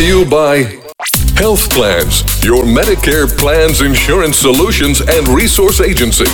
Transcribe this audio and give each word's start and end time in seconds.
to 0.00 0.06
you 0.06 0.24
by 0.24 0.62
Health 1.36 1.68
Plans, 1.68 2.22
your 2.42 2.64
Medicare 2.64 3.28
plans, 3.36 3.82
insurance 3.82 4.38
solutions, 4.38 5.02
and 5.02 5.28
resource 5.28 5.82
agency. 5.82 6.24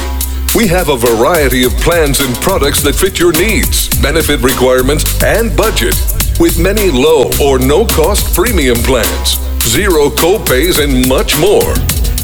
We 0.54 0.68
have 0.68 0.88
a 0.88 0.96
variety 0.96 1.64
of 1.64 1.72
plans 1.78 2.20
and 2.20 2.32
products 2.36 2.80
that 2.84 2.94
fit 2.94 3.18
your 3.18 3.32
needs, 3.32 3.88
benefit 4.00 4.40
requirements, 4.40 5.20
and 5.24 5.56
budget, 5.56 5.96
with 6.38 6.60
many 6.60 6.90
low 6.90 7.30
or 7.42 7.58
no 7.58 7.86
cost 7.86 8.36
premium 8.36 8.76
plans, 8.78 9.38
zero 9.62 10.10
copays, 10.10 10.78
and 10.78 11.08
much 11.08 11.36
more. 11.40 11.74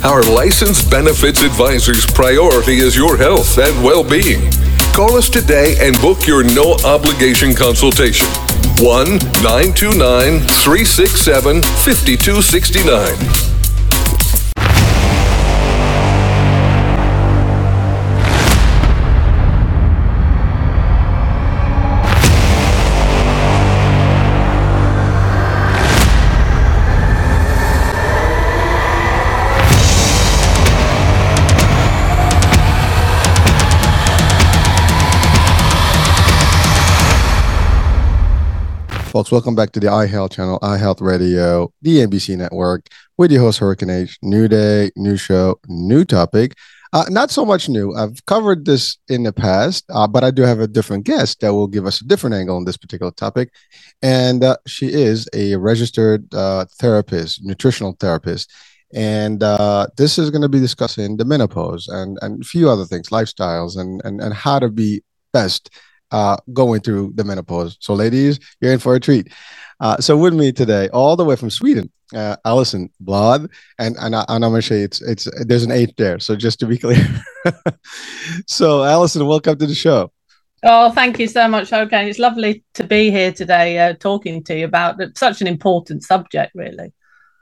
Our 0.05 0.23
licensed 0.23 0.91
benefits 0.91 1.43
advisor's 1.43 2.07
priority 2.07 2.79
is 2.79 2.95
your 2.95 3.17
health 3.17 3.59
and 3.59 3.83
well 3.83 4.05
being. 4.05 4.49
Call 4.95 5.17
us 5.17 5.29
today 5.29 5.75
and 5.81 6.01
book 6.01 6.25
your 6.27 6.45
no 6.45 6.77
obligation 6.85 7.53
consultation. 7.55 8.29
1 8.83 9.21
929 9.43 10.41
367 10.65 11.63
5269. 11.85 13.52
Folks, 39.13 39.31
welcome 39.31 39.55
back 39.55 39.73
to 39.73 39.79
the 39.79 39.89
iHealth 39.89 40.33
channel, 40.33 40.59
iHealth 40.61 41.03
Radio, 41.03 41.71
the 41.83 41.99
NBC 41.99 42.35
network, 42.35 42.87
with 43.19 43.31
your 43.31 43.43
host, 43.43 43.59
Hurricane 43.59 43.91
H. 43.91 44.17
New 44.23 44.49
day, 44.49 44.91
new 44.97 45.19
show, 45.19 45.61
new 45.69 46.03
topic. 46.07 46.55
Uh, 46.95 47.05
not 47.11 47.31
so 47.31 47.45
much 47.45 47.69
new. 47.69 47.95
I've 47.95 48.25
covered 48.25 48.65
this 48.65 48.97
in 49.11 49.25
the 49.25 49.33
past, 49.35 49.85
uh, 49.91 50.09
but 50.09 50.25
I 50.25 50.31
do 50.31 50.41
have 50.41 50.61
a 50.61 50.67
different 50.67 51.05
guest 51.05 51.41
that 51.41 51.53
will 51.53 51.67
give 51.67 51.85
us 51.85 52.01
a 52.01 52.07
different 52.07 52.37
angle 52.37 52.57
on 52.57 52.65
this 52.65 52.79
particular 52.79 53.13
topic. 53.13 53.53
And 54.01 54.43
uh, 54.43 54.57
she 54.67 54.91
is 54.91 55.29
a 55.35 55.57
registered 55.57 56.33
uh, 56.35 56.65
therapist, 56.79 57.45
nutritional 57.45 57.95
therapist. 58.01 58.51
And 58.95 59.43
uh, 59.43 59.89
this 59.99 60.17
is 60.19 60.31
going 60.31 60.41
to 60.41 60.49
be 60.49 60.59
discussing 60.59 61.19
the 61.19 61.27
menopause 61.27 61.87
and, 61.87 62.19
and 62.23 62.41
a 62.41 62.47
few 62.47 62.71
other 62.71 62.87
things, 62.87 63.11
lifestyles, 63.11 63.77
and, 63.77 64.01
and, 64.07 64.23
and 64.23 64.33
how 64.33 64.59
to 64.59 64.71
be 64.71 65.03
best 65.35 65.69
uh, 66.13 66.37
going 66.53 66.81
through 66.81 67.13
the 67.15 67.25
menopause. 67.25 67.77
So, 67.81 67.95
ladies, 67.95 68.39
you're 68.61 68.73
in 68.73 68.79
for 68.79 68.95
a 68.95 69.01
treat. 69.01 69.33
Uh, 69.81 69.97
so, 69.99 70.17
with 70.17 70.35
me 70.35 70.53
today, 70.53 70.89
all 70.91 71.17
the 71.17 71.25
way 71.25 71.35
from 71.35 71.51
Sweden, 71.51 71.91
uh, 72.15 72.37
Alison 72.45 72.91
Bladh, 73.03 73.51
and 73.79 73.97
and, 73.99 74.15
I, 74.15 74.25
and 74.29 74.45
I'm 74.45 74.53
gonna 74.53 74.63
say 74.63 74.83
it's 74.83 75.03
it's 75.03 75.29
there's 75.45 75.65
an 75.65 75.73
H 75.73 75.91
there. 75.97 76.21
So, 76.21 76.37
just 76.37 76.61
to 76.61 76.67
be 76.67 76.79
clear, 76.85 77.05
so 78.47 78.85
Alison, 78.85 79.27
welcome 79.27 79.59
to 79.59 79.67
the 79.67 79.75
show. 79.75 80.13
Oh, 80.63 80.93
thank 80.93 81.19
you 81.19 81.27
so 81.27 81.49
much. 81.49 81.73
Okay, 81.73 82.09
it's 82.09 82.21
lovely 82.21 82.63
to 82.75 82.85
be 82.85 83.11
here 83.11 83.33
today, 83.33 83.79
uh, 83.79 83.95
talking 83.95 84.45
to 84.45 84.57
you 84.57 84.65
about 84.65 85.01
such 85.17 85.41
an 85.41 85.49
important 85.49 86.05
subject, 86.05 86.53
really. 86.55 86.93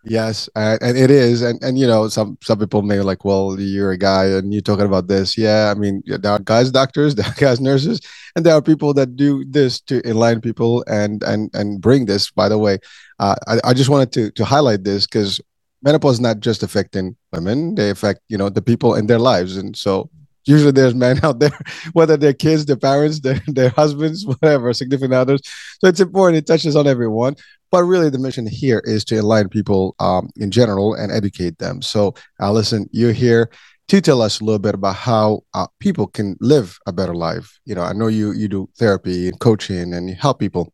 Yes, 0.02 0.48
and 0.56 0.96
it 0.96 1.10
is, 1.10 1.42
and 1.42 1.62
and 1.62 1.78
you 1.78 1.86
know, 1.86 2.08
some 2.08 2.38
some 2.42 2.58
people 2.58 2.80
may 2.80 3.00
like, 3.00 3.22
well, 3.22 3.60
you're 3.60 3.90
a 3.92 3.98
guy 3.98 4.24
and 4.26 4.50
you're 4.50 4.62
talking 4.62 4.86
about 4.86 5.08
this. 5.08 5.36
Yeah, 5.36 5.70
I 5.70 5.78
mean, 5.78 6.02
there 6.06 6.32
are 6.32 6.38
guys 6.38 6.70
doctors, 6.70 7.14
there 7.16 7.26
are 7.26 7.34
guys 7.34 7.60
nurses, 7.60 8.00
and 8.34 8.46
there 8.46 8.54
are 8.54 8.62
people 8.62 8.94
that 8.94 9.14
do 9.14 9.44
this 9.44 9.78
to 9.82 10.00
enlighten 10.08 10.40
people 10.40 10.82
and 10.88 11.22
and 11.24 11.50
and 11.52 11.82
bring 11.82 12.06
this. 12.06 12.30
By 12.30 12.48
the 12.48 12.56
way, 12.58 12.78
uh, 13.18 13.34
I 13.46 13.58
I 13.64 13.74
just 13.74 13.90
wanted 13.90 14.10
to 14.12 14.30
to 14.30 14.44
highlight 14.44 14.84
this 14.84 15.06
because 15.06 15.38
menopause 15.82 16.14
is 16.14 16.20
not 16.20 16.40
just 16.40 16.62
affecting 16.62 17.14
women; 17.30 17.74
they 17.74 17.90
affect 17.90 18.20
you 18.30 18.38
know 18.38 18.48
the 18.48 18.62
people 18.62 18.94
in 18.94 19.06
their 19.06 19.18
lives, 19.18 19.58
and 19.58 19.76
so 19.76 20.08
usually 20.44 20.72
there's 20.72 20.94
men 20.94 21.20
out 21.24 21.38
there, 21.38 21.58
whether 21.92 22.16
they're 22.16 22.32
kids, 22.32 22.66
their 22.66 22.76
parents, 22.76 23.20
their, 23.20 23.40
their 23.46 23.70
husbands, 23.70 24.26
whatever, 24.40 24.72
significant 24.72 25.14
others. 25.14 25.40
So 25.80 25.88
it's 25.88 26.00
important. 26.00 26.38
It 26.38 26.46
touches 26.46 26.76
on 26.76 26.86
everyone. 26.86 27.36
But 27.70 27.84
really, 27.84 28.10
the 28.10 28.18
mission 28.18 28.48
here 28.48 28.82
is 28.84 29.04
to 29.06 29.18
enlighten 29.18 29.48
people 29.48 29.94
um, 30.00 30.30
in 30.36 30.50
general 30.50 30.94
and 30.94 31.12
educate 31.12 31.58
them. 31.58 31.82
So, 31.82 32.14
Alison, 32.40 32.88
you're 32.90 33.12
here 33.12 33.48
to 33.86 34.00
tell 34.00 34.22
us 34.22 34.40
a 34.40 34.44
little 34.44 34.58
bit 34.58 34.74
about 34.74 34.96
how 34.96 35.42
uh, 35.54 35.68
people 35.78 36.08
can 36.08 36.36
live 36.40 36.78
a 36.86 36.92
better 36.92 37.14
life. 37.14 37.60
You 37.64 37.76
know, 37.76 37.82
I 37.82 37.92
know 37.92 38.08
you 38.08 38.32
you 38.32 38.48
do 38.48 38.68
therapy 38.76 39.28
and 39.28 39.38
coaching 39.38 39.94
and 39.94 40.08
you 40.08 40.16
help 40.16 40.40
people 40.40 40.72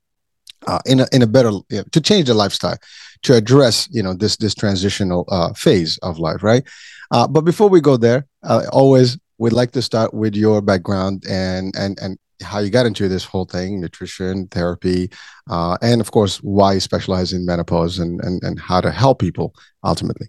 uh, 0.67 0.79
in 0.87 1.01
a 1.01 1.07
in 1.13 1.23
a 1.23 1.27
better 1.27 1.51
you 1.69 1.79
know, 1.79 1.85
to 1.93 2.01
change 2.01 2.27
their 2.27 2.35
lifestyle 2.35 2.79
to 3.23 3.35
address 3.35 3.89
you 3.91 4.03
know 4.03 4.15
this 4.15 4.37
this 4.37 4.55
transitional 4.55 5.25
uh, 5.29 5.53
phase 5.53 5.99
of 5.99 6.19
life, 6.19 6.43
right? 6.43 6.65
Uh, 7.11 7.27
but 7.27 7.43
before 7.43 7.69
we 7.69 7.81
go 7.81 7.97
there, 7.97 8.27
uh, 8.43 8.63
always 8.73 9.19
we'd 9.39 9.53
like 9.53 9.73
to 9.73 9.83
start 9.83 10.15
with 10.15 10.35
your 10.35 10.61
background 10.61 11.25
and 11.29 11.75
and 11.77 11.99
and 12.01 12.19
how 12.43 12.59
you 12.59 12.69
got 12.69 12.87
into 12.87 13.09
this 13.09 13.25
whole 13.25 13.47
thing 13.47 13.81
nutrition 13.81 14.47
therapy 14.49 15.11
uh, 15.49 15.77
and 15.81 16.01
of 16.01 16.11
course 16.11 16.37
why 16.43 16.75
you 16.75 16.81
specialize 16.81 17.33
in 17.33 17.47
menopause 17.47 17.99
and, 17.99 18.21
and 18.23 18.43
and 18.43 18.61
how 18.61 18.81
to 18.81 18.91
help 18.91 19.19
people 19.19 19.55
ultimately. 19.85 20.29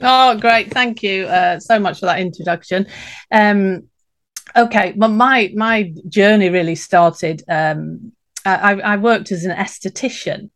Oh 0.00 0.38
great. 0.38 0.70
Thank 0.72 1.02
you 1.02 1.26
uh, 1.26 1.58
so 1.58 1.78
much 1.78 2.00
for 2.00 2.06
that 2.06 2.20
introduction. 2.20 2.86
Um, 3.30 3.88
okay 4.56 4.94
well, 4.96 5.10
my 5.10 5.52
my 5.54 5.92
journey 6.08 6.48
really 6.48 6.74
started 6.74 7.42
um, 7.48 8.12
I, 8.46 8.74
I 8.74 8.96
worked 8.96 9.32
as 9.32 9.44
an 9.44 9.56
esthetician 9.56 10.50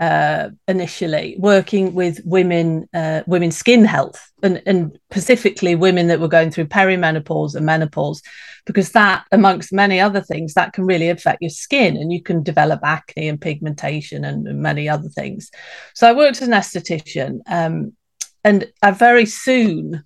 uh, 0.00 0.48
initially, 0.68 1.36
working 1.38 1.94
with 1.94 2.20
women, 2.24 2.88
uh, 2.94 3.22
women's 3.26 3.56
skin 3.56 3.84
health, 3.84 4.30
and, 4.42 4.62
and 4.66 4.98
specifically 5.10 5.74
women 5.74 6.06
that 6.08 6.20
were 6.20 6.28
going 6.28 6.50
through 6.50 6.66
perimenopause 6.66 7.54
and 7.54 7.66
menopause, 7.66 8.22
because 8.64 8.92
that, 8.92 9.24
amongst 9.32 9.72
many 9.72 10.00
other 10.00 10.20
things, 10.20 10.54
that 10.54 10.72
can 10.72 10.86
really 10.86 11.08
affect 11.08 11.42
your 11.42 11.50
skin, 11.50 11.96
and 11.96 12.12
you 12.12 12.22
can 12.22 12.42
develop 12.42 12.80
acne 12.84 13.28
and 13.28 13.40
pigmentation 13.40 14.24
and, 14.24 14.46
and 14.48 14.60
many 14.60 14.88
other 14.88 15.08
things. 15.08 15.50
So 15.94 16.08
I 16.08 16.12
worked 16.12 16.40
as 16.40 16.48
an 16.48 16.54
esthetician, 16.54 17.40
um, 17.46 17.92
and 18.44 18.72
I 18.82 18.92
very 18.92 19.26
soon 19.26 20.04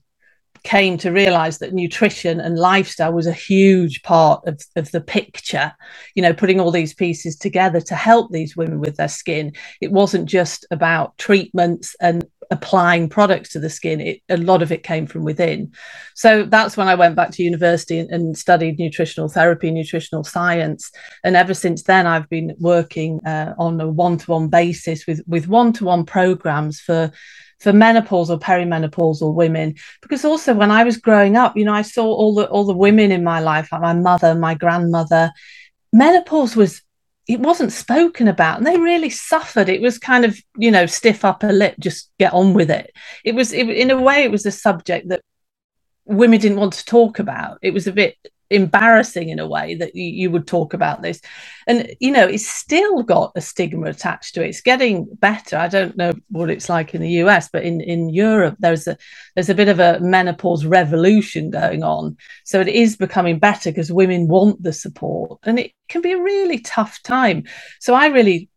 came 0.66 0.99
to 0.99 1.12
realize 1.12 1.59
that 1.59 1.72
nutrition 1.72 2.41
and 2.41 2.59
lifestyle 2.59 3.12
was 3.12 3.28
a 3.28 3.32
huge 3.32 4.03
part 4.03 4.44
of, 4.49 4.60
of 4.75 4.91
the 4.91 5.01
picture. 5.01 5.72
You 6.15 6.22
know 6.22 6.34
putting 6.34 6.60
all 6.60 6.72
these 6.72 6.92
pieces 6.92 7.36
together 7.36 7.80
to 7.80 7.95
help 7.95 8.33
these 8.33 8.57
women 8.57 8.80
with 8.80 8.97
their 8.97 9.09
skin 9.09 9.53
it 9.80 9.92
wasn't 9.92 10.28
just 10.28 10.66
about 10.71 11.16
treatments 11.18 11.95
and 12.01 12.27
applying 12.51 13.09
products 13.09 13.51
to 13.51 13.59
the 13.59 13.71
skin. 13.71 14.01
It, 14.01 14.22
a 14.28 14.36
lot 14.36 14.63
of 14.63 14.71
it 14.72 14.83
came 14.83 15.07
from 15.07 15.24
within. 15.24 15.72
So 16.15 16.45
that's 16.45 16.77
when 16.77 16.89
i 16.89 16.95
went 16.95 17.16
back 17.16 17.30
to 17.33 17.42
university 17.42 17.98
and, 17.98 18.10
and 18.10 18.39
studied 18.39 18.78
nutritional 18.78 19.28
therapy 19.28 19.71
nutritional 19.71 20.24
science. 20.24 20.91
And 21.24 21.36
ever 21.36 21.54
since 21.54 21.83
then 21.84 22.07
i've 22.07 22.28
been 22.28 22.54
working 22.59 23.21
uh, 23.27 23.54
on 23.59 23.80
a 23.80 23.89
one-to-one 23.89 24.48
basis 24.48 25.07
with 25.07 25.22
with 25.27 25.48
one-to-one 25.48 26.04
programs 26.07 26.80
for 26.80 27.12
for 27.66 27.72
menopausal 27.72 28.30
or 28.30 28.39
perimenopausal 28.39 29.34
women. 29.34 29.74
Because 30.01 30.24
also 30.24 30.54
when 30.54 30.71
i 30.71 30.84
was 30.84 30.98
growing 30.98 31.36
up 31.36 31.57
you 31.57 31.65
know 31.65 31.72
i 31.72 31.83
saw 31.83 32.07
all 32.07 32.33
the 32.33 32.47
all 32.47 32.65
the 32.65 32.72
women 32.72 33.10
in 33.10 33.24
my 33.24 33.41
life 33.41 33.72
like 33.72 33.80
my 33.80 33.92
mother 33.92 34.36
my 34.36 34.54
grandmother. 34.54 35.33
Menopause 35.92 36.54
was 36.54 36.83
it 37.27 37.41
wasn't 37.41 37.72
spoken 37.72 38.28
about 38.28 38.59
and 38.59 38.66
they 38.66 38.78
really 38.78 39.10
suffered. 39.10 39.68
It 39.68 39.80
was 39.80 39.98
kind 39.98 40.24
of 40.24 40.39
you 40.57 40.71
know 40.71 40.86
stiff 40.86 41.24
upper 41.24 41.53
lip 41.53 41.74
just 41.80 42.09
get 42.21 42.33
on 42.33 42.54
with 42.54 42.71
it. 42.71 42.92
It 43.24 43.34
was 43.34 43.53
it, 43.53 43.69
in 43.69 43.91
a 43.91 44.01
way 44.01 44.22
it 44.22 44.30
was 44.30 44.47
a 44.47 44.53
subject 44.53 45.09
that 45.09 45.22
women 46.04 46.39
didn't 46.39 46.60
want 46.60 46.74
to 46.74 46.84
talk 46.84 47.19
about. 47.19 47.59
It 47.62 47.74
was 47.74 47.89
a 47.89 47.92
bit 47.92 48.15
embarrassing 48.51 49.28
in 49.28 49.39
a 49.39 49.47
way 49.47 49.75
that 49.75 49.95
you, 49.95 50.04
you, 50.04 50.31
would 50.31 50.47
talk 50.47 50.72
about 50.72 51.03
this. 51.03 51.21
And 51.66 51.95
you 52.01 52.13
know 52.13 52.27
it's 52.27 52.47
still 52.47 53.03
got 53.03 53.33
a 53.34 53.41
stigma 53.41 53.87
attached 53.87 54.34
to 54.34 54.45
it. 54.45 54.48
It's 54.48 54.60
getting 54.60 55.07
better. 55.15 55.57
I 55.57 55.69
don't 55.69 55.97
know 55.97 56.13
what 56.31 56.51
it's 56.51 56.69
like 56.69 56.95
in 56.95 57.03
the 57.03 57.09
us 57.09 57.48
but 57.48 57.65
in 57.65 57.81
in 57.81 58.09
europe 58.09 58.57
there's 58.59 58.87
a 58.87 58.97
there's 59.34 59.48
a 59.48 59.54
bit 59.54 59.69
of 59.69 59.81
a 59.81 59.98
menopause 60.01 60.65
revolution 60.65 61.51
going 61.51 61.83
on. 61.83 62.16
So 62.45 62.60
it 62.60 62.69
is 62.69 62.97
becoming 62.97 63.39
better 63.39 63.71
because 63.71 63.93
women 63.93 64.28
want 64.28 64.63
the 64.63 64.72
support 64.72 65.41
and 65.43 65.59
it 65.59 65.72
can 65.89 66.03
be 66.03 66.13
a 66.13 66.22
really 66.22 66.60
tough 66.60 67.03
time. 67.03 67.45
So 67.81 67.95
i 67.95 68.07
really 68.07 68.48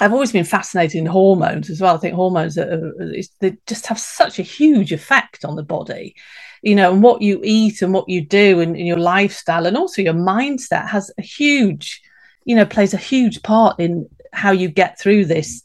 I've 0.00 0.12
always 0.12 0.32
been 0.32 0.44
fascinated 0.44 0.96
in 0.96 1.06
hormones 1.06 1.70
as 1.70 1.80
well. 1.80 1.94
I 1.94 1.98
think 1.98 2.14
hormones 2.14 2.58
are, 2.58 2.92
they 3.38 3.56
just 3.68 3.86
have 3.86 4.00
such 4.00 4.40
a 4.40 4.42
huge 4.42 4.90
effect 4.90 5.44
on 5.44 5.54
the 5.54 5.62
body 5.62 6.16
you 6.62 6.74
know, 6.74 6.92
and 6.92 7.02
what 7.02 7.20
you 7.22 7.40
eat 7.42 7.82
and 7.82 7.92
what 7.92 8.08
you 8.08 8.24
do 8.24 8.60
and, 8.60 8.76
and 8.76 8.86
your 8.86 8.98
lifestyle 8.98 9.66
and 9.66 9.76
also 9.76 10.00
your 10.00 10.14
mindset 10.14 10.88
has 10.88 11.10
a 11.18 11.22
huge, 11.22 12.00
you 12.44 12.54
know, 12.54 12.64
plays 12.64 12.94
a 12.94 12.98
huge 12.98 13.42
part 13.42 13.78
in 13.78 14.08
how 14.32 14.52
you 14.52 14.68
get 14.68 14.98
through 14.98 15.24
this 15.24 15.62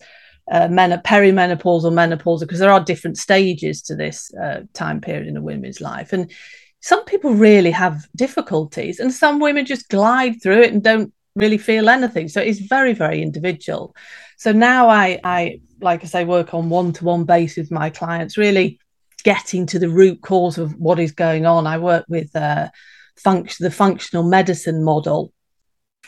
uh, 0.51 0.67
men- 0.67 1.01
perimenopause 1.05 1.83
or 1.83 1.91
menopause 1.91 2.41
because 2.41 2.59
there 2.59 2.71
are 2.71 2.83
different 2.83 3.17
stages 3.17 3.81
to 3.81 3.95
this 3.95 4.33
uh, 4.35 4.61
time 4.73 4.99
period 4.99 5.27
in 5.27 5.37
a 5.37 5.41
woman's 5.41 5.81
life 5.81 6.13
and 6.13 6.31
some 6.79 7.03
people 7.05 7.33
really 7.33 7.71
have 7.71 8.07
difficulties 8.15 8.99
and 8.99 9.13
some 9.13 9.39
women 9.39 9.65
just 9.65 9.89
glide 9.89 10.41
through 10.41 10.61
it 10.61 10.73
and 10.73 10.83
don't 10.83 11.13
really 11.35 11.57
feel 11.57 11.89
anything. 11.89 12.27
So 12.27 12.41
it's 12.41 12.59
very, 12.59 12.93
very 12.93 13.21
individual. 13.21 13.95
So 14.37 14.51
now 14.51 14.89
I, 14.89 15.19
I 15.23 15.61
like 15.79 16.03
I 16.03 16.07
say, 16.07 16.25
work 16.25 16.53
on 16.53 16.69
one 16.69 16.93
to 16.93 17.05
one 17.05 17.23
basis 17.23 17.57
with 17.57 17.71
my 17.71 17.89
clients, 17.89 18.37
really 18.37 18.79
getting 19.23 19.65
to 19.67 19.79
the 19.79 19.89
root 19.89 20.21
cause 20.21 20.57
of 20.57 20.75
what 20.75 20.99
is 20.99 21.11
going 21.11 21.45
on. 21.45 21.67
I 21.67 21.77
work 21.77 22.05
with 22.07 22.35
uh, 22.35 22.69
function 23.17 23.63
the 23.63 23.71
functional 23.71 24.23
medicine 24.23 24.83
model, 24.83 25.33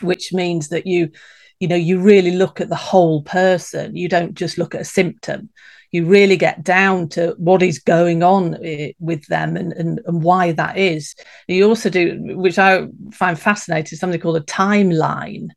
which 0.01 0.33
means 0.33 0.69
that 0.69 0.85
you, 0.87 1.11
you 1.59 1.67
know, 1.67 1.75
you 1.75 1.99
really 1.99 2.31
look 2.31 2.61
at 2.61 2.69
the 2.69 2.75
whole 2.75 3.23
person. 3.23 3.95
You 3.95 4.07
don't 4.07 4.33
just 4.33 4.57
look 4.57 4.75
at 4.75 4.81
a 4.81 4.85
symptom. 4.85 5.49
You 5.91 6.05
really 6.05 6.37
get 6.37 6.63
down 6.63 7.09
to 7.09 7.35
what 7.39 7.63
is 7.63 7.79
going 7.79 8.21
on 8.21 8.63
eh, 8.63 8.91
with 8.99 9.25
them 9.25 9.57
and, 9.57 9.73
and, 9.73 9.99
and 10.05 10.21
why 10.21 10.51
that 10.51 10.77
is. 10.77 11.15
You 11.47 11.67
also 11.67 11.89
do, 11.89 12.19
which 12.35 12.59
I 12.59 12.87
find 13.11 13.39
fascinating, 13.39 13.97
something 13.97 14.19
called 14.19 14.37
a 14.37 14.41
timeline, 14.41 15.49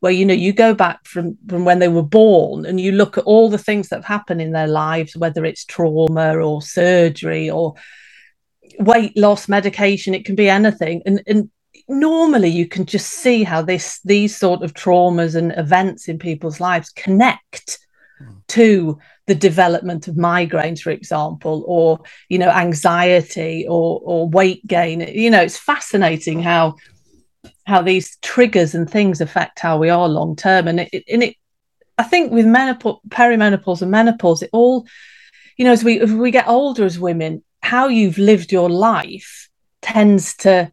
where 0.00 0.12
you 0.12 0.24
know 0.24 0.34
you 0.34 0.52
go 0.52 0.74
back 0.74 1.04
from 1.04 1.36
from 1.48 1.64
when 1.64 1.78
they 1.78 1.88
were 1.88 2.02
born 2.02 2.66
and 2.66 2.80
you 2.80 2.92
look 2.92 3.18
at 3.18 3.24
all 3.24 3.48
the 3.48 3.58
things 3.58 3.88
that 3.88 3.96
have 3.96 4.04
happened 4.04 4.40
in 4.40 4.52
their 4.52 4.68
lives 4.68 5.16
whether 5.16 5.44
it's 5.44 5.64
trauma 5.64 6.36
or 6.36 6.62
surgery 6.62 7.50
or 7.50 7.74
weight 8.78 9.16
loss 9.16 9.48
medication 9.48 10.14
it 10.14 10.24
can 10.24 10.34
be 10.34 10.48
anything 10.48 11.02
and 11.06 11.22
and 11.26 11.50
normally 11.88 12.48
you 12.48 12.66
can 12.66 12.84
just 12.84 13.10
see 13.10 13.42
how 13.42 13.62
this 13.62 14.00
these 14.04 14.36
sort 14.36 14.62
of 14.62 14.74
traumas 14.74 15.34
and 15.34 15.52
events 15.56 16.08
in 16.08 16.18
people's 16.18 16.60
lives 16.60 16.90
connect 16.90 17.78
mm. 18.20 18.36
to 18.46 18.98
the 19.26 19.34
development 19.34 20.06
of 20.06 20.14
migraines 20.14 20.80
for 20.80 20.90
example 20.90 21.64
or 21.66 21.98
you 22.28 22.38
know 22.38 22.50
anxiety 22.50 23.66
or 23.68 24.00
or 24.04 24.28
weight 24.28 24.64
gain 24.66 25.00
you 25.00 25.30
know 25.30 25.42
it's 25.42 25.58
fascinating 25.58 26.42
how 26.42 26.74
how 27.68 27.82
these 27.82 28.16
triggers 28.22 28.74
and 28.74 28.88
things 28.88 29.20
affect 29.20 29.58
how 29.58 29.76
we 29.76 29.90
are 29.90 30.08
long 30.08 30.34
term. 30.34 30.66
And 30.68 30.80
it, 30.80 31.04
and 31.06 31.22
it, 31.22 31.36
I 31.98 32.02
think 32.02 32.32
with 32.32 32.46
menopause, 32.46 32.98
perimenopause, 33.08 33.82
and 33.82 33.90
menopause, 33.90 34.42
it 34.42 34.48
all, 34.54 34.86
you 35.58 35.66
know, 35.66 35.72
as 35.72 35.84
we 35.84 36.00
as 36.00 36.10
we 36.10 36.30
get 36.30 36.48
older 36.48 36.86
as 36.86 36.98
women, 36.98 37.44
how 37.60 37.88
you've 37.88 38.16
lived 38.16 38.52
your 38.52 38.70
life 38.70 39.50
tends 39.82 40.34
to 40.38 40.72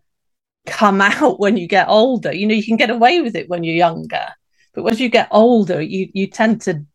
come 0.65 1.01
out 1.11 1.37
when 1.37 1.57
you 1.57 1.67
get 1.67 1.89
older. 1.89 2.33
You 2.33 2.47
know, 2.47 2.55
you 2.55 2.63
can 2.63 2.77
get 2.77 2.89
away 2.89 3.19
with 3.19 3.35
it 3.35 3.49
when 3.49 3.65
you're 3.65 3.75
younger, 3.75 4.27
but 4.73 4.85
as 4.85 5.01
you 5.01 5.09
get 5.09 5.27
older, 5.31 5.81
you 5.81 6.09
you 6.13 6.27
tend 6.27 6.61
to 6.61 6.85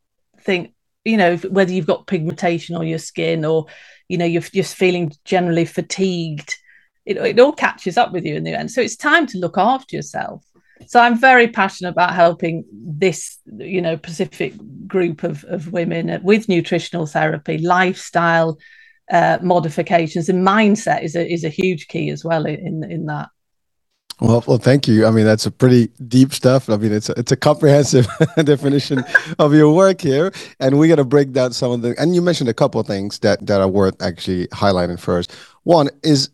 think, 0.40 0.72
you 1.04 1.18
know, 1.18 1.36
whether 1.36 1.72
you've 1.72 1.86
got 1.86 2.06
pigmentation 2.06 2.74
on 2.74 2.86
your 2.86 2.98
skin 2.98 3.44
or, 3.44 3.66
you 4.08 4.16
know, 4.16 4.24
you're 4.24 4.40
just 4.40 4.76
feeling 4.76 5.12
generally 5.26 5.66
fatigued 5.66 6.56
it, 7.06 7.16
it 7.16 7.40
all 7.40 7.52
catches 7.52 7.96
up 7.96 8.12
with 8.12 8.24
you 8.24 8.34
in 8.34 8.44
the 8.44 8.58
end. 8.58 8.70
So 8.70 8.80
it's 8.80 8.96
time 8.96 9.26
to 9.28 9.38
look 9.38 9.58
after 9.58 9.96
yourself. 9.96 10.44
So 10.86 11.00
I'm 11.00 11.18
very 11.18 11.48
passionate 11.48 11.90
about 11.90 12.14
helping 12.14 12.64
this, 12.72 13.38
you 13.58 13.82
know, 13.82 13.96
Pacific 13.96 14.54
group 14.86 15.22
of, 15.22 15.44
of 15.44 15.72
women 15.72 16.20
with 16.22 16.48
nutritional 16.48 17.06
therapy, 17.06 17.58
lifestyle 17.58 18.58
uh, 19.10 19.38
modifications, 19.42 20.28
and 20.28 20.46
mindset 20.46 21.02
is 21.02 21.16
a 21.16 21.30
is 21.30 21.44
a 21.44 21.48
huge 21.48 21.88
key 21.88 22.10
as 22.10 22.24
well 22.24 22.46
in 22.46 22.84
in 22.84 23.06
that. 23.06 23.28
Well, 24.20 24.44
well, 24.46 24.58
thank 24.58 24.86
you. 24.86 25.06
I 25.06 25.10
mean, 25.10 25.24
that's 25.24 25.46
a 25.46 25.50
pretty 25.50 25.88
deep 26.06 26.34
stuff. 26.34 26.68
I 26.68 26.76
mean, 26.76 26.92
it's 26.92 27.08
a, 27.08 27.18
it's 27.18 27.32
a 27.32 27.36
comprehensive 27.36 28.06
definition 28.44 29.02
of 29.38 29.54
your 29.54 29.74
work 29.74 30.00
here, 30.00 30.30
and 30.60 30.78
we're 30.78 30.88
gonna 30.88 31.04
break 31.04 31.32
down 31.32 31.52
some 31.52 31.72
of 31.72 31.82
the. 31.82 31.94
And 31.98 32.14
you 32.14 32.22
mentioned 32.22 32.50
a 32.50 32.54
couple 32.54 32.80
of 32.80 32.86
things 32.86 33.18
that 33.20 33.44
that 33.46 33.60
are 33.60 33.68
worth 33.68 34.00
actually 34.00 34.46
highlighting 34.48 34.98
first. 34.98 35.32
One 35.64 35.88
is 36.02 36.30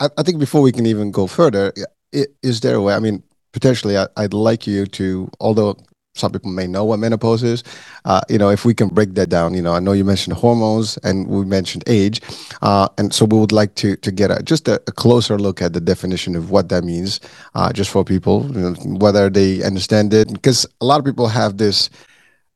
I, 0.00 0.08
I 0.18 0.22
think 0.22 0.38
before 0.38 0.62
we 0.62 0.72
can 0.72 0.86
even 0.86 1.10
go 1.10 1.26
further, 1.26 1.72
is 2.12 2.60
there 2.60 2.76
a 2.76 2.82
way? 2.82 2.94
I 2.94 2.98
mean, 2.98 3.22
potentially, 3.52 3.96
I, 3.96 4.06
would 4.16 4.34
like 4.34 4.66
you 4.66 4.86
to, 4.86 5.30
although 5.40 5.76
some 6.14 6.30
people 6.30 6.50
may 6.50 6.66
know 6.66 6.84
what 6.84 6.98
menopause 6.98 7.42
is, 7.42 7.64
uh, 8.04 8.20
you 8.28 8.38
know, 8.38 8.48
if 8.48 8.64
we 8.64 8.72
can 8.72 8.88
break 8.88 9.14
that 9.14 9.28
down. 9.28 9.52
You 9.54 9.62
know, 9.62 9.74
I 9.74 9.80
know 9.80 9.92
you 9.92 10.04
mentioned 10.04 10.36
hormones 10.36 10.96
and 10.98 11.26
we 11.26 11.44
mentioned 11.44 11.82
age, 11.86 12.20
uh, 12.62 12.88
and 12.98 13.12
so 13.12 13.24
we 13.24 13.38
would 13.38 13.52
like 13.52 13.74
to 13.76 13.96
to 13.96 14.12
get 14.12 14.30
a, 14.30 14.42
just 14.42 14.68
a, 14.68 14.74
a, 14.86 14.92
closer 14.92 15.38
look 15.38 15.60
at 15.60 15.72
the 15.72 15.80
definition 15.80 16.36
of 16.36 16.50
what 16.50 16.68
that 16.68 16.84
means, 16.84 17.20
uh, 17.54 17.72
just 17.72 17.90
for 17.90 18.04
people, 18.04 18.46
you 18.54 18.60
know, 18.60 18.74
whether 18.98 19.28
they 19.28 19.62
understand 19.62 20.14
it, 20.14 20.32
because 20.32 20.66
a 20.80 20.84
lot 20.84 20.98
of 20.98 21.04
people 21.04 21.28
have 21.28 21.58
this. 21.58 21.90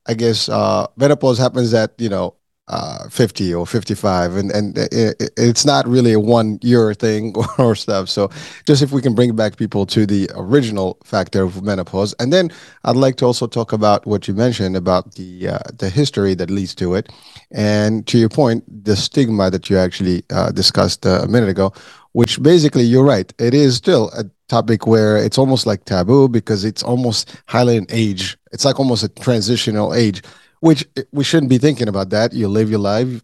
I 0.06 0.14
guess 0.14 0.48
uh, 0.48 0.86
menopause 0.96 1.36
happens 1.36 1.74
at 1.74 1.92
you 1.98 2.08
know 2.08 2.34
uh, 2.68 3.08
50 3.08 3.54
or 3.54 3.66
55 3.66 4.36
and 4.36 4.50
and 4.52 4.78
it, 4.78 5.30
it's 5.36 5.64
not 5.64 5.86
really 5.86 6.12
a 6.12 6.20
one 6.20 6.58
year 6.62 6.94
thing 6.94 7.34
or 7.58 7.74
stuff. 7.74 8.08
So 8.08 8.30
just 8.66 8.82
if 8.82 8.92
we 8.92 9.02
can 9.02 9.14
bring 9.14 9.34
back 9.34 9.56
people 9.56 9.86
to 9.86 10.06
the 10.06 10.30
original 10.34 10.98
factor 11.04 11.42
of 11.42 11.62
menopause. 11.62 12.14
And 12.18 12.32
then 12.32 12.50
i'd 12.84 12.96
like 12.96 13.16
to 13.16 13.24
also 13.24 13.46
talk 13.46 13.72
about 13.72 14.06
what 14.06 14.28
you 14.28 14.34
mentioned 14.34 14.76
about 14.76 15.14
the 15.14 15.48
uh, 15.48 15.58
the 15.78 15.88
history 15.88 16.34
that 16.34 16.50
leads 16.50 16.74
to 16.76 16.94
it. 16.94 17.10
And 17.50 18.06
to 18.08 18.18
your 18.18 18.28
point 18.28 18.64
the 18.84 18.96
stigma 18.96 19.50
that 19.50 19.70
you 19.70 19.78
actually 19.78 20.24
uh, 20.30 20.50
discussed 20.52 21.06
uh, 21.06 21.20
a 21.22 21.28
minute 21.28 21.48
ago 21.48 21.72
which 22.12 22.42
basically 22.42 22.82
you're 22.82 23.04
right 23.04 23.32
it 23.38 23.54
is 23.54 23.76
still 23.76 24.10
a 24.16 24.24
topic 24.48 24.86
where 24.86 25.16
it's 25.16 25.38
almost 25.38 25.66
like 25.66 25.84
taboo 25.84 26.28
because 26.28 26.64
it's 26.64 26.82
almost 26.82 27.40
highly 27.46 27.76
an 27.76 27.86
age 27.90 28.36
it's 28.52 28.64
like 28.64 28.78
almost 28.78 29.02
a 29.04 29.08
transitional 29.08 29.94
age 29.94 30.22
which 30.60 30.86
eh, 30.96 31.02
we 31.12 31.24
shouldn't 31.24 31.50
be 31.50 31.58
thinking 31.58 31.88
about 31.88 32.10
that. 32.10 32.32
You 32.32 32.48
live 32.48 32.70
your 32.70 32.80
life 32.80 33.22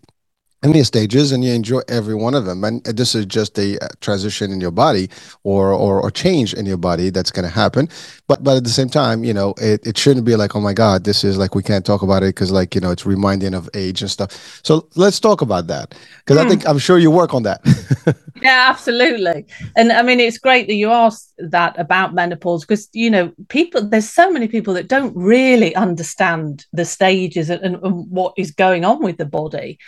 these 0.72 0.86
stages 0.86 1.32
and 1.32 1.44
you 1.44 1.52
enjoy 1.52 1.80
every 1.88 2.14
one 2.14 2.34
of 2.34 2.44
them. 2.44 2.64
And 2.64 2.82
this 2.84 3.14
is 3.14 3.26
just 3.26 3.58
a 3.58 3.78
uh, 3.84 3.88
transition 4.00 4.50
in 4.50 4.60
your 4.60 4.70
body 4.70 5.10
or 5.42 5.72
or, 5.72 6.00
or 6.00 6.10
change 6.10 6.54
in 6.54 6.66
your 6.66 6.76
body 6.76 7.10
that's 7.10 7.30
going 7.30 7.44
to 7.44 7.50
happen. 7.50 7.88
But 8.28 8.42
but 8.42 8.56
at 8.56 8.64
the 8.64 8.70
same 8.70 8.88
time 8.88 9.24
you 9.24 9.34
know 9.34 9.54
it, 9.58 9.86
it 9.86 9.98
shouldn't 9.98 10.24
be 10.24 10.36
like 10.36 10.56
oh 10.56 10.60
my 10.60 10.72
god 10.72 11.04
this 11.04 11.24
is 11.24 11.36
like 11.36 11.54
we 11.54 11.62
can't 11.62 11.84
talk 11.84 12.02
about 12.02 12.22
it 12.22 12.34
because 12.34 12.50
like 12.50 12.74
you 12.74 12.80
know 12.80 12.90
it's 12.90 13.04
reminding 13.06 13.54
of 13.54 13.68
age 13.74 14.00
and 14.02 14.10
stuff. 14.10 14.60
So 14.62 14.88
let's 14.96 15.20
talk 15.20 15.42
about 15.42 15.66
that 15.66 15.94
because 16.18 16.38
mm. 16.38 16.40
i 16.40 16.42
hmm. 16.44 16.50
think 16.50 16.68
i'm 16.68 16.78
sure 16.78 16.98
you 16.98 17.10
work 17.10 17.34
on 17.34 17.42
that. 17.44 17.60
Yeah 18.42 18.66
absolutely. 18.68 19.46
And 19.76 19.92
i 19.92 20.02
mean 20.02 20.20
it's 20.20 20.38
great 20.38 20.66
that 20.66 20.74
you 20.74 20.90
asked 20.90 21.32
that 21.38 21.78
about 21.78 22.14
menopause 22.14 22.62
because 22.64 22.88
you 22.92 23.10
know 23.10 23.32
people 23.48 23.82
there's 23.82 24.10
so 24.10 24.30
many 24.30 24.48
people 24.48 24.74
that 24.74 24.88
don't 24.88 25.16
really 25.16 25.74
understand 25.76 26.66
the 26.72 26.84
stages 26.84 27.48
and, 27.48 27.62
and, 27.62 27.76
and 27.82 28.10
what 28.10 28.34
is 28.36 28.50
going 28.50 28.84
on 28.84 29.02
with 29.02 29.18
the 29.18 29.24
body 29.24 29.78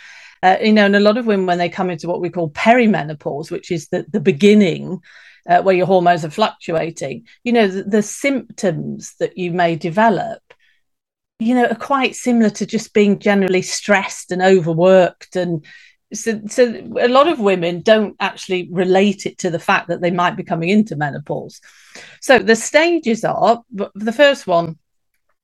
uh, 0.43 0.57
you 0.61 0.73
know, 0.73 0.85
and 0.85 0.95
a 0.95 0.99
lot 0.99 1.17
of 1.17 1.25
women, 1.25 1.45
when 1.45 1.57
they 1.57 1.69
come 1.69 1.89
into 1.89 2.07
what 2.07 2.21
we 2.21 2.29
call 2.29 2.49
perimenopause, 2.51 3.51
which 3.51 3.71
is 3.71 3.87
the, 3.89 4.05
the 4.09 4.19
beginning 4.19 5.01
uh, 5.47 5.61
where 5.61 5.75
your 5.75 5.87
hormones 5.87 6.25
are 6.25 6.29
fluctuating, 6.29 7.25
you 7.43 7.53
know, 7.53 7.67
the, 7.67 7.83
the 7.83 8.01
symptoms 8.03 9.15
that 9.19 9.37
you 9.37 9.51
may 9.51 9.75
develop, 9.75 10.41
you 11.39 11.55
know, 11.55 11.65
are 11.65 11.75
quite 11.75 12.15
similar 12.15 12.49
to 12.49 12.65
just 12.65 12.93
being 12.93 13.19
generally 13.19 13.61
stressed 13.61 14.31
and 14.31 14.41
overworked 14.41 15.35
and 15.35 15.65
so, 16.13 16.41
so 16.47 16.63
a 16.99 17.07
lot 17.07 17.27
of 17.27 17.39
women 17.39 17.81
don't 17.81 18.15
actually 18.19 18.69
relate 18.71 19.25
it 19.25 19.39
to 19.39 19.49
the 19.49 19.59
fact 19.59 19.89
that 19.89 20.01
they 20.01 20.11
might 20.11 20.37
be 20.37 20.43
coming 20.43 20.69
into 20.69 20.95
menopause. 20.95 21.59
So 22.21 22.39
the 22.39 22.55
stages 22.55 23.25
are 23.25 23.61
the 23.71 24.13
first 24.13 24.47
one, 24.47 24.77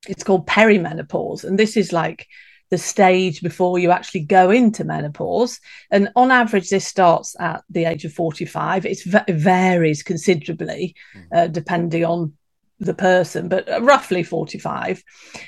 it's 0.08 0.24
called 0.24 0.46
perimenopause, 0.46 1.44
and 1.44 1.58
this 1.58 1.76
is 1.76 1.92
like 1.92 2.26
the 2.74 2.78
stage 2.78 3.40
before 3.40 3.78
you 3.78 3.92
actually 3.92 4.22
go 4.22 4.50
into 4.50 4.82
menopause. 4.82 5.60
And 5.92 6.10
on 6.16 6.32
average, 6.32 6.70
this 6.70 6.84
starts 6.84 7.36
at 7.38 7.62
the 7.70 7.84
age 7.84 8.04
of 8.04 8.12
45. 8.12 8.84
It's, 8.84 9.06
it 9.06 9.36
varies 9.36 10.02
considerably 10.02 10.96
mm. 11.16 11.26
uh, 11.32 11.46
depending 11.46 12.04
on 12.04 12.32
the 12.80 12.92
person, 12.92 13.48
but 13.48 13.68
roughly 13.80 14.24
45. 14.24 15.04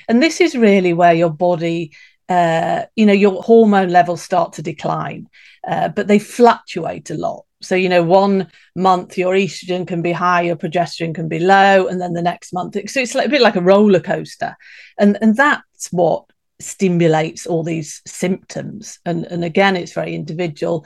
And 0.07 0.23
this 0.23 0.39
is 0.39 0.55
really 0.55 0.93
where 0.93 1.13
your 1.13 1.29
body, 1.29 1.91
uh, 2.29 2.83
you 2.95 3.05
know, 3.05 3.11
your 3.11 3.43
hormone 3.43 3.89
levels 3.89 4.21
start 4.21 4.53
to 4.53 4.61
decline, 4.61 5.27
uh, 5.67 5.89
but 5.89 6.07
they 6.07 6.19
fluctuate 6.19 7.09
a 7.09 7.15
lot. 7.15 7.43
So, 7.61 7.75
you 7.75 7.89
know, 7.89 8.03
one 8.03 8.49
month 8.73 9.17
your 9.17 9.33
estrogen 9.33 9.85
can 9.85 10.01
be 10.01 10.13
high, 10.13 10.43
your 10.43 10.55
progesterone 10.55 11.13
can 11.13 11.27
be 11.27 11.39
low, 11.39 11.87
and 11.87 11.99
then 11.99 12.13
the 12.13 12.21
next 12.21 12.53
month, 12.53 12.77
so 12.89 13.01
it's 13.01 13.15
like 13.15 13.25
a 13.25 13.29
bit 13.29 13.41
like 13.41 13.57
a 13.57 13.61
roller 13.61 13.99
coaster. 13.99 14.55
And, 14.97 15.17
and 15.21 15.35
that's 15.35 15.91
what 15.91 16.23
stimulates 16.59 17.45
all 17.45 17.63
these 17.63 18.01
symptoms. 18.05 18.99
And, 19.05 19.25
and 19.25 19.43
again, 19.43 19.75
it's 19.75 19.93
very 19.93 20.15
individual. 20.15 20.85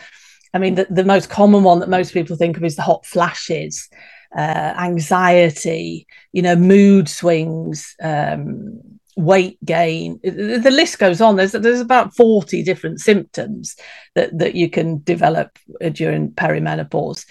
I 0.54 0.60
mean, 0.60 0.76
the, 0.76 0.88
the 0.90 1.06
most 1.06 1.30
common 1.30 1.64
one 1.64 1.80
that 1.80 1.90
most 1.90 2.14
people 2.14 2.36
think 2.36 2.58
of 2.58 2.64
is 2.64 2.76
the 2.76 2.82
hot 2.82 3.06
flashes, 3.06 3.90
uh, 4.36 4.74
anxiety, 4.78 6.08
you 6.34 6.42
know, 6.42 6.56
mood 6.56 7.08
swings, 7.08 7.96
um, 8.02 8.82
weight 9.16 9.58
gain. 9.64 10.20
The 10.24 10.72
list 10.72 11.00
goes 11.00 11.22
on. 11.22 11.36
There's 11.36 11.52
there's 11.52 11.82
about 11.82 12.16
40 12.16 12.64
different 12.64 13.00
symptoms 13.02 13.76
that, 14.16 14.38
that 14.38 14.56
you 14.56 14.70
can 14.70 15.02
develop 15.04 15.58
during 15.94 16.32
perimenopause. 16.32 17.26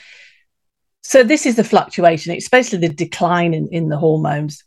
So 1.02 1.23
this 1.23 1.47
is 1.47 1.56
the 1.56 1.64
fluctuation. 1.64 2.32
It's 2.35 2.49
basically 2.49 2.87
the 2.87 2.94
decline 2.94 3.54
in, 3.54 3.68
in 3.68 3.88
the 3.88 3.99
hormones. 3.99 4.62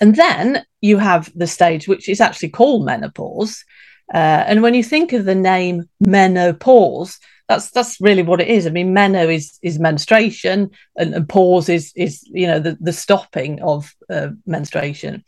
And 0.00 0.16
then 0.16 0.64
you 0.82 0.98
have 0.98 1.32
the 1.34 1.46
stage 1.46 1.88
which 1.88 2.08
is 2.08 2.20
actually 2.20 2.50
called 2.50 2.84
menopause. 2.84 3.64
Uh, 4.12 4.44
and 4.46 4.60
when 4.60 4.74
you 4.74 4.82
think 4.82 5.14
of 5.14 5.24
the 5.24 5.34
name 5.34 5.88
menopause, 6.00 7.18
that's 7.48 7.70
that's 7.70 8.00
really 8.00 8.22
what 8.22 8.40
it 8.40 8.48
is. 8.48 8.66
I 8.66 8.70
mean, 8.70 8.92
meno 8.92 9.28
is 9.28 9.58
is 9.62 9.78
menstruation, 9.78 10.70
and, 10.96 11.14
and 11.14 11.28
pause 11.28 11.68
is 11.68 11.92
is 11.96 12.22
you 12.24 12.46
know 12.46 12.58
the 12.58 12.76
the 12.80 12.92
stopping 12.92 13.62
of 13.62 13.94
uh, 14.10 14.28
menstruation. 14.46 15.24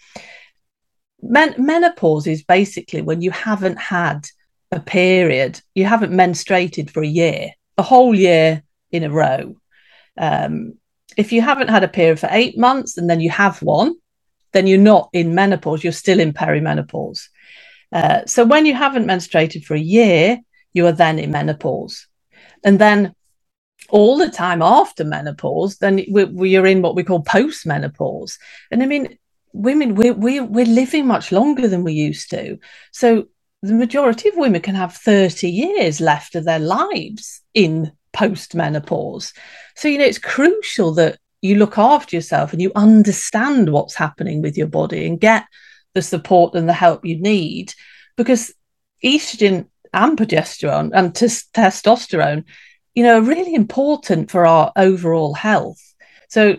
Men- 1.22 1.54
menopause 1.56 2.26
is 2.26 2.42
basically 2.44 3.00
when 3.00 3.22
you 3.22 3.30
haven't 3.30 3.78
had 3.78 4.26
a 4.70 4.80
period, 4.80 5.60
you 5.74 5.84
haven't 5.84 6.12
menstruated 6.12 6.90
for 6.90 7.02
a 7.02 7.06
year, 7.06 7.50
a 7.78 7.82
whole 7.82 8.14
year 8.14 8.62
in 8.90 9.04
a 9.04 9.10
row. 9.10 9.56
Um, 10.18 10.74
if 11.16 11.32
you 11.32 11.40
haven't 11.42 11.68
had 11.68 11.84
a 11.84 11.88
period 11.88 12.20
for 12.20 12.28
eight 12.32 12.58
months 12.58 12.98
and 12.98 13.08
then 13.08 13.20
you 13.20 13.30
have 13.30 13.62
one, 13.62 13.94
then 14.54 14.66
you're 14.66 14.78
not 14.78 15.10
in 15.12 15.34
menopause, 15.34 15.84
you're 15.84 15.92
still 15.92 16.20
in 16.20 16.32
perimenopause. 16.32 17.28
Uh, 17.92 18.24
so 18.24 18.44
when 18.44 18.64
you 18.64 18.74
haven't 18.74 19.06
menstruated 19.06 19.64
for 19.64 19.74
a 19.74 19.80
year, 19.80 20.40
you 20.72 20.86
are 20.86 20.92
then 20.92 21.18
in 21.18 21.30
menopause. 21.30 22.06
And 22.64 22.78
then 22.78 23.14
all 23.90 24.16
the 24.16 24.30
time 24.30 24.62
after 24.62 25.04
menopause, 25.04 25.76
then 25.78 26.04
we, 26.10 26.24
we 26.24 26.56
are 26.56 26.66
in 26.66 26.80
what 26.80 26.94
we 26.94 27.04
call 27.04 27.22
postmenopause. 27.22 28.38
And 28.70 28.82
I 28.82 28.86
mean, 28.86 29.18
women, 29.52 29.94
we're, 29.94 30.14
we're, 30.14 30.44
we're 30.44 30.64
living 30.64 31.06
much 31.06 31.30
longer 31.30 31.68
than 31.68 31.84
we 31.84 31.92
used 31.92 32.30
to. 32.30 32.58
So 32.92 33.28
the 33.62 33.74
majority 33.74 34.28
of 34.28 34.36
women 34.36 34.62
can 34.62 34.74
have 34.74 34.94
30 34.94 35.48
years 35.48 36.00
left 36.00 36.34
of 36.34 36.44
their 36.44 36.58
lives 36.58 37.42
in 37.54 37.92
postmenopause. 38.14 39.32
So, 39.76 39.88
you 39.88 39.98
know, 39.98 40.04
it's 40.04 40.18
crucial 40.18 40.92
that 40.94 41.18
you 41.44 41.56
look 41.56 41.76
after 41.76 42.16
yourself 42.16 42.54
and 42.54 42.62
you 42.62 42.72
understand 42.74 43.70
what's 43.70 43.94
happening 43.94 44.40
with 44.40 44.56
your 44.56 44.66
body 44.66 45.06
and 45.06 45.20
get 45.20 45.44
the 45.92 46.00
support 46.00 46.54
and 46.54 46.66
the 46.66 46.72
help 46.72 47.04
you 47.04 47.20
need 47.20 47.74
because 48.16 48.54
estrogen 49.04 49.68
and 49.92 50.16
progesterone 50.16 50.90
and 50.94 51.14
t- 51.14 51.26
testosterone, 51.26 52.44
you 52.94 53.02
know, 53.02 53.18
are 53.18 53.22
really 53.22 53.54
important 53.54 54.30
for 54.30 54.46
our 54.46 54.72
overall 54.76 55.34
health. 55.34 55.82
So 56.30 56.56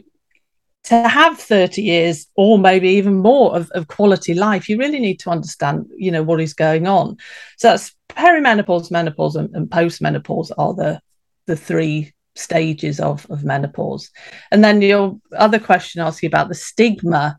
to 0.84 1.10
have 1.10 1.40
30 1.40 1.82
years 1.82 2.28
or 2.36 2.60
maybe 2.60 2.90
even 2.90 3.16
more 3.16 3.56
of, 3.56 3.72
of 3.72 3.88
quality 3.88 4.36
life, 4.36 4.70
you 4.70 4.78
really 4.78 5.00
need 5.00 5.20
to 5.22 5.32
understand, 5.32 5.88
you 5.98 6.12
know, 6.12 6.22
what 6.22 6.40
is 6.40 6.54
going 6.54 6.86
on. 6.86 7.18
So 7.58 7.70
that's 7.70 7.96
perimenopause, 8.10 8.92
menopause, 8.92 9.36
and, 9.36 9.50
and 9.56 9.68
postmenopause 9.68 10.52
are 10.60 10.76
the 10.76 11.02
the 11.48 11.56
three 11.56 12.12
stages 12.36 13.00
of, 13.00 13.26
of 13.30 13.44
menopause. 13.44 14.12
And 14.52 14.64
then 14.64 14.82
your 14.82 15.20
other 15.36 15.60
question 15.60 16.02
asks 16.02 16.22
you 16.22 16.28
about 16.28 16.50
the 16.50 16.56
stigma. 16.56 17.38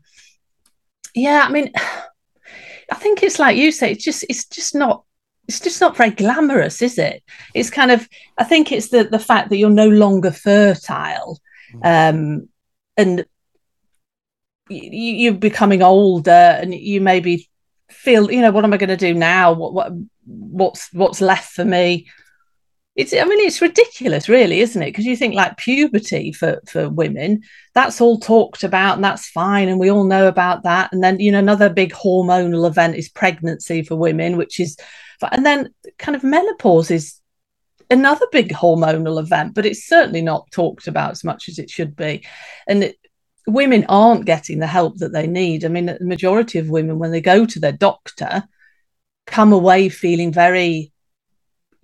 Yeah, 1.15 1.45
I 1.47 1.51
mean, 1.51 1.71
I 2.91 2.95
think 2.95 3.23
it's 3.23 3.39
like 3.39 3.57
you 3.57 3.71
say, 3.71 3.91
it's 3.91 4.03
just 4.03 4.25
it's 4.29 4.45
just 4.45 4.73
not 4.73 5.03
it's 5.47 5.59
just 5.59 5.79
not 5.79 5.95
very 5.95 6.09
glamorous, 6.09 6.81
is 6.81 6.97
it? 6.97 7.23
It's 7.53 7.69
kind 7.69 7.91
of 7.91 8.07
I 8.37 8.43
think 8.43 8.71
it's 8.71 8.89
the 8.89 9.05
the 9.05 9.19
fact 9.19 9.49
that 9.49 9.57
you're 9.57 9.69
no 9.69 9.89
longer 9.89 10.31
fertile, 10.31 11.39
mm. 11.73 11.81
um, 11.83 12.49
and 12.95 13.25
you, 14.69 15.31
are 15.31 15.37
becoming 15.37 15.81
older, 15.81 16.31
and 16.31 16.73
you 16.73 17.01
maybe 17.01 17.49
feel, 17.89 18.31
you 18.31 18.41
know, 18.41 18.51
what 18.51 18.63
am 18.63 18.73
I 18.73 18.77
going 18.77 18.89
to 18.89 18.97
do 18.97 19.13
now? 19.13 19.53
What 19.53 19.73
what 19.73 19.91
what's 20.25 20.93
what's 20.93 21.21
left 21.21 21.51
for 21.51 21.65
me? 21.65 22.07
It's 22.97 23.13
I 23.13 23.23
mean 23.25 23.39
it's 23.45 23.61
ridiculous, 23.61 24.27
really, 24.27 24.59
isn't 24.59 24.81
it? 24.81 24.87
Because 24.87 25.05
you 25.05 25.15
think 25.15 25.35
like 25.35 25.55
puberty 25.57 26.33
for 26.33 26.59
for 26.67 26.89
women, 26.89 27.43
that's 27.75 28.01
all 28.01 28.19
talked 28.19 28.63
about 28.63 28.95
and 28.95 29.03
that's 29.03 29.29
fine, 29.29 29.69
and 29.69 29.79
we 29.79 29.91
all 29.91 30.03
know 30.03 30.27
about 30.27 30.63
that. 30.63 30.91
And 30.91 31.03
then 31.03 31.19
you 31.19 31.31
know 31.31 31.37
another 31.37 31.69
big 31.69 31.93
hormonal 31.93 32.67
event 32.67 32.95
is 32.95 33.07
pregnancy 33.07 33.83
for 33.83 33.95
women, 33.95 34.35
which 34.35 34.59
is, 34.59 34.77
and 35.31 35.45
then 35.45 35.69
kind 35.99 36.15
of 36.15 36.23
menopause 36.23 36.89
is 36.89 37.21
another 37.91 38.25
big 38.31 38.51
hormonal 38.51 39.19
event, 39.19 39.53
but 39.53 39.67
it's 39.67 39.87
certainly 39.87 40.23
not 40.23 40.49
talked 40.51 40.87
about 40.87 41.11
as 41.11 41.23
much 41.23 41.49
as 41.49 41.59
it 41.59 41.69
should 41.69 41.95
be. 41.95 42.25
And 42.67 42.83
it, 42.83 42.97
women 43.45 43.85
aren't 43.87 44.25
getting 44.25 44.57
the 44.57 44.67
help 44.67 44.97
that 44.97 45.13
they 45.13 45.27
need. 45.27 45.63
I 45.63 45.67
mean, 45.67 45.85
the 45.85 45.99
majority 46.01 46.57
of 46.57 46.69
women, 46.69 46.97
when 46.97 47.11
they 47.11 47.21
go 47.21 47.45
to 47.45 47.59
their 47.59 47.71
doctor, 47.71 48.43
come 49.27 49.53
away 49.53 49.89
feeling 49.89 50.33
very 50.33 50.91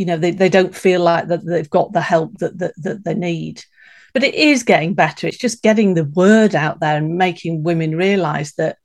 you 0.04 0.08
know 0.08 0.18
they, 0.18 0.32
they 0.32 0.50
don't 0.50 0.76
feel 0.76 1.00
like 1.00 1.30
that 1.30 1.46
they've 1.46 1.70
got 1.70 1.94
the 1.94 2.02
help 2.02 2.38
that, 2.40 2.58
that 2.58 2.74
that 2.76 3.06
they 3.06 3.14
need. 3.14 3.64
But 4.12 4.26
it 4.26 4.36
is 4.36 4.64
getting 4.64 4.96
better. 4.96 5.28
It's 5.28 5.38
just 5.38 5.64
getting 5.64 5.94
the 5.94 6.04
word 6.04 6.56
out 6.56 6.82
there 6.82 6.98
and 6.98 7.18
making 7.18 7.64
women 7.64 7.96
realize 7.96 8.52
that 8.56 8.80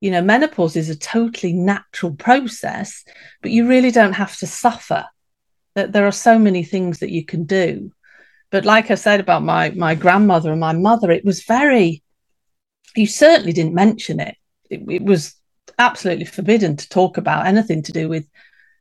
you 0.00 0.12
know 0.12 0.22
menopause 0.22 0.76
is 0.76 0.88
a 0.88 0.96
totally 0.96 1.52
natural 1.52 2.14
process 2.14 3.04
but 3.42 3.50
you 3.50 3.66
really 3.66 3.90
don't 3.90 4.12
have 4.12 4.36
to 4.36 4.46
suffer. 4.46 5.04
That 5.74 5.90
there 5.90 6.06
are 6.06 6.12
so 6.12 6.38
many 6.38 6.62
things 6.62 7.00
that 7.00 7.10
you 7.10 7.24
can 7.24 7.46
do. 7.46 7.90
But 8.52 8.64
like 8.64 8.92
i 8.92 8.94
said 8.94 9.18
about 9.18 9.42
my 9.42 9.70
my 9.70 9.96
grandmother 9.96 10.52
and 10.52 10.60
my 10.60 10.72
mother 10.72 11.10
it 11.10 11.24
was 11.24 11.42
very 11.42 12.04
you 12.94 13.08
certainly 13.08 13.52
didn't 13.52 13.74
mention 13.74 14.20
it. 14.20 14.36
It, 14.70 14.82
it 14.88 15.02
was 15.02 15.34
absolutely 15.80 16.26
forbidden 16.26 16.76
to 16.76 16.88
talk 16.88 17.16
about 17.16 17.46
anything 17.46 17.82
to 17.82 17.92
do 17.92 18.08
with 18.08 18.24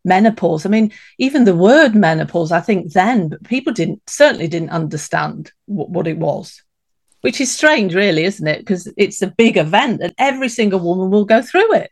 menopause. 0.06 0.66
I 0.66 0.70
mean, 0.70 0.92
even 1.18 1.44
the 1.44 1.56
word 1.56 1.96
menopause, 1.96 2.52
I 2.52 2.62
think 2.62 2.94
then 2.94 3.38
people 3.46 3.74
didn't 3.74 4.02
certainly 4.10 4.48
didn't 4.48 4.70
understand 4.70 5.52
what, 5.66 5.90
what 5.90 6.08
it 6.08 6.18
was, 6.18 6.62
which 7.22 7.42
is 7.42 7.52
strange, 7.52 7.96
really, 7.96 8.24
isn't 8.24 8.48
it? 8.48 8.60
Because 8.60 8.92
it's 8.98 9.22
a 9.22 9.28
big 9.28 9.58
event 9.58 10.02
and 10.02 10.14
every 10.18 10.50
single 10.50 10.80
woman 10.80 11.12
will 11.12 11.26
go 11.26 11.42
through 11.42 11.74
it. 11.74 11.92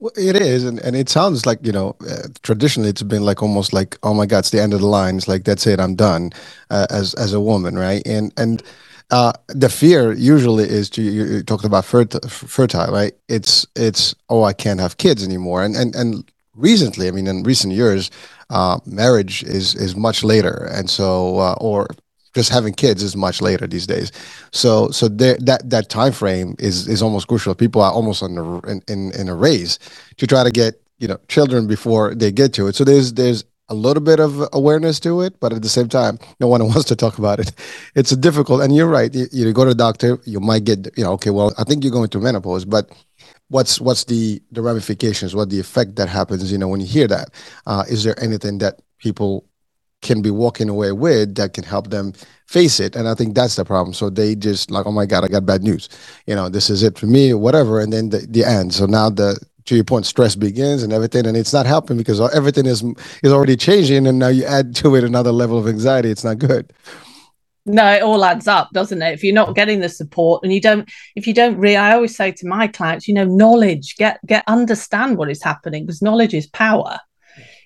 Well, 0.00 0.12
it 0.16 0.36
is, 0.36 0.64
and, 0.64 0.78
and 0.80 0.94
it 0.94 1.08
sounds 1.08 1.44
like 1.44 1.58
you 1.66 1.72
know. 1.72 1.96
Uh, 2.08 2.28
traditionally, 2.42 2.88
it's 2.88 3.02
been 3.02 3.24
like 3.24 3.42
almost 3.42 3.72
like, 3.72 3.98
oh 4.04 4.14
my 4.14 4.26
God, 4.26 4.40
it's 4.40 4.50
the 4.50 4.62
end 4.62 4.72
of 4.72 4.80
the 4.80 4.86
line. 4.86 5.16
It's 5.16 5.26
like 5.26 5.42
that's 5.42 5.66
it, 5.66 5.80
I'm 5.80 5.96
done, 5.96 6.30
uh, 6.70 6.86
as 6.90 7.14
as 7.14 7.32
a 7.32 7.40
woman, 7.40 7.76
right? 7.76 8.00
And 8.06 8.32
and 8.36 8.62
uh, 9.10 9.32
the 9.48 9.68
fear 9.68 10.12
usually 10.12 10.68
is 10.68 10.88
to 10.90 11.02
you, 11.02 11.24
you 11.24 11.42
talked 11.42 11.64
about 11.64 11.84
fertile, 11.84 12.20
fertile, 12.28 12.92
right? 12.92 13.12
It's 13.28 13.66
it's 13.74 14.14
oh, 14.28 14.44
I 14.44 14.52
can't 14.52 14.78
have 14.80 14.98
kids 14.98 15.24
anymore, 15.24 15.64
and 15.64 15.74
and 15.74 15.96
and 15.96 16.30
recently, 16.58 17.08
I 17.08 17.10
mean, 17.12 17.26
in 17.26 17.42
recent 17.42 17.72
years, 17.72 18.10
uh, 18.50 18.78
marriage 18.86 19.42
is 19.44 19.74
is 19.74 19.96
much 19.96 20.24
later, 20.24 20.68
and 20.72 20.90
so 20.90 21.38
uh, 21.38 21.54
or 21.60 21.86
just 22.34 22.50
having 22.50 22.74
kids 22.74 23.02
is 23.02 23.16
much 23.16 23.40
later 23.40 23.66
these 23.66 23.86
days. 23.86 24.12
So 24.52 24.90
so 24.90 25.08
there, 25.08 25.36
that 25.40 25.68
that 25.70 25.88
time 25.88 26.12
frame 26.12 26.54
is 26.58 26.88
is 26.88 27.02
almost 27.02 27.28
crucial. 27.28 27.54
People 27.54 27.82
are 27.82 27.92
almost 27.92 28.22
on 28.22 28.34
the, 28.34 28.44
in, 28.70 28.82
in 28.88 29.12
in 29.12 29.28
a 29.28 29.34
race 29.34 29.78
to 30.16 30.26
try 30.26 30.44
to 30.44 30.50
get 30.50 30.80
you 30.98 31.08
know 31.08 31.18
children 31.28 31.66
before 31.66 32.14
they 32.14 32.32
get 32.32 32.52
to 32.54 32.66
it. 32.68 32.74
So 32.74 32.84
there's 32.84 33.12
there's 33.14 33.44
a 33.70 33.74
little 33.74 34.02
bit 34.02 34.18
of 34.18 34.48
awareness 34.52 34.98
to 35.00 35.20
it, 35.20 35.38
but 35.40 35.52
at 35.52 35.62
the 35.62 35.68
same 35.68 35.88
time, 35.88 36.18
no 36.40 36.48
one 36.48 36.64
wants 36.72 36.84
to 36.86 36.96
talk 36.96 37.18
about 37.18 37.40
it. 37.40 37.52
It's 37.94 38.14
difficult, 38.16 38.62
and 38.62 38.74
you're 38.74 38.88
right. 38.88 39.14
You, 39.14 39.26
you 39.30 39.52
go 39.52 39.64
to 39.64 39.70
the 39.70 39.74
doctor, 39.74 40.18
you 40.24 40.40
might 40.40 40.64
get, 40.64 40.88
you 40.96 41.04
know, 41.04 41.12
okay, 41.12 41.30
well, 41.30 41.52
I 41.58 41.64
think 41.64 41.84
you're 41.84 41.92
going 41.92 42.08
through 42.08 42.22
menopause, 42.22 42.64
but 42.64 42.90
what's 43.48 43.80
what's 43.80 44.04
the 44.04 44.40
the 44.52 44.62
ramifications 44.62 45.34
what 45.34 45.50
the 45.50 45.60
effect 45.60 45.96
that 45.96 46.08
happens 46.08 46.50
you 46.52 46.58
know 46.58 46.68
when 46.68 46.80
you 46.80 46.86
hear 46.86 47.06
that? 47.08 47.30
Uh, 47.66 47.84
is 47.88 48.04
there 48.04 48.18
anything 48.22 48.58
that 48.58 48.80
people 48.98 49.44
can 50.00 50.22
be 50.22 50.30
walking 50.30 50.68
away 50.68 50.92
with 50.92 51.34
that 51.34 51.54
can 51.54 51.64
help 51.64 51.90
them 51.90 52.12
face 52.46 52.80
it? 52.80 52.94
And 52.94 53.08
i 53.08 53.14
think 53.14 53.34
that's 53.34 53.56
the 53.56 53.64
problem. 53.64 53.94
So 53.94 54.10
they 54.10 54.34
just 54.34 54.70
like 54.70 54.86
oh 54.86 54.92
my 54.92 55.06
god 55.06 55.24
i 55.24 55.28
got 55.28 55.46
bad 55.46 55.62
news. 55.62 55.88
You 56.26 56.34
know 56.34 56.48
this 56.48 56.70
is 56.70 56.82
it 56.82 56.98
for 56.98 57.06
me 57.06 57.34
whatever. 57.34 57.80
And 57.80 57.92
then 57.92 58.10
the, 58.10 58.18
the 58.28 58.44
end. 58.44 58.74
So 58.74 58.86
now 58.86 59.10
the 59.10 59.38
to 59.66 59.74
your 59.74 59.84
point 59.84 60.06
stress 60.06 60.34
begins 60.34 60.82
and 60.82 60.94
everything 60.94 61.26
and 61.26 61.36
it's 61.36 61.52
not 61.52 61.66
helping 61.66 61.98
because 61.98 62.20
everything 62.34 62.66
is 62.66 62.82
is 63.22 63.32
already 63.32 63.56
changing 63.56 64.06
and 64.06 64.18
now 64.18 64.28
you 64.28 64.44
add 64.44 64.74
to 64.76 64.96
it 64.96 65.04
another 65.04 65.32
level 65.32 65.58
of 65.58 65.68
anxiety. 65.68 66.10
It's 66.10 66.24
not 66.24 66.38
good 66.38 66.72
no 67.68 67.92
it 67.92 68.02
all 68.02 68.24
adds 68.24 68.48
up 68.48 68.70
doesn't 68.72 69.02
it? 69.02 69.12
If 69.12 69.22
you're 69.22 69.34
not 69.34 69.54
getting 69.54 69.80
the 69.80 69.88
support 69.88 70.42
and 70.42 70.52
you 70.52 70.60
don't 70.60 70.88
if 71.14 71.26
you 71.26 71.34
don't 71.34 71.58
really 71.58 71.76
i 71.76 71.92
always 71.92 72.16
say 72.16 72.32
to 72.32 72.48
my 72.48 72.66
clients 72.66 73.06
you 73.06 73.14
know 73.14 73.24
knowledge 73.24 73.96
get 73.96 74.18
get 74.26 74.44
understand 74.46 75.16
what 75.16 75.30
is 75.30 75.42
happening 75.42 75.84
because 75.84 76.02
knowledge 76.02 76.34
is 76.34 76.46
power. 76.48 76.98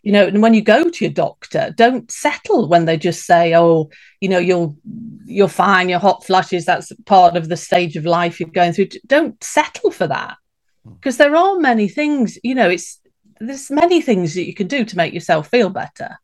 You 0.03 0.13
know 0.13 0.27
and 0.27 0.43
when 0.43 0.55
you 0.55 0.63
go 0.63 0.91
to 0.91 1.05
your 1.05 1.15
doctor 1.15 1.73
don't 1.77 2.11
settle 2.11 2.69
when 2.69 2.87
they 2.87 2.97
just 2.97 3.25
say 3.25 3.55
oh 3.55 3.89
you 4.21 4.29
know 4.29 4.39
you'll 4.39 4.77
you're 5.25 5.49
fine 5.49 5.89
your 5.89 6.01
hot 6.01 6.25
flushes 6.25 6.65
that's 6.65 6.93
part 7.07 7.37
of 7.37 7.49
the 7.49 7.57
stage 7.57 7.97
of 7.97 8.05
life 8.05 8.41
you're 8.41 8.49
going 8.49 8.73
through. 8.73 8.89
Don't 9.07 9.43
settle 9.43 9.93
for 9.93 10.09
that 10.09 10.37
hmm. 10.85 10.95
because 10.95 11.19
there 11.19 11.37
are 11.37 11.59
many 11.59 11.89
things 11.89 12.37
you 12.43 12.55
know 12.55 12.69
it's 12.69 12.99
there's 13.39 13.71
many 13.71 14.01
things 14.01 14.35
that 14.35 14.47
you 14.47 14.55
can 14.55 14.67
do 14.67 14.85
to 14.85 14.97
make 14.97 15.15
yourself 15.15 15.49
feel 15.49 15.71
better 15.71 16.19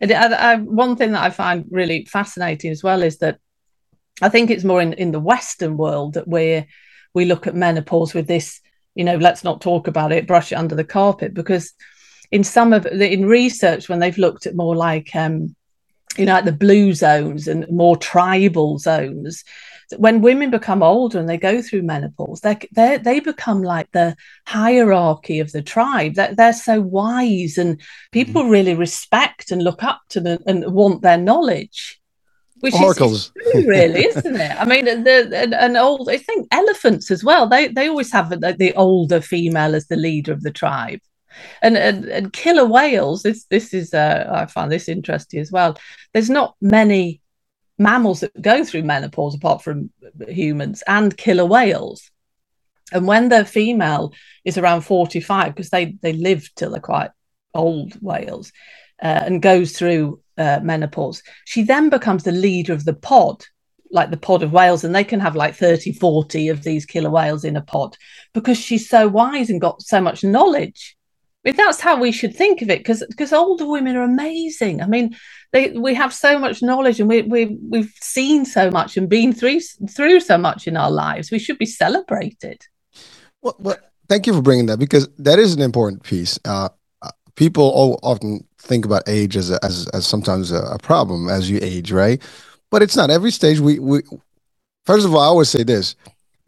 and 0.00 0.12
I, 0.12 0.52
I, 0.52 0.56
one 0.56 0.96
thing 0.96 1.12
that 1.12 1.22
I 1.22 1.30
find 1.30 1.64
really 1.70 2.04
fascinating 2.04 2.70
as 2.70 2.82
well 2.82 3.02
is 3.02 3.18
that 3.18 3.38
I 4.20 4.28
think 4.28 4.50
it's 4.50 4.64
more 4.64 4.82
in, 4.82 4.92
in 4.94 5.12
the 5.12 5.20
Western 5.20 5.76
world 5.76 6.14
that 6.14 6.28
we 6.28 6.66
we 7.14 7.24
look 7.24 7.46
at 7.46 7.54
menopause 7.54 8.14
with 8.14 8.26
this, 8.26 8.60
you 8.94 9.04
know, 9.04 9.16
let's 9.16 9.44
not 9.44 9.60
talk 9.60 9.88
about 9.88 10.12
it, 10.12 10.26
brush 10.26 10.52
it 10.52 10.56
under 10.56 10.74
the 10.74 10.84
carpet, 10.84 11.34
because 11.34 11.72
in 12.30 12.44
some 12.44 12.72
of 12.72 12.82
the 12.82 13.10
in 13.10 13.26
research 13.26 13.88
when 13.88 13.98
they've 13.98 14.18
looked 14.18 14.46
at 14.46 14.56
more 14.56 14.76
like 14.76 15.14
um, 15.14 15.54
you 16.16 16.26
know, 16.26 16.34
like 16.34 16.44
the 16.44 16.52
blue 16.52 16.92
zones 16.92 17.48
and 17.48 17.66
more 17.70 17.96
tribal 17.96 18.78
zones, 18.78 19.44
when 19.96 20.20
women 20.20 20.50
become 20.50 20.82
older 20.82 21.18
and 21.18 21.28
they 21.28 21.38
go 21.38 21.62
through 21.62 21.82
menopause, 21.82 22.40
they 22.40 22.58
they 22.72 22.98
they 22.98 23.20
become 23.20 23.62
like 23.62 23.90
the 23.92 24.16
hierarchy 24.46 25.40
of 25.40 25.52
the 25.52 25.62
tribe. 25.62 26.14
They're, 26.14 26.34
they're 26.34 26.52
so 26.52 26.80
wise, 26.80 27.58
and 27.58 27.80
people 28.12 28.42
mm-hmm. 28.42 28.50
really 28.50 28.74
respect 28.74 29.50
and 29.50 29.62
look 29.62 29.82
up 29.82 30.02
to 30.10 30.20
them 30.20 30.40
and 30.46 30.72
want 30.72 31.02
their 31.02 31.18
knowledge. 31.18 32.00
Which 32.60 32.74
Oracles. 32.74 33.32
is 33.36 33.52
true, 33.52 33.66
really, 33.68 34.04
isn't 34.06 34.36
it? 34.36 34.60
I 34.60 34.64
mean, 34.64 34.84
the, 34.84 35.56
an 35.58 35.76
old. 35.76 36.10
I 36.10 36.18
think 36.18 36.48
elephants 36.50 37.10
as 37.10 37.24
well. 37.24 37.48
They 37.48 37.68
they 37.68 37.88
always 37.88 38.12
have 38.12 38.28
the, 38.30 38.56
the 38.58 38.74
older 38.74 39.20
female 39.20 39.74
as 39.74 39.86
the 39.86 39.96
leader 39.96 40.32
of 40.32 40.42
the 40.42 40.50
tribe 40.50 41.00
and, 41.62 41.76
and, 41.76 42.04
and 42.06 42.32
killer 42.32 42.64
whales 42.64 43.22
this 43.22 43.44
this 43.44 43.74
is 43.74 43.94
uh, 43.94 44.28
i 44.32 44.46
find 44.46 44.72
this 44.72 44.88
interesting 44.88 45.40
as 45.40 45.52
well 45.52 45.76
there's 46.12 46.30
not 46.30 46.56
many 46.60 47.20
mammals 47.78 48.20
that 48.20 48.40
go 48.40 48.64
through 48.64 48.82
menopause 48.82 49.34
apart 49.34 49.62
from 49.62 49.90
humans 50.26 50.82
and 50.86 51.16
killer 51.16 51.46
whales. 51.46 52.10
And 52.92 53.06
when 53.06 53.28
the 53.28 53.44
female 53.44 54.12
is 54.44 54.58
around 54.58 54.82
45 54.82 55.54
because 55.54 55.70
they 55.70 55.96
they 56.00 56.12
live 56.12 56.48
till 56.54 56.70
they're 56.70 56.80
quite 56.80 57.10
old 57.54 57.94
whales 58.02 58.52
uh, 59.02 59.22
and 59.24 59.42
goes 59.42 59.76
through 59.76 60.20
uh, 60.36 60.60
menopause 60.62 61.22
she 61.44 61.62
then 61.62 61.88
becomes 61.88 62.22
the 62.22 62.32
leader 62.32 62.72
of 62.72 62.84
the 62.84 62.94
pod 62.94 63.44
like 63.90 64.10
the 64.10 64.16
pod 64.16 64.42
of 64.42 64.52
whales. 64.52 64.84
And 64.84 64.94
they 64.94 65.04
can 65.04 65.20
have 65.20 65.36
like 65.36 65.54
30 65.54 65.92
40 65.92 66.48
of 66.48 66.62
these 66.62 66.86
killer 66.86 67.10
whales 67.10 67.44
in 67.44 67.56
a 67.56 67.62
pod 67.62 67.96
because 68.34 68.58
she's 68.58 68.88
so 68.88 69.08
wise 69.08 69.50
and 69.50 69.60
got 69.60 69.82
so 69.82 70.00
much 70.00 70.24
knowledge 70.24 70.96
I 71.44 71.50
mean, 71.50 71.56
that's 71.56 71.80
how 71.80 72.00
we 72.00 72.10
should 72.10 72.34
think 72.34 72.62
of 72.62 72.70
it 72.70 72.80
because 72.80 73.04
because 73.08 73.32
older 73.32 73.66
women 73.66 73.96
are 73.96 74.02
amazing. 74.02 74.82
I 74.82 74.86
mean, 74.86 75.16
they 75.52 75.70
we 75.70 75.94
have 75.94 76.12
so 76.12 76.38
much 76.38 76.62
knowledge 76.62 76.98
and 76.98 77.08
we 77.08 77.22
we 77.22 77.56
we've 77.62 77.92
seen 78.00 78.44
so 78.44 78.70
much 78.70 78.96
and 78.96 79.08
been 79.08 79.32
through 79.32 79.60
through 79.88 80.20
so 80.20 80.36
much 80.36 80.66
in 80.66 80.76
our 80.76 80.90
lives. 80.90 81.30
We 81.30 81.38
should 81.38 81.58
be 81.58 81.66
celebrated. 81.66 82.66
Well, 83.40 83.54
well 83.58 83.76
thank 84.08 84.26
you 84.26 84.34
for 84.34 84.42
bringing 84.42 84.66
that 84.66 84.78
because 84.78 85.08
that 85.18 85.38
is 85.38 85.54
an 85.54 85.62
important 85.62 86.02
piece. 86.02 86.38
Uh, 86.44 86.70
uh 87.02 87.10
people 87.36 87.98
often 88.02 88.44
think 88.58 88.84
about 88.84 89.08
age 89.08 89.36
as 89.36 89.50
a, 89.50 89.64
as 89.64 89.86
as 89.88 90.06
sometimes 90.06 90.50
a, 90.50 90.62
a 90.62 90.78
problem 90.78 91.28
as 91.28 91.48
you 91.48 91.60
age, 91.62 91.92
right? 91.92 92.20
But 92.70 92.82
it's 92.82 92.96
not 92.96 93.10
every 93.10 93.30
stage. 93.30 93.60
We 93.60 93.78
we 93.78 94.02
first 94.86 95.06
of 95.06 95.14
all, 95.14 95.20
I 95.20 95.26
always 95.26 95.48
say 95.48 95.62
this: 95.62 95.94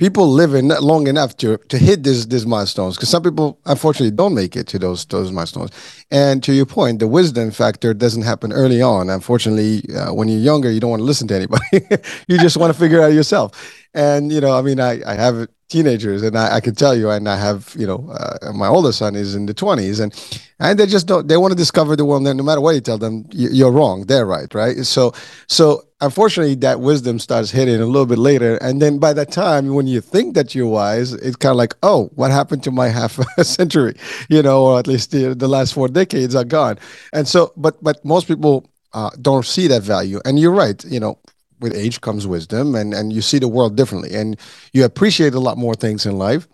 people 0.00 0.26
live 0.26 0.50
living 0.50 0.68
long 0.80 1.06
enough 1.06 1.36
to 1.36 1.58
to 1.68 1.78
hit 1.78 2.02
this 2.02 2.26
these 2.26 2.46
milestones 2.46 2.96
because 2.96 3.08
some 3.08 3.22
people 3.22 3.58
unfortunately 3.66 4.10
don't 4.10 4.34
make 4.34 4.56
it 4.56 4.66
to 4.66 4.78
those 4.78 5.04
those 5.06 5.30
milestones. 5.30 5.70
And 6.10 6.42
to 6.42 6.52
your 6.52 6.66
point 6.66 6.98
the 6.98 7.06
wisdom 7.06 7.50
factor 7.50 7.94
doesn't 7.94 8.22
happen 8.22 8.52
early 8.52 8.82
on. 8.82 9.10
Unfortunately 9.10 9.82
uh, 9.94 10.12
when 10.12 10.28
you're 10.28 10.40
younger 10.40 10.70
you 10.70 10.80
don't 10.80 10.90
want 10.90 11.00
to 11.00 11.04
listen 11.04 11.28
to 11.28 11.34
anybody. 11.34 11.60
You 12.28 12.38
just 12.38 12.56
want 12.56 12.72
to 12.72 12.78
figure 12.78 12.98
it 13.00 13.04
out 13.04 13.12
yourself 13.12 13.48
and 13.94 14.32
you 14.32 14.40
know 14.40 14.56
i 14.56 14.62
mean 14.62 14.80
i 14.80 15.00
i 15.06 15.14
have 15.14 15.48
teenagers 15.68 16.22
and 16.22 16.36
I, 16.36 16.56
I 16.56 16.60
can 16.60 16.74
tell 16.74 16.96
you 16.96 17.10
and 17.10 17.28
i 17.28 17.36
have 17.36 17.74
you 17.78 17.86
know 17.86 18.10
uh, 18.10 18.52
my 18.52 18.66
older 18.66 18.92
son 18.92 19.14
is 19.14 19.34
in 19.34 19.46
the 19.46 19.54
20s 19.54 20.00
and 20.00 20.12
and 20.58 20.78
they 20.78 20.86
just 20.86 21.06
don't 21.06 21.28
they 21.28 21.36
want 21.36 21.52
to 21.52 21.56
discover 21.56 21.94
the 21.96 22.04
world 22.04 22.26
and 22.26 22.36
no 22.36 22.42
matter 22.44 22.60
what 22.60 22.74
you 22.74 22.80
tell 22.80 22.98
them 22.98 23.24
you're 23.30 23.70
wrong 23.70 24.04
they're 24.06 24.26
right 24.26 24.52
right? 24.54 24.84
So 24.84 25.12
so 25.46 25.82
unfortunately 26.00 26.54
that 26.56 26.80
wisdom 26.80 27.18
starts 27.18 27.50
hitting 27.50 27.80
a 27.80 27.86
little 27.86 28.06
bit 28.06 28.18
later. 28.18 28.56
And 28.56 28.80
then 28.80 28.98
by 28.98 29.12
that 29.14 29.30
time 29.30 29.74
when 29.74 29.86
you 29.86 30.00
think 30.00 30.34
that 30.34 30.54
you're 30.54 30.66
wise 30.66 31.12
it's 31.12 31.36
kind 31.36 31.50
of 31.50 31.56
like 31.56 31.74
oh 31.82 32.10
what 32.14 32.30
happened 32.30 32.62
to 32.64 32.70
my 32.70 32.88
half 32.98 33.18
a 33.38 33.44
century? 33.44 33.94
You 34.28 34.42
know 34.42 34.64
or 34.64 34.78
at 34.78 34.86
least 34.86 35.10
the, 35.10 35.34
the 35.34 35.48
last 35.48 35.74
four 35.74 35.88
decades 35.88 36.34
are 36.34 36.44
gone. 36.44 36.78
And 37.12 37.26
so 37.26 37.52
but 37.56 37.82
but 37.82 38.04
most 38.04 38.28
people 38.28 38.68
uh, 38.92 39.10
don't 39.20 39.46
see 39.46 39.68
that 39.68 39.82
value. 39.82 40.20
And 40.24 40.38
you're 40.38 40.52
right 40.52 40.82
you 40.84 41.00
know 41.00 41.18
with 41.60 41.74
age 41.74 42.00
comes 42.00 42.26
wisdom 42.26 42.74
and 42.74 42.94
and 42.94 43.12
you 43.12 43.22
see 43.22 43.38
the 43.38 43.48
world 43.48 43.76
differently 43.76 44.14
and 44.14 44.38
you 44.72 44.84
appreciate 44.84 45.34
a 45.34 45.40
lot 45.40 45.58
more 45.58 45.74
things 45.74 46.06
in 46.06 46.18
life 46.18 46.48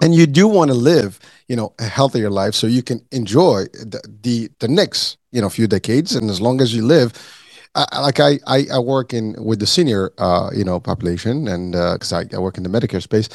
and 0.00 0.14
you 0.14 0.26
do 0.26 0.48
want 0.48 0.70
to 0.70 0.76
live 0.76 1.18
you 1.48 1.56
know 1.56 1.72
a 1.78 1.84
healthier 1.84 2.30
life 2.30 2.54
so 2.54 2.66
you 2.66 2.82
can 2.82 3.00
enjoy 3.10 3.64
the, 3.72 4.00
the 4.22 4.48
the 4.60 4.68
next 4.68 5.18
you 5.30 5.40
know 5.40 5.48
few 5.48 5.66
decades 5.66 6.14
and 6.14 6.30
as 6.30 6.40
long 6.40 6.60
as 6.60 6.74
you 6.74 6.84
live 6.84 7.12
I, 7.74 8.00
like 8.00 8.20
I, 8.20 8.38
I, 8.46 8.66
I 8.74 8.78
work 8.78 9.14
in 9.14 9.34
with 9.42 9.58
the 9.58 9.66
senior 9.66 10.12
uh, 10.18 10.50
you 10.54 10.64
know 10.64 10.78
population 10.78 11.48
and 11.48 11.72
because 11.72 12.12
uh, 12.12 12.18
I, 12.18 12.36
I 12.36 12.38
work 12.38 12.58
in 12.58 12.62
the 12.64 12.68
Medicare 12.68 13.02
space 13.02 13.28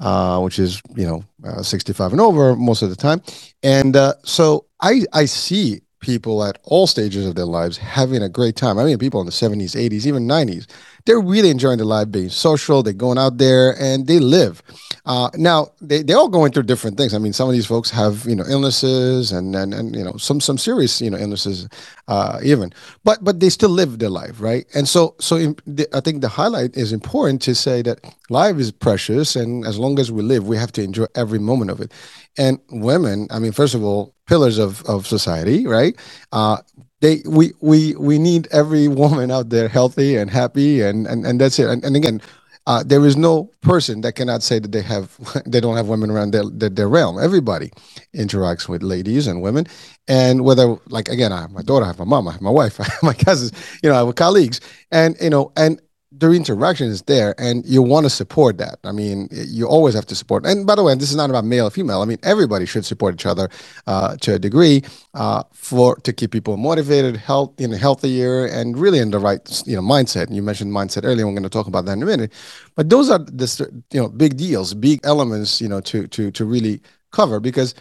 uh, 0.00 0.40
which 0.40 0.58
is 0.58 0.82
you 0.94 1.06
know 1.06 1.24
uh, 1.44 1.62
65 1.62 2.12
and 2.12 2.20
over 2.20 2.54
most 2.56 2.82
of 2.82 2.90
the 2.90 2.96
time 2.96 3.22
and 3.62 3.96
uh, 3.96 4.14
so 4.24 4.66
I 4.80 5.04
I 5.12 5.24
see 5.24 5.80
people 6.00 6.44
at 6.44 6.58
all 6.64 6.86
stages 6.86 7.26
of 7.26 7.34
their 7.34 7.44
lives 7.44 7.76
having 7.76 8.22
a 8.22 8.28
great 8.28 8.56
time. 8.56 8.78
I 8.78 8.84
mean, 8.84 8.98
people 8.98 9.20
in 9.20 9.26
the 9.26 9.32
70s, 9.32 9.74
80s, 9.74 10.06
even 10.06 10.28
90s, 10.28 10.66
they're 11.08 11.18
really 11.18 11.48
enjoying 11.48 11.78
the 11.78 11.86
life, 11.86 12.10
being 12.10 12.28
social. 12.28 12.82
They're 12.82 12.92
going 12.92 13.16
out 13.16 13.38
there 13.38 13.74
and 13.80 14.06
they 14.06 14.18
live. 14.18 14.62
Uh, 15.06 15.30
now, 15.36 15.68
they, 15.80 16.02
they're 16.02 16.18
all 16.18 16.28
going 16.28 16.52
through 16.52 16.64
different 16.64 16.98
things. 16.98 17.14
I 17.14 17.18
mean, 17.18 17.32
some 17.32 17.48
of 17.48 17.54
these 17.54 17.64
folks 17.64 17.88
have, 17.88 18.26
you 18.26 18.36
know, 18.36 18.44
illnesses 18.46 19.32
and, 19.32 19.56
and, 19.56 19.72
and 19.72 19.96
you 19.96 20.04
know, 20.04 20.18
some, 20.18 20.38
some 20.38 20.58
serious, 20.58 21.00
you 21.00 21.08
know, 21.08 21.16
illnesses 21.16 21.66
uh, 22.08 22.40
even, 22.42 22.74
but, 23.04 23.24
but 23.24 23.40
they 23.40 23.48
still 23.48 23.70
live 23.70 23.98
their 23.98 24.10
life. 24.10 24.38
Right. 24.38 24.66
And 24.74 24.86
so, 24.86 25.14
so 25.18 25.36
in, 25.36 25.56
the, 25.66 25.88
I 25.96 26.00
think 26.00 26.20
the 26.20 26.28
highlight 26.28 26.76
is 26.76 26.92
important 26.92 27.40
to 27.42 27.54
say 27.54 27.80
that 27.82 28.04
life 28.28 28.58
is 28.58 28.70
precious. 28.70 29.34
And 29.34 29.66
as 29.66 29.78
long 29.78 29.98
as 29.98 30.12
we 30.12 30.20
live, 30.20 30.46
we 30.46 30.58
have 30.58 30.72
to 30.72 30.82
enjoy 30.82 31.06
every 31.14 31.38
moment 31.38 31.70
of 31.70 31.80
it. 31.80 31.90
And 32.36 32.58
women, 32.68 33.28
I 33.30 33.38
mean, 33.38 33.52
first 33.52 33.74
of 33.74 33.82
all, 33.82 34.14
pillars 34.26 34.58
of, 34.58 34.82
of 34.82 35.06
society, 35.06 35.66
right? 35.66 35.96
Uh, 36.32 36.58
they 37.00 37.22
we 37.26 37.52
we 37.60 37.94
we 37.96 38.18
need 38.18 38.48
every 38.50 38.88
woman 38.88 39.30
out 39.30 39.50
there 39.50 39.68
healthy 39.68 40.16
and 40.16 40.30
happy 40.30 40.82
and 40.82 41.06
and, 41.06 41.26
and 41.26 41.40
that's 41.40 41.58
it. 41.58 41.68
And, 41.68 41.84
and 41.84 41.96
again, 41.96 42.20
uh, 42.66 42.82
there 42.84 43.04
is 43.06 43.16
no 43.16 43.50
person 43.62 44.02
that 44.02 44.12
cannot 44.12 44.42
say 44.42 44.58
that 44.58 44.72
they 44.72 44.82
have 44.82 45.16
they 45.46 45.60
don't 45.60 45.76
have 45.76 45.88
women 45.88 46.10
around 46.10 46.32
their, 46.32 46.44
their, 46.44 46.68
their 46.68 46.88
realm. 46.88 47.18
Everybody 47.18 47.70
interacts 48.14 48.68
with 48.68 48.82
ladies 48.82 49.26
and 49.26 49.40
women, 49.40 49.66
and 50.06 50.44
whether 50.44 50.76
like 50.88 51.08
again, 51.08 51.32
I 51.32 51.40
have 51.40 51.50
my 51.50 51.62
daughter, 51.62 51.84
I 51.84 51.88
have 51.88 51.98
my 51.98 52.04
mom, 52.04 52.28
I 52.28 52.32
have 52.32 52.42
my 52.42 52.50
wife, 52.50 52.80
I 52.80 52.84
have 52.84 53.02
my 53.02 53.14
cousins, 53.14 53.52
you 53.82 53.88
know, 53.88 53.96
I 53.96 54.04
have 54.04 54.14
colleagues, 54.14 54.60
and 54.90 55.16
you 55.20 55.30
know, 55.30 55.50
and 55.56 55.80
the 56.18 56.30
interaction 56.32 56.88
is 56.88 57.02
there 57.02 57.34
and 57.38 57.64
you 57.66 57.82
want 57.82 58.04
to 58.04 58.10
support 58.10 58.58
that. 58.58 58.78
I 58.84 58.92
mean 58.92 59.28
you 59.30 59.66
always 59.66 59.94
have 59.94 60.06
to 60.06 60.14
support. 60.14 60.44
And 60.46 60.66
by 60.66 60.74
the 60.74 60.82
way 60.82 60.94
this 60.94 61.10
is 61.10 61.16
not 61.16 61.30
about 61.30 61.44
male 61.44 61.66
or 61.66 61.70
female. 61.70 62.02
I 62.02 62.04
mean 62.04 62.18
everybody 62.22 62.66
should 62.66 62.84
support 62.84 63.14
each 63.14 63.26
other 63.26 63.48
uh, 63.86 64.16
to 64.16 64.34
a 64.34 64.38
degree 64.38 64.82
uh, 65.14 65.42
for 65.52 65.96
to 65.96 66.12
keep 66.12 66.30
people 66.32 66.56
motivated 66.56 67.16
health 67.16 67.54
you 67.58 67.68
know 67.68 67.76
healthier 67.76 68.46
and 68.46 68.78
really 68.78 68.98
in 68.98 69.10
the 69.10 69.18
right 69.18 69.62
you 69.66 69.76
know 69.76 69.82
mindset. 69.82 70.26
And 70.26 70.36
you 70.36 70.42
mentioned 70.42 70.72
mindset 70.72 71.02
earlier 71.04 71.26
we're 71.26 71.32
going 71.32 71.42
to 71.42 71.48
talk 71.48 71.66
about 71.66 71.84
that 71.86 71.92
in 71.92 72.02
a 72.02 72.06
minute. 72.06 72.32
But 72.74 72.90
those 72.90 73.10
are 73.10 73.18
the 73.18 73.82
you 73.92 74.00
know 74.00 74.08
big 74.08 74.36
deals 74.36 74.74
big 74.74 75.00
elements 75.04 75.60
you 75.60 75.68
know 75.68 75.80
to 75.82 76.06
to 76.08 76.30
to 76.30 76.44
really 76.44 76.80
cover 77.12 77.40
because 77.40 77.74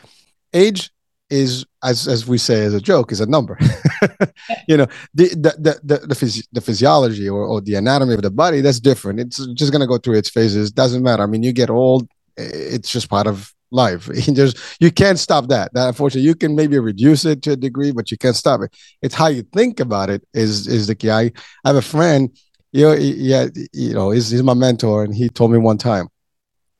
age 0.53 0.91
is 1.29 1.65
as 1.83 2.07
as 2.07 2.27
we 2.27 2.37
say 2.37 2.63
as 2.63 2.73
a 2.73 2.81
joke 2.81 3.11
is 3.11 3.21
a 3.21 3.25
number. 3.25 3.57
You 4.67 4.77
know 4.77 4.87
the 5.13 5.29
the 5.29 5.55
the 5.57 5.79
the, 5.83 6.07
the, 6.07 6.15
phys- 6.15 6.47
the 6.51 6.61
physiology 6.61 7.27
or, 7.27 7.43
or 7.45 7.61
the 7.61 7.75
anatomy 7.75 8.13
of 8.15 8.21
the 8.21 8.29
body 8.29 8.61
that's 8.61 8.81
different. 8.81 9.19
It's 9.19 9.45
just 9.53 9.71
going 9.71 9.79
to 9.81 9.87
go 9.87 9.97
through 9.97 10.17
its 10.17 10.29
phases. 10.29 10.71
Doesn't 10.71 11.03
matter. 11.03 11.23
I 11.23 11.25
mean 11.25 11.41
you 11.41 11.53
get 11.53 11.69
old 11.69 12.07
it's 12.37 12.91
just 12.91 13.09
part 13.09 13.27
of 13.27 13.53
life. 13.71 14.09
Just 14.33 14.57
you 14.79 14.91
can't 14.91 15.19
stop 15.19 15.47
that. 15.47 15.73
That 15.73 15.87
unfortunately 15.87 16.27
you 16.27 16.35
can 16.35 16.55
maybe 16.55 16.77
reduce 16.79 17.25
it 17.25 17.41
to 17.43 17.51
a 17.53 17.55
degree 17.55 17.91
but 17.91 18.11
you 18.11 18.17
can't 18.17 18.35
stop 18.35 18.61
it. 18.61 18.75
It's 19.01 19.15
how 19.15 19.27
you 19.27 19.41
think 19.41 19.79
about 19.79 20.09
it 20.09 20.23
is 20.33 20.67
is 20.67 20.87
the 20.87 20.95
key. 20.95 21.09
I, 21.09 21.31
I 21.65 21.69
have 21.69 21.75
a 21.75 21.81
friend 21.81 22.29
you 22.71 22.83
know 22.83 22.93
yeah 22.93 23.47
you 23.73 23.93
know 23.93 24.11
he's, 24.11 24.29
he's 24.29 24.43
my 24.43 24.53
mentor 24.53 25.03
and 25.03 25.15
he 25.15 25.29
told 25.29 25.51
me 25.51 25.57
one 25.57 25.77
time 25.77 26.09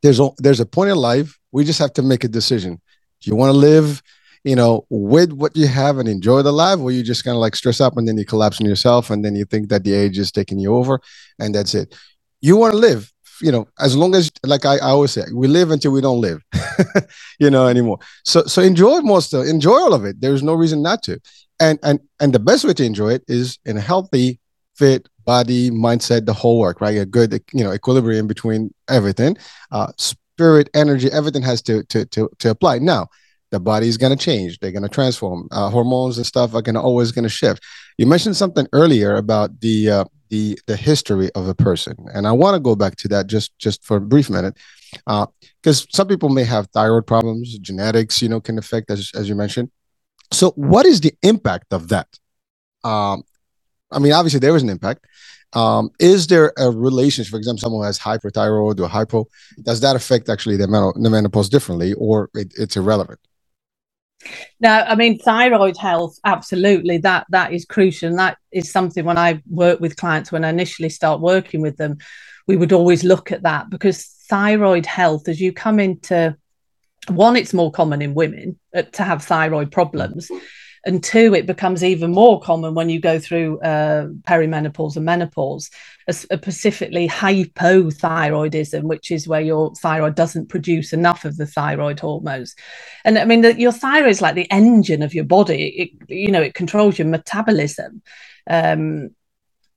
there's 0.03 0.19
a 0.19 0.29
there's 0.38 0.60
a 0.60 0.65
point 0.65 0.91
in 0.91 0.97
life 0.97 1.39
we 1.51 1.63
just 1.63 1.79
have 1.79 1.93
to 1.93 2.01
make 2.01 2.23
a 2.23 2.27
decision. 2.27 2.79
Do 3.21 3.29
you 3.29 3.36
want 3.36 3.49
to 3.49 3.57
live 3.57 4.01
you 4.47 4.55
know, 4.55 4.86
with 4.89 5.33
what 5.33 5.57
you 5.57 5.67
have 5.67 5.97
and 5.97 6.07
enjoy 6.07 6.41
the 6.41 6.53
life, 6.53 6.79
or 6.79 6.89
you 6.89 7.03
just 7.03 7.25
kind 7.25 7.36
of 7.36 7.41
like 7.41 7.53
stress 7.53 7.81
up 7.81 7.97
and 7.97 8.07
then 8.07 8.17
you 8.17 8.23
collapse 8.23 8.62
on 8.62 8.65
yourself 8.65 9.10
and 9.10 9.25
then 9.25 9.36
you 9.36 9.43
think 9.43 9.67
that 9.67 9.83
the 9.83 9.93
age 9.93 10.17
is 10.17 10.31
taking 10.31 10.57
you 10.57 10.73
over 10.73 11.01
and 11.38 11.53
that's 11.53 11.75
it. 11.75 11.93
You 12.39 12.55
want 12.55 12.71
to 12.71 12.77
live, 12.77 13.12
you 13.41 13.51
know, 13.51 13.67
as 13.77 13.97
long 13.97 14.15
as 14.15 14.31
like 14.45 14.65
I, 14.65 14.75
I 14.75 14.91
always 14.91 15.12
say, 15.12 15.23
we 15.33 15.49
live 15.49 15.69
until 15.71 15.91
we 15.91 15.99
don't 15.99 16.21
live, 16.21 16.41
you 17.39 17.49
know, 17.49 17.67
anymore. 17.67 17.99
So 18.23 18.43
so 18.43 18.62
enjoy 18.62 19.01
most 19.01 19.33
of 19.33 19.45
enjoy 19.45 19.73
all 19.73 19.93
of 19.93 20.05
it. 20.05 20.21
There's 20.21 20.43
no 20.43 20.53
reason 20.53 20.81
not 20.81 21.03
to. 21.03 21.19
And 21.60 21.77
and 21.83 21.99
and 22.21 22.31
the 22.31 22.39
best 22.39 22.63
way 22.63 22.73
to 22.73 22.86
enjoy 22.86 23.15
it 23.15 23.23
is 23.27 23.60
in 23.65 23.75
a 23.75 23.81
healthy, 23.81 24.39
fit 24.77 25.10
body, 25.25 25.71
mindset, 25.71 26.25
the 26.25 26.31
whole 26.31 26.57
work, 26.57 26.79
right? 26.79 26.97
A 26.97 27.05
good, 27.05 27.33
you 27.51 27.65
know, 27.65 27.73
equilibrium 27.73 28.27
between 28.27 28.73
everything. 28.88 29.36
Uh 29.73 29.91
spirit, 29.97 30.69
energy, 30.73 31.12
everything 31.12 31.41
has 31.41 31.62
to 31.63 31.83
to 31.86 32.05
to 32.05 32.29
to 32.39 32.49
apply. 32.49 32.79
Now 32.79 33.07
the 33.51 33.60
body's 33.60 33.97
going 33.97 34.15
to 34.15 34.23
change 34.23 34.60
they're 34.60 34.71
going 34.71 34.83
to 34.83 34.89
transform 34.89 35.47
uh, 35.51 35.69
hormones 35.69 36.17
and 36.17 36.25
stuff 36.25 36.53
are 36.53 36.62
going 36.62 36.75
to 36.75 36.81
always 36.81 37.12
going 37.12 37.23
to 37.23 37.29
shift. 37.29 37.63
You 37.97 38.05
mentioned 38.05 38.36
something 38.36 38.67
earlier 38.73 39.15
about 39.15 39.60
the 39.62 39.89
uh, 39.89 40.05
the 40.29 40.60
the 40.67 40.75
history 40.75 41.29
of 41.36 41.47
a 41.47 41.55
person 41.55 41.95
and 42.13 42.27
i 42.27 42.31
want 42.31 42.53
to 42.53 42.60
go 42.60 42.75
back 42.75 42.95
to 42.97 43.07
that 43.07 43.27
just 43.27 43.57
just 43.57 43.83
for 43.86 43.97
a 43.97 44.01
brief 44.01 44.29
minute 44.29 44.57
because 45.05 45.83
uh, 45.83 45.88
some 45.89 46.07
people 46.07 46.29
may 46.29 46.43
have 46.43 46.67
thyroid 46.67 47.07
problems 47.07 47.57
genetics 47.60 48.21
you 48.21 48.29
know 48.29 48.41
can 48.41 48.57
affect 48.57 48.89
as, 48.91 49.12
as 49.15 49.29
you 49.29 49.36
mentioned. 49.36 49.71
So 50.31 50.51
what 50.51 50.86
is 50.86 50.99
the 50.99 51.13
impact 51.23 51.71
of 51.71 51.89
that? 51.89 52.07
Um, 52.83 53.23
i 53.91 53.99
mean 53.99 54.12
obviously 54.12 54.39
there 54.39 54.55
is 54.55 54.63
an 54.63 54.69
impact. 54.69 55.05
Um, 55.53 55.91
is 55.97 56.27
there 56.27 56.51
a 56.57 56.69
relationship, 56.69 57.31
for 57.31 57.38
example, 57.38 57.60
someone 57.60 57.79
who 57.79 57.86
has 57.86 57.97
hyperthyroid 57.97 58.81
or 58.81 58.88
hypo, 58.89 59.27
does 59.63 59.79
that 59.79 59.95
affect 59.95 60.27
actually 60.27 60.57
the, 60.57 60.67
menopause 60.67 61.47
differently 61.47 61.93
or 61.93 62.29
it, 62.33 62.53
it's 62.57 62.75
irrelevant? 62.75 63.19
No, 64.60 64.70
I 64.70 64.96
mean 64.96 65.20
thyroid 65.20 65.78
health, 65.78 66.18
absolutely. 66.26 66.98
That 67.00 67.26
that 67.30 67.54
is 67.54 67.66
crucial. 67.66 68.10
And 68.10 68.20
that 68.20 68.38
is 68.52 68.72
something 68.72 69.06
when 69.06 69.18
I 69.18 69.42
work 69.50 69.80
with 69.80 69.98
clients, 69.98 70.32
when 70.32 70.46
I 70.46 70.50
initially 70.50 70.90
start 70.90 71.22
working 71.22 71.62
with 71.62 71.78
them, 71.78 71.98
we 72.48 72.58
would 72.58 72.74
always 72.74 73.04
look 73.04 73.32
at 73.32 73.44
that 73.44 73.70
because 73.70 74.06
thyroid 74.30 74.86
health, 74.86 75.28
as 75.28 75.40
you 75.40 75.54
come 75.54 75.80
into 75.80 76.36
one, 77.10 77.36
it's 77.36 77.54
more 77.54 77.72
common 77.72 78.02
in 78.02 78.13
women 78.13 78.60
uh, 78.76 78.82
to 78.82 79.04
have 79.04 79.24
thyroid 79.24 79.72
problems 79.72 80.30
and 80.88 81.04
two 81.04 81.36
it 81.36 81.45
becomes 81.45 81.84
even 81.84 82.12
more 82.12 82.39
common 82.39 82.73
when 82.73 82.89
you 82.89 83.00
go 83.00 83.19
through 83.19 83.60
uh, 83.60 84.08
perimenopause 84.28 84.95
and 84.95 85.06
menopause 85.06 85.69
a 86.08 86.13
specifically 86.13 87.08
hypothyroidism 87.08 88.84
which 88.84 89.12
is 89.12 89.28
where 89.28 89.41
your 89.41 89.76
thyroid 89.76 90.15
doesn't 90.15 90.47
produce 90.47 90.93
enough 90.93 91.26
of 91.26 91.36
the 91.38 91.45
thyroid 91.45 92.00
hormones. 92.00 92.56
And 93.04 93.19
i 93.19 93.26
mean 93.26 93.41
the, 93.41 93.60
your 93.60 93.73
thyroid 93.73 94.12
is 94.12 94.21
like 94.21 94.36
the 94.36 94.50
engine 94.52 95.04
of 95.04 95.13
your 95.13 95.26
body. 95.26 95.67
It 95.78 96.10
you 96.10 96.32
know 96.32 96.41
it 96.41 96.54
controls 96.56 96.97
your 96.97 97.08
metabolism. 97.08 98.02
Um, 98.50 99.10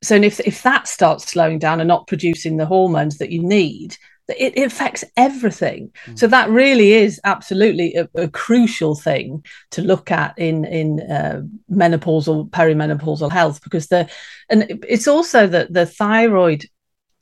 so 0.02 0.14
if, 0.14 0.40
if 0.40 0.62
that 0.62 0.88
starts 0.88 1.26
slowing 1.26 1.58
down 1.58 1.80
and 1.80 1.88
not 1.88 2.06
producing 2.06 2.56
the 2.56 2.64
hormones 2.64 3.18
that 3.18 3.30
you 3.30 3.42
need 3.42 3.98
it, 4.38 4.56
it 4.56 4.66
affects 4.66 5.04
everything. 5.16 5.90
Mm. 6.06 6.18
So 6.18 6.26
that 6.26 6.50
really 6.50 6.92
is 6.92 7.20
absolutely 7.24 7.94
a, 7.94 8.08
a, 8.14 8.28
crucial 8.28 8.94
thing 8.94 9.44
to 9.70 9.82
look 9.82 10.10
at 10.10 10.38
in 10.38 10.64
in 10.64 11.00
uh, 11.10 11.42
menopausal 11.70 12.50
perimenopausal 12.50 13.30
health 13.30 13.62
because 13.62 13.88
the 13.88 14.08
and 14.48 14.84
it's 14.88 15.08
also 15.08 15.46
that 15.46 15.72
the 15.72 15.86
thyroid, 15.86 16.64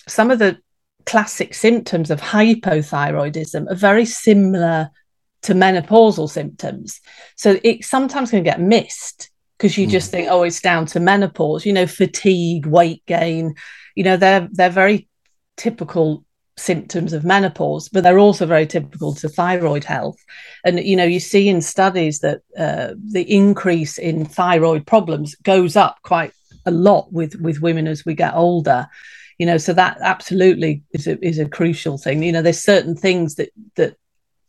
some 0.07 0.31
of 0.31 0.39
the 0.39 0.59
classic 1.07 1.55
symptoms 1.55 2.11
of 2.11 2.21
hypothyroidism 2.21 3.71
are 3.71 3.75
very 3.75 4.05
similar 4.05 4.91
to 5.43 5.55
menopausal 5.55 6.29
symptoms. 6.29 7.01
So 7.37 7.59
it 7.63 7.85
sometimes 7.85 8.31
can 8.31 8.43
get 8.43 8.61
missed 8.61 9.31
because 9.57 9.77
you 9.77 9.87
mm. 9.87 9.91
just 9.91 10.11
think, 10.11 10.29
oh, 10.31 10.43
it's 10.43 10.61
down 10.61 10.87
to 10.87 11.01
menopause. 11.01 11.67
You 11.67 11.73
know, 11.73 11.87
fatigue, 11.87 12.67
weight 12.67 13.05
gain. 13.07 13.55
You 13.95 14.05
know, 14.05 14.17
they're 14.17 14.49
they're 14.53 14.71
very 14.71 15.09
typical 15.57 16.25
symptoms 16.59 17.13
of 17.13 17.25
menopause, 17.25 17.89
but 17.89 18.03
they're 18.03 18.19
also 18.19 18.47
very 18.47 18.67
typical 18.67 19.15
to 19.15 19.29
thyroid 19.29 19.85
health. 19.85 20.19
And 20.65 20.81
you 20.81 20.97
know, 20.97 21.05
you 21.05 21.21
see 21.21 21.49
in 21.49 21.61
studies 21.61 22.21
that 22.21 22.41
uh, 22.59 22.95
the 23.13 23.23
increase 23.23 23.99
in 23.99 24.25
thyroid 24.25 24.87
problems 24.87 25.35
goes 25.37 25.77
up 25.77 25.99
quite 26.03 26.33
a 26.67 26.71
lot 26.71 27.13
with 27.13 27.37
with 27.41 27.61
women 27.61 27.87
as 27.87 28.05
we 28.05 28.15
get 28.15 28.35
older. 28.35 28.87
You 29.39 29.47
know, 29.47 29.59
so 29.59 29.73
that 29.73 29.99
absolutely 30.01 30.83
is 30.93 31.07
a 31.07 31.25
is 31.25 31.39
a 31.39 31.49
crucial 31.49 31.97
thing. 31.97 32.23
You 32.23 32.33
know, 32.33 32.43
there's 32.43 32.63
certain 32.63 32.97
things 32.97 33.37
that 33.37 33.51
that 33.77 33.97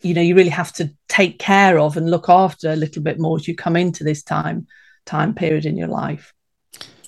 you 0.01 0.13
know 0.13 0.21
you 0.21 0.35
really 0.35 0.49
have 0.49 0.73
to 0.73 0.89
take 1.07 1.39
care 1.39 1.79
of 1.79 1.97
and 1.97 2.09
look 2.09 2.29
after 2.29 2.71
a 2.71 2.75
little 2.75 3.03
bit 3.03 3.19
more 3.19 3.37
as 3.37 3.47
you 3.47 3.55
come 3.55 3.75
into 3.75 4.03
this 4.03 4.23
time 4.23 4.67
time 5.05 5.33
period 5.33 5.65
in 5.65 5.77
your 5.77 5.87
life. 5.87 6.33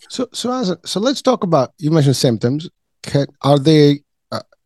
So, 0.09 0.27
so 0.33 0.51
as 0.51 0.69
a, 0.69 0.77
so 0.85 0.99
let's 0.99 1.21
talk 1.21 1.43
about 1.43 1.73
you 1.77 1.89
mentioned 1.91 2.17
symptoms. 2.17 2.69
Can, 3.03 3.27
are 3.41 3.57
they 3.57 4.03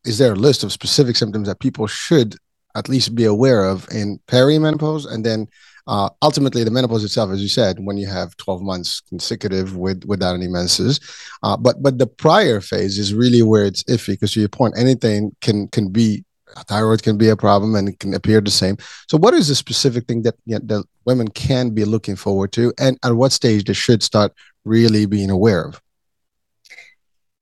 is 0.06 0.18
there 0.18 0.34
a 0.34 0.38
list 0.38 0.64
of 0.64 0.72
specific 0.72 1.16
symptoms 1.16 1.48
that 1.48 1.60
people 1.60 1.88
should 1.88 2.36
at 2.76 2.90
least 2.90 3.16
be 3.16 3.26
aware 3.26 3.66
of 3.66 3.88
in 3.92 4.20
perimenopause? 4.28 5.12
And 5.12 5.26
then 5.26 5.48
uh, 5.88 6.10
ultimately 6.22 6.64
the 6.64 6.72
menopause 6.72 7.04
itself 7.04 7.32
as 7.32 7.42
you 7.42 7.48
said 7.48 7.78
when 7.80 7.98
you 7.98 8.08
have 8.08 8.36
12 8.38 8.62
months 8.62 9.02
consecutive 9.02 9.78
with 9.78 10.04
without 10.06 10.34
any 10.34 10.48
menses. 10.48 11.00
Uh, 11.44 11.56
but 11.56 11.82
but 11.82 11.98
the 11.98 12.08
prior 12.08 12.60
phase 12.60 12.98
is 12.98 13.14
really 13.14 13.44
where 13.44 13.66
it's 13.66 13.84
iffy 13.84 14.14
because 14.14 14.34
to 14.34 14.40
your 14.40 14.50
point 14.50 14.74
anything 14.78 15.36
can 15.42 15.68
can 15.68 15.90
be 15.90 16.24
thyroid 16.68 17.04
can 17.04 17.18
be 17.18 17.30
a 17.30 17.36
problem 17.36 17.76
and 17.76 17.90
it 17.90 18.00
can 18.00 18.14
appear 18.14 18.42
the 18.42 18.52
same. 18.52 18.78
So 19.10 19.18
what 19.18 19.34
is 19.34 19.50
the 19.50 19.56
specific 19.56 20.08
thing 20.08 20.22
that 20.24 20.36
you 20.46 20.60
know, 20.64 20.84
women 21.04 21.28
can 21.28 21.72
be 21.72 21.86
looking 21.86 22.16
forward 22.16 22.52
to 22.54 22.74
and 22.80 22.98
at 23.04 23.14
what 23.14 23.32
stage 23.32 23.66
they 23.66 23.74
should 23.74 24.02
start 24.02 24.34
really 24.64 25.06
being 25.06 25.30
aware 25.30 25.66
of? 25.66 25.82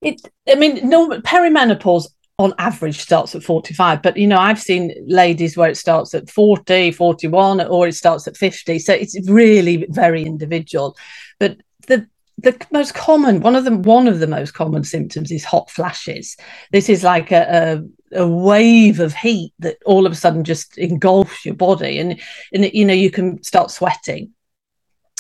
It 0.02 0.22
i 0.50 0.56
mean 0.56 0.90
no 0.90 1.10
perimenopause 1.22 2.08
on 2.40 2.54
average 2.58 3.00
starts 3.00 3.36
at 3.36 3.44
45 3.44 4.02
but 4.02 4.18
you 4.18 4.26
know 4.26 4.40
i've 4.40 4.60
seen 4.60 4.92
ladies 5.08 5.56
where 5.56 5.70
it 5.70 5.78
starts 5.78 6.16
at 6.16 6.32
40 6.32 6.92
41 6.92 7.62
or 7.68 7.88
it 7.88 7.94
starts 7.94 8.28
at 8.28 8.36
50 8.36 8.80
so 8.80 8.94
it's 8.94 9.18
really 9.30 9.86
very 9.90 10.24
individual. 10.24 10.98
But 11.40 11.58
the 11.88 12.08
the 12.40 12.60
most 12.72 12.94
common 12.96 13.42
one 13.42 13.56
of 13.56 13.64
them 13.64 13.84
one 13.84 14.08
of 14.08 14.20
the 14.20 14.28
most 14.28 14.54
common 14.54 14.84
symptoms 14.84 15.32
is 15.32 15.44
hot 15.44 15.70
flashes. 15.70 16.36
This 16.72 16.90
is 16.90 17.04
like 17.04 17.32
a, 17.32 17.84
a, 18.14 18.24
a 18.24 18.28
wave 18.28 19.00
of 19.00 19.14
heat 19.14 19.54
that 19.60 19.78
all 19.86 20.06
of 20.06 20.12
a 20.12 20.16
sudden 20.16 20.44
just 20.44 20.78
engulfs 20.78 21.46
your 21.46 21.56
body. 21.56 22.00
And 22.00 22.20
and 22.54 22.72
you 22.74 22.86
know 22.86 22.94
you 22.94 23.12
can 23.12 23.42
start 23.44 23.72
sweating. 23.72 24.32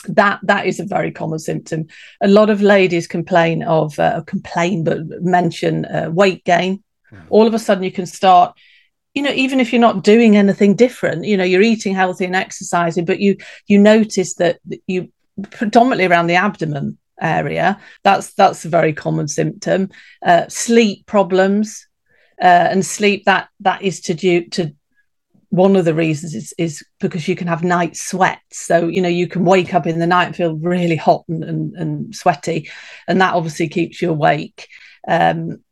That 0.08 0.39
that 0.43 0.65
is 0.65 0.80
a 0.80 0.86
very 0.86 1.12
common 1.12 1.39
symptom. 1.39 1.88
A 2.21 2.28
lot 2.28 2.49
of 2.49 2.62
ladies 2.62 3.08
complain 3.08 3.63
of 3.63 3.97
uh, 3.99 4.21
complain 4.26 4.84
but 4.84 4.99
mention 5.21 5.86
uh, 5.86 6.10
weight 6.12 6.43
gain. 6.43 6.84
All 7.30 7.47
of 7.47 7.54
a 7.54 7.60
sudden 7.60 7.84
you 7.84 7.91
can 7.91 8.06
start 8.06 8.58
you 9.13 9.21
know 9.21 9.32
even 9.32 9.60
if 9.60 9.71
you're 9.71 9.80
not 9.80 10.04
doing 10.04 10.36
anything 10.36 10.76
different 10.76 11.26
you 11.26 11.38
know 11.38 11.43
you're 11.43 11.62
eating 11.62 11.93
healthy 11.93 12.26
and 12.26 12.36
exercising 12.36 13.06
but 13.06 13.19
you 13.19 13.38
you 13.67 13.80
notice 13.80 14.36
that 14.36 14.60
you 14.88 15.12
predominantly 15.52 16.06
around 16.06 16.28
the 16.28 16.36
abdomen 16.36 16.97
area 17.21 17.80
that's 18.04 18.34
that's 18.34 18.65
a 18.65 18.69
very 18.69 18.93
common 18.93 19.28
symptom. 19.28 19.89
Uh, 20.23 20.47
sleep 20.47 21.06
problems 21.06 21.88
uh, 22.41 22.67
and 22.71 22.86
sleep 22.86 23.26
that 23.26 23.49
that 23.62 23.82
is 23.82 24.02
to 24.02 24.13
do 24.13 24.47
to 24.49 24.76
one 25.49 25.76
of 25.76 25.86
the 25.86 25.93
reasons 25.93 26.34
is, 26.34 26.52
is 26.58 26.84
because 26.99 27.28
you 27.28 27.36
can 27.36 27.47
have 27.47 27.63
night 27.63 27.95
sweats. 27.95 28.65
So 28.65 28.88
you 28.88 29.02
know 29.02 29.10
you 29.10 29.28
can 29.28 29.45
wake 29.45 29.73
up 29.73 29.88
in 29.88 29.99
the 29.99 30.08
night 30.08 30.26
and 30.26 30.36
feel 30.36 30.56
really 30.56 30.95
hot 30.95 31.23
and, 31.28 31.43
and, 31.43 31.76
and 31.76 32.15
sweaty 32.15 32.69
and 33.08 33.21
that 33.21 33.34
obviously 33.34 33.69
keeps 33.69 34.02
you 34.02 34.10
awake. 34.10 34.67
Um, 35.08 35.63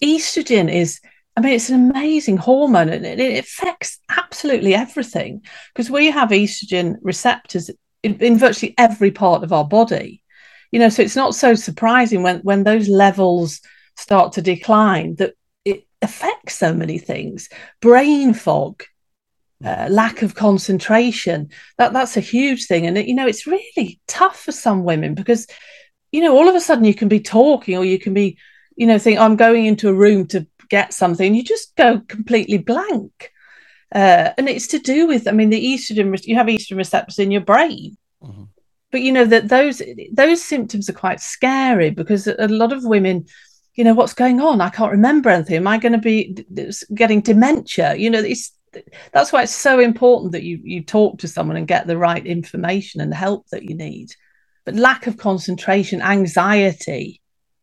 estrogen 0.00 0.72
is 0.72 1.00
I 1.36 1.40
mean, 1.40 1.54
it's 1.54 1.68
an 1.68 1.90
amazing 1.90 2.36
hormone 2.36 2.88
and 2.88 3.04
it, 3.04 3.38
affects 3.38 3.98
absolutely 4.08 4.74
everything 4.74 5.42
because 5.72 5.90
we 5.90 6.10
have 6.10 6.28
estrogen 6.28 6.96
receptors 7.02 7.70
in, 8.04 8.14
in, 8.20 8.38
virtually 8.38 8.74
every 8.78 9.10
part 9.10 9.42
of 9.42 9.52
our 9.52 9.64
body. 9.64 10.22
You 10.70 10.78
know, 10.78 10.88
so 10.88 11.02
it's 11.02 11.16
not 11.16 11.34
so 11.34 11.54
surprising 11.54 12.22
when 12.22 12.38
when 12.40 12.64
those 12.64 12.88
levels 12.88 13.60
start 13.96 14.32
to 14.32 14.42
decline 14.42 15.16
that 15.16 15.34
it 15.64 15.86
affects 16.02 16.56
so 16.56 16.72
many 16.72 16.98
things. 16.98 17.48
Brain 17.80 18.34
fog, 18.34 18.84
uh, 19.64 19.88
lack 19.90 20.22
of 20.22 20.34
concentration. 20.34 21.50
That 21.78 21.92
that's 21.92 22.16
a 22.16 22.20
huge 22.20 22.66
thing, 22.66 22.86
and 22.86 22.96
you 22.96 23.14
know, 23.14 23.26
it's 23.26 23.46
really 23.46 24.00
tough 24.06 24.40
for 24.40 24.52
some 24.52 24.84
women 24.84 25.14
because 25.14 25.46
you 26.12 26.20
know 26.20 26.36
all 26.36 26.48
of 26.48 26.54
a 26.54 26.60
sudden 26.60 26.84
you 26.84 26.94
can 26.94 27.08
be 27.08 27.20
talking 27.20 27.76
or 27.76 27.84
you 27.84 27.98
can 27.98 28.14
be 28.14 28.38
you 28.76 28.86
know, 28.86 28.98
think 28.98 29.18
I'm 29.18 29.36
going 29.36 29.66
into 29.66 29.88
a 29.88 29.94
room 29.94 30.26
to 30.28 30.46
get 30.68 30.94
something, 30.94 31.34
you 31.34 31.44
just 31.44 31.76
go 31.76 32.00
completely 32.08 32.58
blank. 32.58 33.30
Uh, 33.94 34.32
and 34.36 34.48
it's 34.48 34.66
to 34.68 34.78
do 34.78 35.06
with, 35.06 35.28
I 35.28 35.32
mean, 35.32 35.50
the 35.50 35.64
estrogen, 35.64 36.26
you 36.26 36.34
have 36.34 36.46
estrogen 36.46 36.76
receptors 36.76 37.18
in 37.18 37.30
your 37.30 37.42
brain. 37.42 37.96
Mm-hmm. 38.22 38.44
But 38.90 39.02
you 39.02 39.10
know 39.10 39.24
that 39.24 39.48
those 39.48 39.82
those 40.12 40.40
symptoms 40.40 40.88
are 40.88 40.92
quite 40.92 41.18
scary 41.18 41.90
because 41.90 42.28
a 42.28 42.46
lot 42.46 42.72
of 42.72 42.84
women, 42.84 43.26
you 43.74 43.82
know, 43.82 43.92
what's 43.92 44.14
going 44.14 44.40
on? 44.40 44.60
I 44.60 44.68
can't 44.68 44.92
remember 44.92 45.30
anything. 45.30 45.56
Am 45.56 45.66
I 45.66 45.78
going 45.78 45.94
to 45.94 45.98
be 45.98 46.46
getting 46.94 47.20
dementia? 47.20 47.96
You 47.96 48.08
know, 48.10 48.20
it's 48.20 48.52
that's 49.10 49.32
why 49.32 49.42
it's 49.42 49.52
so 49.52 49.80
important 49.80 50.30
that 50.30 50.44
you 50.44 50.60
you 50.62 50.84
talk 50.84 51.18
to 51.18 51.26
someone 51.26 51.56
and 51.56 51.66
get 51.66 51.88
the 51.88 51.98
right 51.98 52.24
information 52.24 53.00
and 53.00 53.12
help 53.12 53.48
that 53.48 53.64
you 53.64 53.74
need. 53.74 54.10
But 54.64 54.76
lack 54.76 55.08
of 55.08 55.16
concentration, 55.16 56.00
anxiety 56.00 57.20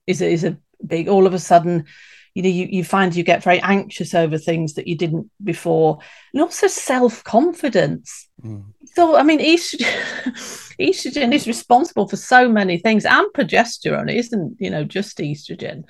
is 0.07 0.21
a, 0.21 0.29
is 0.29 0.43
a 0.43 0.57
big 0.87 1.07
all 1.07 1.27
of 1.27 1.33
a 1.33 1.39
sudden 1.39 1.85
you 2.33 2.43
know 2.43 2.49
you, 2.49 2.67
you 2.69 2.83
find 2.83 3.15
you 3.15 3.23
get 3.23 3.43
very 3.43 3.59
anxious 3.61 4.13
over 4.13 4.37
things 4.37 4.73
that 4.73 4.87
you 4.87 4.95
didn't 4.95 5.29
before 5.43 5.99
and 6.33 6.41
also 6.41 6.67
self-confidence. 6.67 8.29
Mm. 8.43 8.65
so 8.95 9.15
i 9.15 9.23
mean 9.23 9.39
estrogen 9.39 9.85
estrogen 10.79 11.33
is 11.33 11.47
responsible 11.47 12.07
for 12.07 12.15
so 12.15 12.49
many 12.49 12.77
things 12.77 13.05
and 13.05 13.27
progesterone 13.33 14.13
isn't 14.13 14.55
you 14.59 14.69
know 14.69 14.83
just 14.83 15.17
estrogen. 15.19 15.83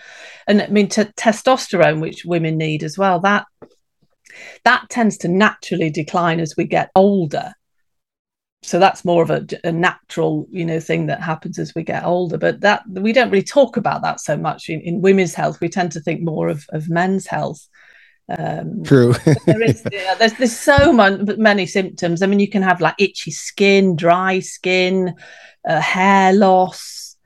And 0.47 0.61
i 0.61 0.67
mean 0.67 0.89
t- 0.89 1.03
testosterone 1.03 2.01
which 2.01 2.25
women 2.25 2.57
need 2.57 2.83
as 2.83 2.97
well 2.97 3.19
that 3.21 3.45
that 4.63 4.89
tends 4.89 5.17
to 5.19 5.27
naturally 5.27 5.89
decline 5.89 6.39
as 6.39 6.55
we 6.57 6.65
get 6.65 6.89
older 6.95 7.53
so 8.63 8.79
that's 8.79 9.03
more 9.03 9.23
of 9.23 9.31
a, 9.31 9.45
a, 9.63 9.71
natural 9.71 10.47
you 10.51 10.63
know 10.63 10.79
thing 10.79 11.07
that 11.07 11.21
happens 11.21 11.57
as 11.57 11.73
we 11.73 11.83
get 11.83 12.05
older. 12.05 12.37
But 12.37 12.61
that 12.61 12.83
we 12.87 13.11
don't 13.11 13.31
really 13.31 13.43
talk 13.43 13.75
about 13.75 14.03
that 14.03 14.19
so 14.19 14.37
much 14.37 14.69
in, 14.69 14.81
in 14.81 15.01
women's 15.01 15.33
health. 15.33 15.59
We 15.59 15.69
tend 15.69 15.91
to 15.93 15.99
think 15.99 16.21
more 16.21 16.47
of, 16.47 16.65
of 16.69 16.89
men's 16.89 17.25
health. 17.25 17.67
Um, 18.29 18.83
true. 18.83 19.13
there 19.45 19.61
is 19.61 19.83
yeah, 19.91 20.13
there's, 20.15 20.33
there's 20.33 20.57
so 20.57 20.93
much, 20.93 21.21
many 21.37 21.65
symptoms. 21.65 22.21
I 22.21 22.27
mean 22.27 22.39
you 22.39 22.49
can 22.49 22.61
have 22.61 22.81
like 22.81 22.95
itchy 22.99 23.31
skin 23.31 23.95
dry 23.95 24.39
skin 24.39 25.15
uh, 25.67 25.81
hair 25.81 26.33
loss. 26.33 27.17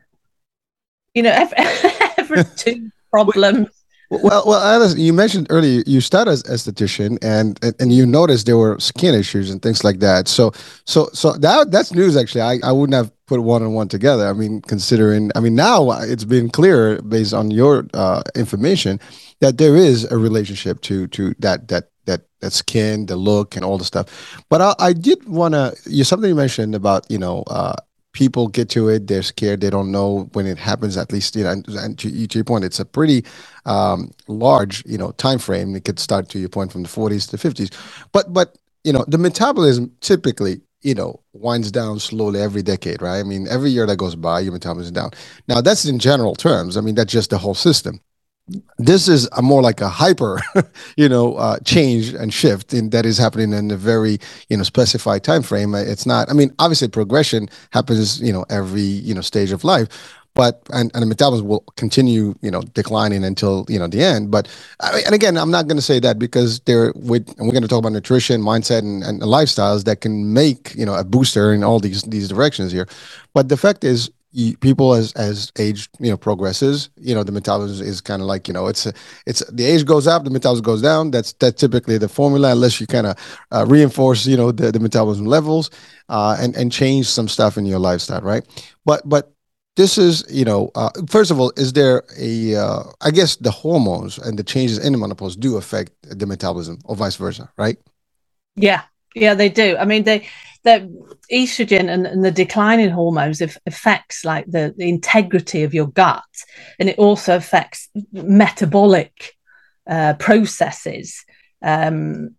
You 1.13 1.23
know 1.23 1.31
every, 1.51 1.89
different 2.15 2.57
two 2.57 2.91
problems. 3.11 3.67
Well, 4.09 4.43
well, 4.45 4.61
Alice, 4.61 4.95
you 4.97 5.13
mentioned 5.13 5.47
earlier 5.49 5.83
you 5.87 5.99
started 5.99 6.31
as 6.31 6.43
esthetician, 6.43 7.17
and, 7.23 7.59
and 7.79 7.91
you 7.91 8.05
noticed 8.05 8.45
there 8.45 8.57
were 8.57 8.79
skin 8.79 9.15
issues 9.15 9.49
and 9.49 9.61
things 9.61 9.83
like 9.83 9.99
that. 9.99 10.27
So, 10.27 10.51
so, 10.85 11.09
so 11.11 11.33
that 11.33 11.71
that's 11.71 11.91
news. 11.91 12.15
Actually, 12.15 12.41
I, 12.41 12.59
I 12.63 12.71
wouldn't 12.71 12.93
have 12.93 13.11
put 13.25 13.41
one 13.41 13.63
and 13.63 13.73
one 13.73 13.87
together. 13.87 14.27
I 14.27 14.33
mean, 14.33 14.61
considering, 14.61 15.31
I 15.35 15.39
mean, 15.39 15.55
now 15.55 15.89
it's 16.01 16.23
been 16.23 16.49
clear 16.49 17.01
based 17.01 17.33
on 17.33 17.49
your 17.49 17.87
uh, 17.95 18.21
information 18.35 18.99
that 19.39 19.57
there 19.57 19.75
is 19.75 20.03
a 20.11 20.17
relationship 20.17 20.81
to 20.81 21.07
to 21.07 21.33
that 21.39 21.67
that 21.69 21.89
that 22.05 22.21
that 22.41 22.53
skin, 22.53 23.07
the 23.07 23.15
look, 23.15 23.55
and 23.55 23.65
all 23.65 23.79
the 23.79 23.85
stuff. 23.85 24.43
But 24.49 24.61
I, 24.61 24.75
I 24.79 24.93
did 24.93 25.27
want 25.27 25.55
to. 25.55 25.75
You 25.87 26.03
something 26.03 26.29
you 26.29 26.35
mentioned 26.35 26.75
about 26.75 27.09
you 27.09 27.17
know 27.17 27.43
uh, 27.47 27.75
people 28.15 28.47
get 28.47 28.69
to 28.69 28.87
it 28.87 29.07
they're 29.07 29.21
scared 29.21 29.59
they 29.59 29.69
don't 29.69 29.91
know 29.91 30.29
when 30.31 30.47
it 30.47 30.57
happens 30.57 30.95
at 30.95 31.11
least 31.11 31.35
you 31.35 31.43
know 31.43 31.51
and, 31.51 31.99
to, 31.99 32.27
to, 32.27 32.37
your 32.37 32.45
point 32.45 32.63
it's 32.63 32.79
a 32.79 32.85
pretty 32.85 33.23
um, 33.65 34.09
large 34.27 34.83
you 34.85 34.97
know 34.97 35.11
time 35.11 35.37
frame. 35.37 35.75
It 35.75 35.83
could 35.83 35.99
start 35.99 36.29
to 36.29 36.39
your 36.39 36.49
point 36.49 36.71
from 36.71 36.83
the 36.83 36.89
40s 36.89 37.29
to 37.29 37.37
50s 37.37 37.69
but 38.13 38.33
but 38.33 38.57
you 38.85 38.93
know 38.93 39.03
the 39.07 39.17
metabolism 39.17 39.91
typically 39.99 40.61
you 40.81 40.95
know 40.95 41.19
winds 41.33 41.71
down 41.71 41.99
slowly 41.99 42.39
every 42.41 42.63
decade 42.63 43.01
right? 43.01 43.19
I 43.19 43.23
mean 43.23 43.47
every 43.49 43.69
year 43.69 43.85
that 43.85 43.97
goes 43.97 44.15
by 44.15 44.39
your 44.39 44.53
metabolism 44.53 44.95
is 44.95 45.01
down. 45.01 45.11
Now 45.49 45.59
that's 45.59 45.83
in 45.85 45.99
general 45.99 46.35
terms. 46.35 46.77
I 46.77 46.81
mean 46.81 46.95
that's 46.95 47.11
just 47.11 47.29
the 47.31 47.37
whole 47.37 47.55
system 47.55 47.99
this 48.77 49.07
is 49.07 49.27
a 49.31 49.41
more 49.41 49.61
like 49.61 49.81
a 49.81 49.89
hyper 49.89 50.39
you 50.97 51.09
know 51.09 51.35
uh, 51.35 51.57
change 51.65 52.13
and 52.13 52.33
shift 52.33 52.73
in 52.73 52.91
that 52.91 53.05
is 53.05 53.17
happening 53.17 53.53
in 53.53 53.71
a 53.71 53.77
very 53.77 54.19
you 54.49 54.57
know 54.57 54.63
specified 54.63 55.23
time 55.23 55.41
frame 55.41 55.73
it's 55.73 56.05
not 56.05 56.29
i 56.29 56.33
mean 56.33 56.53
obviously 56.59 56.87
progression 56.87 57.49
happens 57.71 58.21
you 58.21 58.31
know 58.31 58.45
every 58.49 58.81
you 58.81 59.13
know 59.13 59.21
stage 59.21 59.51
of 59.51 59.63
life 59.63 59.87
but 60.35 60.61
and, 60.73 60.91
and 60.93 61.01
the 61.01 61.07
metabolism 61.07 61.47
will 61.47 61.63
continue 61.77 62.35
you 62.41 62.51
know 62.51 62.61
declining 62.61 63.23
until 63.23 63.65
you 63.67 63.79
know 63.79 63.87
the 63.87 64.03
end. 64.03 64.29
But 64.29 64.47
and 64.81 65.15
again 65.15 65.37
i'm 65.37 65.49
not 65.49 65.67
going 65.67 65.77
to 65.77 65.81
say 65.81 65.99
that 66.01 66.19
because 66.19 66.59
there 66.61 66.93
with 66.95 67.27
and 67.37 67.47
we're 67.47 67.53
going 67.53 67.63
to 67.63 67.67
talk 67.67 67.79
about 67.79 67.93
nutrition 67.93 68.41
mindset 68.41 68.79
and, 68.79 69.01
and 69.03 69.21
lifestyles 69.21 69.85
that 69.85 70.01
can 70.01 70.33
make 70.33 70.75
you 70.75 70.85
know 70.85 70.93
a 70.93 71.03
booster 71.03 71.53
in 71.53 71.63
all 71.63 71.79
these 71.79 72.03
these 72.03 72.29
directions 72.29 72.71
here. 72.71 72.87
But 73.33 73.49
the 73.49 73.57
fact 73.57 73.83
is 73.83 74.11
you, 74.35 74.57
people 74.57 74.93
as 74.93 75.13
as 75.13 75.51
age 75.57 75.89
you 75.99 76.09
know 76.09 76.17
progresses 76.17 76.89
you 76.97 77.15
know 77.15 77.23
the 77.23 77.31
metabolism 77.31 77.87
is 77.87 78.01
kind 78.01 78.21
of 78.21 78.27
like 78.27 78.49
you 78.49 78.53
know 78.53 78.67
it's 78.67 78.85
a, 78.85 78.93
it's 79.25 79.39
the 79.49 79.63
age 79.63 79.85
goes 79.85 80.07
up 80.07 80.25
the 80.25 80.29
metabolism 80.29 80.63
goes 80.63 80.81
down. 80.81 81.09
That's 81.09 81.31
that's 81.33 81.59
typically 81.59 81.97
the 81.97 82.09
formula 82.09 82.51
unless 82.51 82.81
you 82.81 82.87
kind 82.87 83.07
of 83.07 83.17
uh, 83.51 83.65
reinforce 83.65 84.25
you 84.27 84.35
know 84.35 84.51
the, 84.51 84.71
the 84.71 84.79
metabolism 84.79 85.25
levels 85.25 85.69
uh, 86.09 86.35
and 86.39 86.53
and 86.55 86.69
change 86.71 87.07
some 87.07 87.29
stuff 87.29 87.57
in 87.57 87.65
your 87.65 87.79
lifestyle 87.79 88.21
right? 88.21 88.45
But 88.83 89.07
but 89.07 89.31
this 89.77 89.97
is 89.97 90.25
you 90.29 90.43
know 90.43 90.69
uh, 90.75 90.89
first 91.07 91.31
of 91.31 91.39
all 91.39 91.53
is 91.55 91.71
there 91.71 92.03
a 92.19 92.55
uh, 92.55 92.83
I 92.99 93.11
guess 93.11 93.37
the 93.37 93.51
hormones 93.51 94.17
and 94.17 94.37
the 94.37 94.43
changes 94.43 94.79
in 94.79 94.91
the 94.91 94.97
menopause 94.97 95.37
do 95.37 95.55
affect 95.55 95.93
the 96.01 96.25
metabolism 96.25 96.79
or 96.83 96.97
vice 96.97 97.15
versa 97.15 97.49
right? 97.57 97.77
Yeah. 98.57 98.81
Yeah 99.15 99.33
they 99.33 99.47
do. 99.47 99.77
I 99.77 99.85
mean 99.85 100.03
they 100.03 100.27
the 100.65 100.91
estrogen 101.31 101.89
and, 101.89 102.07
and 102.07 102.25
the 102.25 102.31
decline 102.31 102.79
in 102.79 102.89
hormones 102.89 103.39
affects 103.39 104.25
like 104.25 104.45
the, 104.47 104.73
the 104.75 104.89
integrity 104.89 105.63
of 105.63 105.73
your 105.73 105.87
gut 105.87 106.23
and 106.79 106.89
it 106.89 106.97
also 106.97 107.35
affects 107.35 107.89
metabolic 108.11 109.35
uh, 109.87 110.15
processes. 110.15 111.23
Um, 111.61 112.35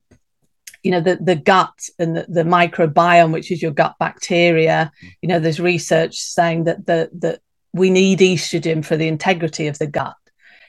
you 0.83 0.93
know 0.93 1.01
the, 1.01 1.17
the 1.17 1.35
gut 1.35 1.89
and 1.99 2.17
the, 2.17 2.27
the, 2.29 2.45
microbiome 2.45 3.33
which 3.33 3.51
is 3.51 3.61
your 3.61 3.73
gut 3.73 3.97
bacteria. 3.99 4.93
You 5.21 5.29
know 5.29 5.41
there's 5.41 5.59
research 5.59 6.17
saying 6.17 6.65
that 6.65 6.87
the 6.87 7.11
that 7.19 7.41
we 7.73 7.91
need 7.91 8.21
estrogen 8.21 8.85
for 8.85 8.97
the 8.97 9.09
integrity 9.09 9.67
of 9.67 9.79
the 9.79 9.89
gut. 9.89 10.15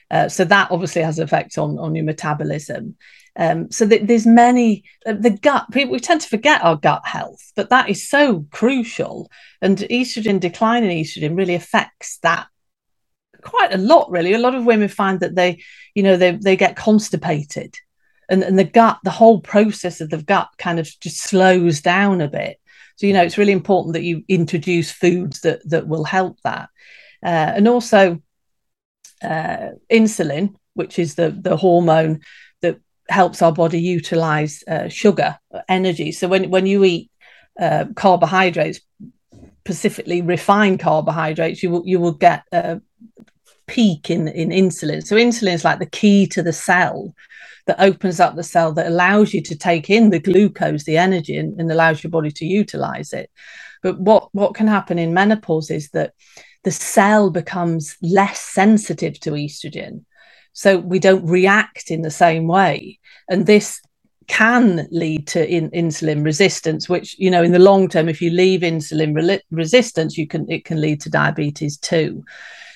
Uh, 0.10 0.28
so 0.30 0.44
that 0.46 0.72
obviously 0.72 1.04
has 1.04 1.20
an 1.20 1.24
effect 1.24 1.60
on 1.60 1.78
on 1.78 1.94
your 1.94 2.06
metabolism 2.06 2.96
um, 3.38 3.72
so 3.72 3.88
th- 3.88 4.02
there's 4.04 4.26
many 4.26 4.84
uh, 5.06 5.14
the 5.14 5.30
gut. 5.30 5.68
People 5.72 5.94
we 5.94 6.00
tend 6.00 6.22
to 6.22 6.28
forget 6.30 6.64
our 6.64 6.76
gut 6.76 7.06
health, 7.06 7.52
but 7.56 7.70
that 7.70 7.88
is 7.88 8.10
so 8.10 8.46
crucial. 8.52 9.30
And 9.62 9.78
estrogen 9.78 10.40
decline 10.40 10.84
in 10.84 10.90
estrogen 10.90 11.38
really 11.38 11.54
affects 11.54 12.18
that 12.24 12.48
quite 13.42 13.74
a 13.74 13.78
lot. 13.78 14.10
Really, 14.10 14.34
a 14.34 14.40
lot 14.40 14.56
of 14.56 14.66
women 14.66 14.88
find 14.88 15.20
that 15.20 15.36
they, 15.36 15.64
you 15.94 16.02
know, 16.02 16.18
they 16.18 16.32
they 16.32 16.56
get 16.56 16.76
constipated, 16.76 17.76
and 18.28 18.42
and 18.42 18.58
the 18.58 18.64
gut, 18.64 18.98
the 19.04 19.12
whole 19.12 19.40
process 19.40 20.02
of 20.02 20.10
the 20.10 20.24
gut 20.24 20.50
kind 20.58 20.80
of 20.80 20.90
just 21.00 21.22
slows 21.22 21.80
down 21.80 22.22
a 22.22 22.28
bit. 22.28 22.58
So 22.96 23.06
you 23.06 23.14
know, 23.14 23.22
it's 23.24 23.38
really 23.38 23.52
important 23.52 23.94
that 23.94 24.04
you 24.04 24.24
introduce 24.28 24.92
foods 24.92 25.42
that 25.42 25.62
that 25.70 25.88
will 25.88 26.06
help 26.06 26.42
that, 26.42 26.70
uh, 27.24 27.54
and 27.56 27.68
also 27.68 28.20
uh, 29.22 29.70
insulin, 29.92 30.56
which 30.74 30.98
is 30.98 31.14
the 31.14 31.30
the 31.30 31.56
hormone 31.56 32.22
helps 33.10 33.42
our 33.42 33.52
body 33.52 33.80
utilize 33.80 34.64
uh, 34.68 34.88
sugar 34.88 35.38
energy. 35.68 36.12
So 36.12 36.28
when 36.28 36.50
when 36.50 36.66
you 36.66 36.84
eat 36.84 37.12
uh, 37.60 37.86
carbohydrates, 37.96 38.80
specifically 39.66 40.22
refined 40.22 40.80
carbohydrates, 40.80 41.64
you 41.64 41.70
will 41.70 41.84
you 41.86 42.00
will 42.00 42.14
get 42.14 42.44
a 42.52 42.82
peak 43.68 44.10
in 44.10 44.28
in 44.28 44.50
insulin. 44.50 45.06
So 45.06 45.16
insulin 45.16 45.54
is 45.54 45.66
like 45.66 45.80
the 45.80 45.86
key 46.00 46.28
to 46.28 46.44
the 46.44 46.54
cell 46.54 47.14
that 47.66 47.80
opens 47.80 48.20
up 48.20 48.36
the 48.36 48.44
cell 48.44 48.72
that 48.74 48.88
allows 48.88 49.34
you 49.34 49.42
to 49.44 49.56
take 49.56 49.90
in 49.90 50.10
the 50.10 50.20
glucose, 50.20 50.86
the 50.86 50.98
energy, 50.98 51.36
and, 51.36 51.60
and 51.60 51.70
allows 51.72 52.02
your 52.02 52.12
body 52.12 52.32
to 52.32 52.46
utilize 52.46 53.14
it. 53.14 53.30
But 53.84 54.00
what 54.00 54.30
what 54.34 54.56
can 54.56 54.68
happen 54.68 54.98
in 54.98 55.14
menopause 55.14 55.70
is 55.70 55.90
that 55.90 56.14
the 56.64 56.72
cell 56.72 57.30
becomes 57.30 57.96
less 58.02 58.42
sensitive 58.42 59.20
to 59.22 59.32
estrogen 59.32 60.04
so 60.58 60.80
we 60.80 60.98
don't 60.98 61.24
react 61.24 61.92
in 61.92 62.02
the 62.02 62.10
same 62.10 62.48
way. 62.48 62.98
And 63.30 63.46
this 63.46 63.80
can 64.26 64.88
lead 64.90 65.28
to 65.28 65.48
in, 65.48 65.70
insulin 65.70 66.26
resistance 66.26 66.90
which 66.90 67.16
you 67.20 67.30
know 67.30 67.44
in 67.44 67.52
the 67.52 67.60
long 67.60 67.88
term 67.88 68.10
if 68.10 68.22
you 68.24 68.32
leave 68.32 68.62
insulin 68.62 69.16
re- 69.16 69.40
resistance 69.52 70.18
you 70.18 70.28
can 70.28 70.50
it 70.52 70.66
can 70.66 70.82
lead 70.82 71.00
to 71.02 71.12
diabetes 71.12 71.78
too. 71.78 72.26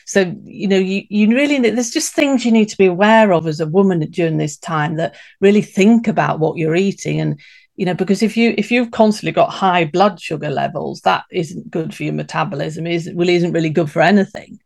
So 0.06 0.32
you 0.44 0.68
know 0.68 0.78
you, 0.78 1.02
you 1.10 1.36
really 1.36 1.58
there's 1.58 1.90
just 1.90 2.14
things 2.14 2.46
you 2.46 2.52
need 2.52 2.70
to 2.70 2.78
be 2.78 2.86
aware 2.86 3.34
of 3.34 3.48
as 3.48 3.60
a 3.60 3.66
woman 3.66 4.00
during 4.12 4.38
this 4.38 4.58
time 4.58 4.98
that 4.98 5.16
really 5.40 5.64
think 5.64 6.08
about 6.08 6.40
what 6.40 6.58
you're 6.58 6.76
eating. 6.76 7.20
And 7.20 7.40
you 7.78 7.88
know 7.88 7.96
because 7.96 8.22
if 8.22 8.38
you 8.38 8.54
if 8.60 8.70
you've 8.70 8.92
constantly 8.92 9.32
got 9.32 9.50
high 9.50 9.86
blood 9.86 10.22
sugar 10.22 10.52
levels 10.52 11.02
that 11.02 11.24
isn't 11.32 11.72
good 11.72 11.96
for 11.96 12.04
your 12.04 12.14
metabolism 12.14 12.86
is 12.86 13.12
really 13.16 13.34
isn't 13.34 13.54
really 13.54 13.72
good 13.72 13.90
for 13.90 14.04
anything 14.04 14.60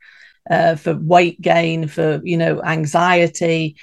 uh, 0.49 0.75
for 0.75 0.95
weight 0.95 1.41
gain, 1.41 1.87
for 1.87 2.21
you 2.23 2.37
know 2.37 2.61
anxiety, 2.63 3.75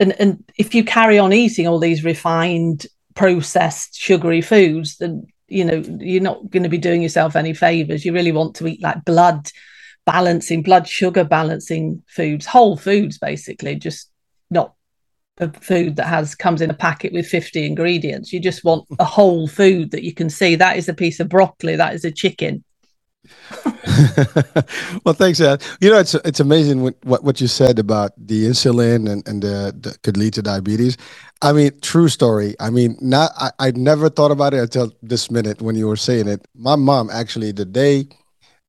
and 0.00 0.12
and 0.20 0.44
if 0.56 0.74
you 0.74 0.84
carry 0.84 1.18
on 1.18 1.32
eating 1.32 1.66
all 1.66 1.78
these 1.78 2.04
refined, 2.04 2.86
processed, 3.14 3.98
sugary 3.98 4.40
foods, 4.40 4.98
then 4.98 5.26
you 5.48 5.64
know 5.64 5.82
you're 6.00 6.22
not 6.22 6.50
going 6.50 6.62
to 6.62 6.68
be 6.68 6.78
doing 6.78 7.02
yourself 7.02 7.36
any 7.36 7.54
favors. 7.54 8.04
You 8.04 8.12
really 8.12 8.32
want 8.32 8.56
to 8.56 8.66
eat 8.66 8.82
like 8.82 9.04
blood 9.04 9.50
balancing, 10.04 10.62
blood 10.62 10.88
sugar 10.88 11.24
balancing 11.24 12.02
foods, 12.06 12.46
whole 12.46 12.76
foods, 12.76 13.18
basically, 13.18 13.74
just 13.76 14.10
not 14.50 14.74
a 15.38 15.52
food 15.60 15.96
that 15.96 16.06
has 16.06 16.34
comes 16.34 16.60
in 16.60 16.70
a 16.70 16.74
packet 16.74 17.12
with 17.12 17.26
50 17.26 17.64
ingredients. 17.64 18.32
You 18.32 18.40
just 18.40 18.64
want 18.64 18.86
a 18.98 19.04
whole 19.04 19.48
food 19.48 19.92
that 19.92 20.04
you 20.04 20.12
can 20.12 20.30
see. 20.30 20.56
That 20.56 20.76
is 20.76 20.88
a 20.88 20.94
piece 20.94 21.20
of 21.20 21.28
broccoli. 21.28 21.76
That 21.76 21.94
is 21.94 22.04
a 22.04 22.10
chicken 22.10 22.64
well, 25.04 25.14
thanks, 25.14 25.40
Ed. 25.40 25.62
You 25.80 25.90
know, 25.90 25.98
it's 25.98 26.14
it's 26.14 26.40
amazing 26.40 26.82
what 26.82 26.94
what, 27.02 27.24
what 27.24 27.40
you 27.40 27.46
said 27.46 27.78
about 27.78 28.12
the 28.16 28.46
insulin 28.46 29.10
and 29.10 29.26
and 29.26 29.42
the, 29.42 29.74
the, 29.78 29.98
could 30.02 30.16
lead 30.16 30.34
to 30.34 30.42
diabetes. 30.42 30.96
I 31.42 31.52
mean, 31.52 31.78
true 31.80 32.08
story. 32.08 32.54
I 32.60 32.70
mean, 32.70 32.96
not 33.00 33.32
I, 33.36 33.50
I 33.58 33.70
never 33.72 34.08
thought 34.08 34.30
about 34.30 34.54
it 34.54 34.60
until 34.60 34.92
this 35.02 35.30
minute 35.30 35.60
when 35.62 35.76
you 35.76 35.86
were 35.86 35.96
saying 35.96 36.28
it. 36.28 36.46
My 36.54 36.76
mom 36.76 37.10
actually 37.10 37.52
the 37.52 37.64
day 37.64 38.08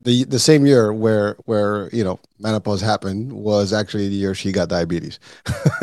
the 0.01 0.23
the 0.25 0.39
same 0.39 0.65
year 0.65 0.93
where 0.93 1.35
where 1.45 1.89
you 1.93 2.03
know 2.03 2.19
menopause 2.39 2.81
happened 2.81 3.33
was 3.33 3.73
actually 3.73 4.09
the 4.09 4.15
year 4.15 4.33
she 4.35 4.51
got 4.51 4.69
diabetes. 4.69 5.19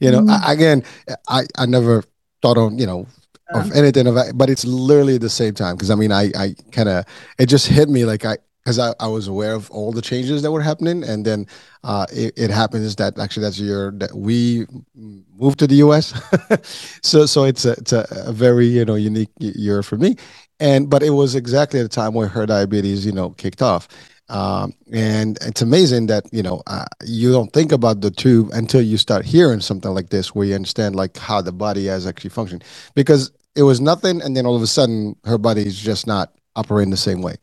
you 0.00 0.10
know, 0.10 0.20
mm-hmm. 0.20 0.44
I, 0.44 0.52
again, 0.52 0.84
I 1.28 1.42
I 1.56 1.66
never 1.66 2.04
thought 2.42 2.58
on 2.58 2.78
you 2.78 2.86
know 2.86 3.06
of 3.54 3.72
anything 3.72 4.06
of 4.06 4.16
but 4.34 4.50
it's 4.50 4.64
literally 4.64 5.18
the 5.18 5.28
same 5.28 5.54
time 5.54 5.76
because 5.76 5.90
i 5.90 5.94
mean 5.94 6.10
i 6.10 6.30
i 6.36 6.54
kind 6.70 6.88
of 6.88 7.04
it 7.38 7.46
just 7.46 7.66
hit 7.66 7.88
me 7.88 8.04
like 8.04 8.24
i 8.24 8.36
because 8.62 8.78
I, 8.78 8.94
I 9.00 9.08
was 9.08 9.26
aware 9.26 9.54
of 9.54 9.70
all 9.70 9.92
the 9.92 10.02
changes 10.02 10.42
that 10.42 10.52
were 10.52 10.60
happening 10.60 11.02
and 11.02 11.24
then 11.24 11.46
uh, 11.82 12.06
it, 12.12 12.32
it 12.36 12.50
happens 12.50 12.94
that 12.96 13.18
actually 13.18 13.42
that's 13.42 13.58
the 13.58 13.64
year 13.64 13.92
that 13.96 14.14
we 14.14 14.66
moved 14.94 15.58
to 15.58 15.66
the 15.66 15.76
us 15.76 16.14
so 17.02 17.26
so 17.26 17.44
it's 17.44 17.64
a, 17.64 17.72
it's 17.72 17.92
a, 17.92 18.06
a, 18.10 18.32
very 18.32 18.66
you 18.66 18.84
know 18.84 18.94
unique 18.94 19.30
year 19.38 19.82
for 19.82 19.96
me. 19.96 20.16
And 20.60 20.88
but 20.88 21.02
it 21.02 21.10
was 21.10 21.34
exactly 21.34 21.82
the 21.82 21.88
time 21.88 22.14
where 22.14 22.28
her 22.28 22.46
diabetes 22.46 23.04
you 23.04 23.12
know 23.12 23.30
kicked 23.30 23.62
off. 23.62 23.88
Um, 24.28 24.72
and 24.92 25.36
it's 25.42 25.60
amazing 25.60 26.06
that 26.06 26.24
you 26.32 26.42
know 26.42 26.62
uh, 26.66 26.86
you 27.04 27.32
don't 27.32 27.52
think 27.52 27.72
about 27.72 28.00
the 28.00 28.10
two 28.10 28.48
until 28.52 28.80
you 28.80 28.96
start 28.96 29.24
hearing 29.24 29.60
something 29.60 29.92
like 29.92 30.10
this 30.10 30.34
where 30.34 30.46
you 30.46 30.54
understand 30.54 30.94
like 30.94 31.16
how 31.16 31.42
the 31.42 31.52
body 31.52 31.86
has 31.86 32.06
actually 32.06 32.30
functioned. 32.30 32.64
Because 32.94 33.32
it 33.56 33.64
was 33.64 33.80
nothing, 33.80 34.22
and 34.22 34.36
then 34.36 34.46
all 34.46 34.56
of 34.56 34.62
a 34.62 34.66
sudden 34.66 35.16
her 35.24 35.38
body's 35.38 35.78
just 35.78 36.06
not 36.06 36.32
operating 36.56 36.90
the 36.90 36.96
same 36.96 37.22
way. 37.22 37.36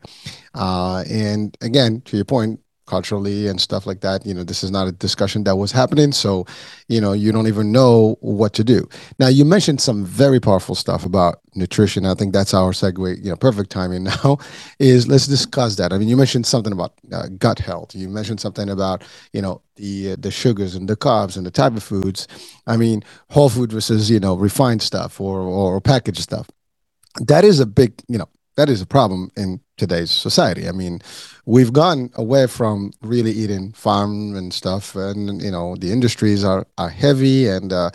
Uh, 0.54 1.04
and 1.10 1.56
again, 1.60 2.00
to 2.02 2.16
your 2.16 2.24
point, 2.24 2.60
culturally 2.90 3.46
and 3.46 3.60
stuff 3.60 3.86
like 3.86 4.00
that. 4.00 4.26
You 4.26 4.34
know, 4.34 4.42
this 4.42 4.64
is 4.64 4.70
not 4.72 4.88
a 4.88 4.92
discussion 4.92 5.44
that 5.44 5.56
was 5.56 5.70
happening. 5.70 6.10
So, 6.10 6.44
you 6.88 7.00
know, 7.00 7.12
you 7.12 7.30
don't 7.30 7.46
even 7.46 7.70
know 7.70 8.16
what 8.20 8.52
to 8.54 8.64
do. 8.64 8.88
Now, 9.20 9.28
you 9.28 9.44
mentioned 9.44 9.80
some 9.80 10.04
very 10.04 10.40
powerful 10.40 10.74
stuff 10.74 11.06
about 11.06 11.40
nutrition. 11.54 12.04
I 12.04 12.14
think 12.14 12.32
that's 12.32 12.52
our 12.52 12.72
segue, 12.72 13.24
you 13.24 13.30
know, 13.30 13.36
perfect 13.36 13.70
timing 13.70 14.04
now 14.14 14.38
is 14.80 15.06
let's 15.06 15.28
discuss 15.28 15.76
that. 15.76 15.92
I 15.92 15.98
mean, 15.98 16.08
you 16.08 16.16
mentioned 16.16 16.46
something 16.46 16.72
about 16.72 16.92
uh, 17.12 17.28
gut 17.38 17.60
health. 17.60 17.94
You 17.94 18.08
mentioned 18.08 18.40
something 18.40 18.68
about, 18.68 19.04
you 19.32 19.40
know, 19.40 19.62
the, 19.76 20.12
uh, 20.12 20.16
the 20.18 20.32
sugars 20.32 20.74
and 20.74 20.88
the 20.88 20.96
carbs 20.96 21.36
and 21.36 21.46
the 21.46 21.52
type 21.52 21.76
of 21.76 21.84
foods. 21.84 22.26
I 22.66 22.76
mean, 22.76 23.04
whole 23.30 23.48
food 23.48 23.72
versus, 23.72 24.10
you 24.10 24.18
know, 24.18 24.34
refined 24.34 24.82
stuff 24.82 25.20
or, 25.20 25.38
or 25.40 25.80
packaged 25.80 26.22
stuff. 26.22 26.50
That 27.20 27.44
is 27.44 27.60
a 27.60 27.66
big, 27.66 27.92
you 28.08 28.18
know, 28.18 28.28
that 28.60 28.68
is 28.68 28.82
a 28.82 28.86
problem 28.86 29.30
in 29.38 29.58
today's 29.78 30.10
society. 30.10 30.68
I 30.68 30.72
mean, 30.72 31.00
we've 31.46 31.72
gone 31.72 32.10
away 32.14 32.46
from 32.46 32.92
really 33.00 33.30
eating 33.30 33.72
farm 33.72 34.36
and 34.36 34.52
stuff, 34.52 34.94
and 34.94 35.40
you 35.40 35.50
know 35.50 35.76
the 35.76 35.90
industries 35.90 36.44
are 36.44 36.66
are 36.76 36.90
heavy 36.90 37.48
and 37.48 37.72
uh, 37.72 37.90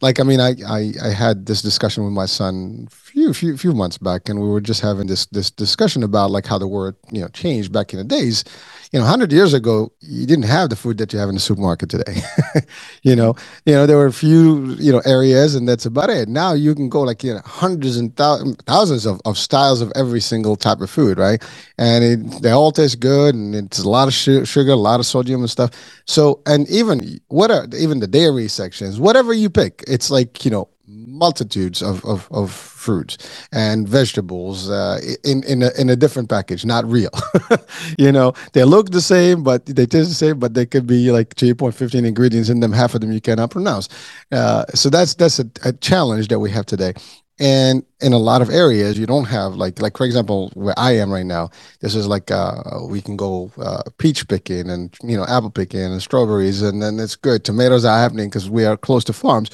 like 0.00 0.20
I 0.20 0.22
mean, 0.22 0.38
I, 0.38 0.54
I 0.64 0.92
I 1.02 1.08
had 1.08 1.46
this 1.46 1.62
discussion 1.62 2.04
with 2.04 2.12
my 2.12 2.26
son 2.26 2.86
few 3.26 3.52
few 3.52 3.56
few 3.56 3.72
months 3.72 3.98
back, 3.98 4.28
and 4.28 4.40
we 4.40 4.48
were 4.48 4.60
just 4.60 4.80
having 4.80 5.06
this 5.06 5.26
this 5.26 5.50
discussion 5.50 6.02
about 6.02 6.30
like 6.30 6.46
how 6.46 6.58
the 6.58 6.68
world 6.68 6.94
you 7.10 7.20
know 7.20 7.28
changed 7.28 7.72
back 7.72 7.92
in 7.92 7.98
the 7.98 8.04
days, 8.04 8.44
you 8.92 8.98
know, 8.98 9.04
100 9.04 9.32
years 9.32 9.52
ago, 9.52 9.92
you 10.00 10.26
didn't 10.26 10.44
have 10.44 10.70
the 10.70 10.76
food 10.76 10.98
that 10.98 11.12
you 11.12 11.18
have 11.18 11.28
in 11.28 11.34
the 11.34 11.40
supermarket 11.40 11.90
today. 11.90 12.22
you 13.02 13.16
know, 13.16 13.34
you 13.64 13.74
know, 13.74 13.86
there 13.86 13.96
were 13.96 14.06
a 14.06 14.12
few, 14.12 14.74
you 14.78 14.92
know, 14.92 15.02
areas 15.04 15.54
and 15.54 15.68
that's 15.68 15.86
about 15.86 16.10
it. 16.10 16.28
Now 16.28 16.52
you 16.52 16.74
can 16.74 16.88
go 16.88 17.02
like, 17.02 17.24
you 17.24 17.34
know, 17.34 17.40
hundreds 17.44 17.96
and 17.96 18.16
thousands 18.16 19.06
of, 19.06 19.20
of 19.24 19.36
styles 19.36 19.80
of 19.80 19.92
every 19.96 20.20
single 20.20 20.56
type 20.56 20.80
of 20.80 20.90
food, 20.90 21.18
right? 21.18 21.42
And 21.78 22.04
it, 22.04 22.42
they 22.42 22.50
all 22.50 22.72
taste 22.72 23.00
good 23.00 23.34
and 23.34 23.54
it's 23.54 23.80
a 23.80 23.88
lot 23.88 24.08
of 24.08 24.14
sugar, 24.14 24.70
a 24.70 24.76
lot 24.76 25.00
of 25.00 25.06
sodium 25.06 25.40
and 25.40 25.50
stuff. 25.50 25.70
So, 26.06 26.40
and 26.46 26.68
even 26.70 27.20
what 27.28 27.50
are 27.50 27.66
even 27.76 28.00
the 28.00 28.06
dairy 28.06 28.48
sections, 28.48 29.00
whatever 29.00 29.32
you 29.32 29.50
pick, 29.50 29.82
it's 29.86 30.10
like, 30.10 30.44
you 30.44 30.50
know, 30.50 30.68
multitudes 30.88 31.82
of, 31.82 32.04
of, 32.04 32.28
of 32.30 32.52
fruits 32.52 33.18
and 33.52 33.88
vegetables 33.88 34.70
uh, 34.70 35.00
in 35.24 35.42
in 35.44 35.62
a, 35.62 35.70
in 35.78 35.90
a 35.90 35.96
different 35.96 36.28
package, 36.28 36.64
not 36.64 36.84
real. 36.84 37.10
you 37.98 38.12
know, 38.12 38.32
they 38.52 38.64
look 38.64 38.90
the 38.90 39.00
same, 39.00 39.42
but 39.42 39.66
they 39.66 39.86
taste 39.86 40.08
the 40.08 40.14
same, 40.14 40.38
but 40.38 40.54
they 40.54 40.66
could 40.66 40.86
be 40.86 41.10
like 41.10 41.34
3.15 41.34 42.06
ingredients 42.06 42.48
in 42.48 42.60
them. 42.60 42.72
Half 42.72 42.94
of 42.94 43.00
them 43.00 43.12
you 43.12 43.20
cannot 43.20 43.50
pronounce. 43.50 43.88
Uh, 44.30 44.64
so 44.74 44.88
that's 44.90 45.14
that's 45.14 45.38
a, 45.38 45.46
a 45.64 45.72
challenge 45.72 46.28
that 46.28 46.38
we 46.38 46.50
have 46.50 46.66
today 46.66 46.94
and 47.38 47.84
in 48.00 48.12
a 48.12 48.18
lot 48.18 48.40
of 48.40 48.48
areas 48.48 48.98
you 48.98 49.04
don't 49.04 49.26
have 49.26 49.54
like 49.56 49.80
like 49.80 49.96
for 49.96 50.06
example 50.06 50.50
where 50.54 50.78
i 50.78 50.92
am 50.92 51.12
right 51.12 51.26
now 51.26 51.50
this 51.80 51.94
is 51.94 52.06
like 52.06 52.30
uh 52.30 52.62
we 52.88 53.00
can 53.02 53.16
go 53.16 53.50
uh, 53.58 53.82
peach 53.98 54.26
picking 54.26 54.70
and 54.70 54.96
you 55.02 55.16
know 55.16 55.24
apple 55.24 55.50
picking 55.50 55.80
and 55.80 56.00
strawberries 56.00 56.62
and 56.62 56.80
then 56.80 56.98
it's 56.98 57.14
good 57.14 57.44
tomatoes 57.44 57.84
are 57.84 57.98
happening 57.98 58.28
because 58.28 58.48
we 58.48 58.64
are 58.64 58.76
close 58.76 59.04
to 59.04 59.12
farms 59.12 59.50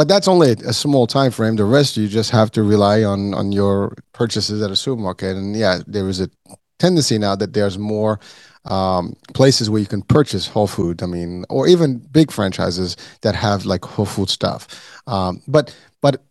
but 0.00 0.08
that's 0.08 0.28
only 0.28 0.52
a 0.52 0.72
small 0.72 1.06
time 1.06 1.30
frame. 1.30 1.56
The 1.56 1.66
rest 1.66 1.98
you 1.98 2.08
just 2.08 2.30
have 2.30 2.50
to 2.52 2.62
rely 2.62 3.04
on 3.04 3.34
on 3.34 3.52
your 3.52 3.94
purchases 4.14 4.62
at 4.62 4.70
a 4.70 4.74
supermarket. 4.74 5.36
And 5.36 5.54
yeah, 5.54 5.80
there 5.86 6.08
is 6.08 6.22
a 6.22 6.30
tendency 6.78 7.18
now 7.18 7.36
that 7.36 7.52
there's 7.52 7.76
more 7.76 8.18
um, 8.64 9.14
places 9.34 9.68
where 9.68 9.78
you 9.78 9.86
can 9.86 10.00
purchase 10.00 10.46
whole 10.46 10.66
food. 10.66 11.02
I 11.02 11.06
mean, 11.06 11.44
or 11.50 11.68
even 11.68 11.98
big 11.98 12.32
franchises 12.32 12.96
that 13.20 13.34
have 13.34 13.66
like 13.66 13.84
whole 13.84 14.06
food 14.06 14.30
stuff. 14.30 14.66
Um, 15.06 15.42
but 15.46 15.76
but 16.00 16.22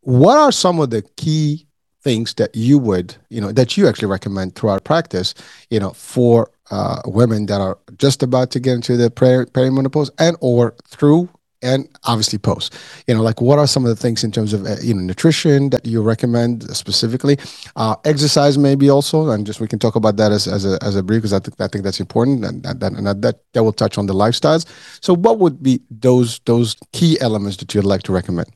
what 0.00 0.36
are 0.36 0.50
some 0.50 0.80
of 0.80 0.90
the 0.90 1.02
key 1.16 1.68
things 2.02 2.34
that 2.34 2.50
you 2.56 2.78
would 2.78 3.14
you 3.28 3.40
know 3.40 3.52
that 3.52 3.76
you 3.76 3.86
actually 3.86 4.08
recommend 4.08 4.56
throughout 4.56 4.82
practice 4.82 5.34
you 5.70 5.78
know 5.78 5.90
for 5.90 6.50
uh, 6.72 7.00
women 7.04 7.46
that 7.46 7.60
are 7.60 7.78
just 7.96 8.24
about 8.24 8.50
to 8.50 8.58
get 8.58 8.74
into 8.74 8.96
the 8.96 9.10
peri- 9.10 9.46
perimenopause 9.46 10.10
and 10.18 10.36
or 10.40 10.74
through 10.88 11.28
and 11.62 11.88
obviously 12.04 12.38
post. 12.38 12.74
You 13.06 13.14
know 13.14 13.22
like 13.22 13.40
what 13.40 13.58
are 13.58 13.66
some 13.66 13.84
of 13.84 13.88
the 13.88 13.96
things 13.96 14.24
in 14.24 14.30
terms 14.30 14.52
of 14.52 14.64
uh, 14.66 14.76
you 14.82 14.94
know 14.94 15.00
nutrition 15.00 15.70
that 15.70 15.84
you 15.86 16.02
recommend 16.02 16.64
specifically? 16.76 17.38
Uh, 17.76 17.96
exercise 18.04 18.58
maybe 18.58 18.90
also 18.90 19.30
and 19.30 19.46
just 19.46 19.60
we 19.60 19.68
can 19.68 19.78
talk 19.78 19.96
about 19.96 20.16
that 20.16 20.32
as, 20.32 20.46
as 20.46 20.64
a 20.64 20.78
as 20.82 20.96
a 20.96 21.02
brief 21.02 21.22
because 21.22 21.32
I 21.32 21.40
think 21.40 21.60
I 21.60 21.68
think 21.68 21.84
that's 21.84 22.00
important 22.00 22.44
and 22.44 22.62
that 22.62 22.92
and 22.92 23.06
that 23.06 23.40
that 23.52 23.64
will 23.64 23.72
touch 23.72 23.98
on 23.98 24.06
the 24.06 24.14
lifestyles. 24.14 24.66
So 25.00 25.14
what 25.14 25.38
would 25.38 25.62
be 25.62 25.80
those 25.90 26.40
those 26.44 26.76
key 26.92 27.18
elements 27.20 27.56
that 27.58 27.74
you'd 27.74 27.84
like 27.84 28.02
to 28.04 28.12
recommend? 28.12 28.48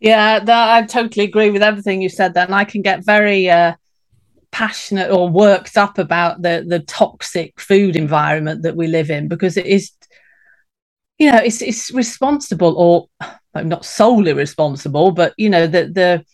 Yeah 0.00 0.44
I 0.46 0.82
totally 0.82 1.24
agree 1.24 1.50
with 1.50 1.62
everything 1.62 2.02
you 2.02 2.08
said 2.08 2.34
there 2.34 2.44
and 2.44 2.54
I 2.54 2.64
can 2.64 2.82
get 2.82 3.04
very 3.04 3.48
uh 3.48 3.74
passionate 4.50 5.10
or 5.10 5.28
worked 5.28 5.76
up 5.76 5.98
about 5.98 6.42
the 6.42 6.64
the 6.66 6.78
toxic 6.78 7.60
food 7.60 7.96
environment 7.96 8.62
that 8.62 8.76
we 8.76 8.86
live 8.86 9.10
in 9.10 9.26
because 9.26 9.56
it 9.56 9.66
is 9.66 9.90
you 11.18 11.30
know 11.30 11.38
it's 11.38 11.62
it's 11.62 11.92
responsible 11.92 12.76
or 12.76 13.62
not 13.62 13.84
solely 13.84 14.32
responsible 14.32 15.12
but 15.12 15.32
you 15.36 15.48
know 15.48 15.66
the 15.66 15.86
the 15.86 16.24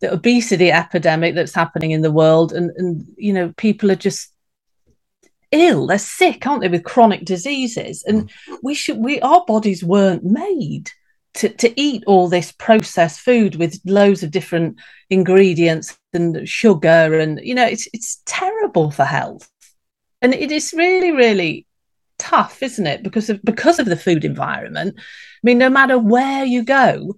the 0.00 0.12
obesity 0.12 0.72
epidemic 0.72 1.34
that's 1.34 1.54
happening 1.54 1.90
in 1.90 2.00
the 2.00 2.10
world 2.10 2.52
and 2.52 2.70
and 2.76 3.06
you 3.16 3.32
know 3.32 3.52
people 3.56 3.90
are 3.90 3.96
just 3.96 4.32
ill. 5.52 5.86
They're 5.86 5.98
sick 5.98 6.46
aren't 6.46 6.62
they 6.62 6.68
with 6.68 6.84
chronic 6.84 7.24
diseases? 7.24 8.04
And 8.06 8.28
mm. 8.28 8.56
we 8.62 8.74
should 8.74 8.98
we 8.98 9.20
our 9.20 9.44
bodies 9.46 9.84
weren't 9.84 10.24
made 10.24 10.90
to, 11.34 11.48
to 11.48 11.80
eat 11.80 12.02
all 12.06 12.28
this 12.28 12.52
processed 12.52 13.20
food 13.20 13.54
with 13.56 13.80
loads 13.84 14.22
of 14.22 14.32
different 14.32 14.80
ingredients 15.10 15.96
and 16.12 16.48
sugar 16.48 17.18
and 17.18 17.40
you 17.42 17.54
know 17.54 17.66
it's 17.66 17.88
it's 17.92 18.22
terrible 18.26 18.90
for 18.90 19.04
health. 19.04 19.50
And 20.22 20.34
it 20.34 20.50
is 20.50 20.72
really 20.72 21.12
really 21.12 21.66
tough, 22.20 22.62
isn't 22.62 22.86
it? 22.86 23.02
Because 23.02 23.30
of 23.30 23.42
because 23.42 23.78
of 23.78 23.86
the 23.86 23.96
food 23.96 24.24
environment. 24.24 24.94
I 24.98 25.02
mean, 25.42 25.58
no 25.58 25.70
matter 25.70 25.98
where 25.98 26.44
you 26.44 26.62
go, 26.62 27.16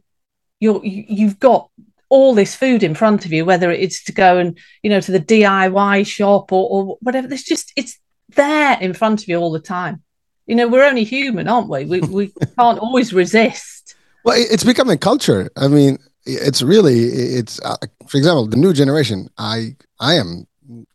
you're 0.60 0.80
you've 0.84 1.38
got 1.38 1.68
all 2.08 2.34
this 2.34 2.54
food 2.54 2.82
in 2.82 2.94
front 2.94 3.26
of 3.26 3.32
you, 3.32 3.44
whether 3.44 3.70
it's 3.70 4.04
to 4.04 4.12
go 4.12 4.38
and 4.38 4.58
you 4.82 4.90
know 4.90 5.00
to 5.00 5.12
the 5.12 5.20
DIY 5.20 6.06
shop 6.06 6.52
or, 6.52 6.68
or 6.70 6.96
whatever. 7.00 7.26
There's 7.26 7.42
just 7.42 7.72
it's 7.76 7.98
there 8.30 8.78
in 8.80 8.94
front 8.94 9.22
of 9.22 9.28
you 9.28 9.36
all 9.36 9.52
the 9.52 9.60
time. 9.60 10.02
You 10.46 10.54
know, 10.54 10.68
we're 10.68 10.84
only 10.84 11.04
human, 11.04 11.48
aren't 11.48 11.68
we? 11.68 11.84
We 11.84 12.00
we 12.00 12.32
can't 12.58 12.78
always 12.78 13.12
resist. 13.12 13.96
Well, 14.24 14.36
it's 14.38 14.64
becoming 14.64 14.98
culture. 14.98 15.50
I 15.56 15.68
mean, 15.68 15.98
it's 16.24 16.62
really 16.62 17.04
it's 17.04 17.60
uh, 17.62 17.76
for 18.06 18.16
example, 18.16 18.46
the 18.46 18.56
new 18.56 18.72
generation. 18.72 19.28
I 19.38 19.76
I 19.98 20.14
am 20.14 20.46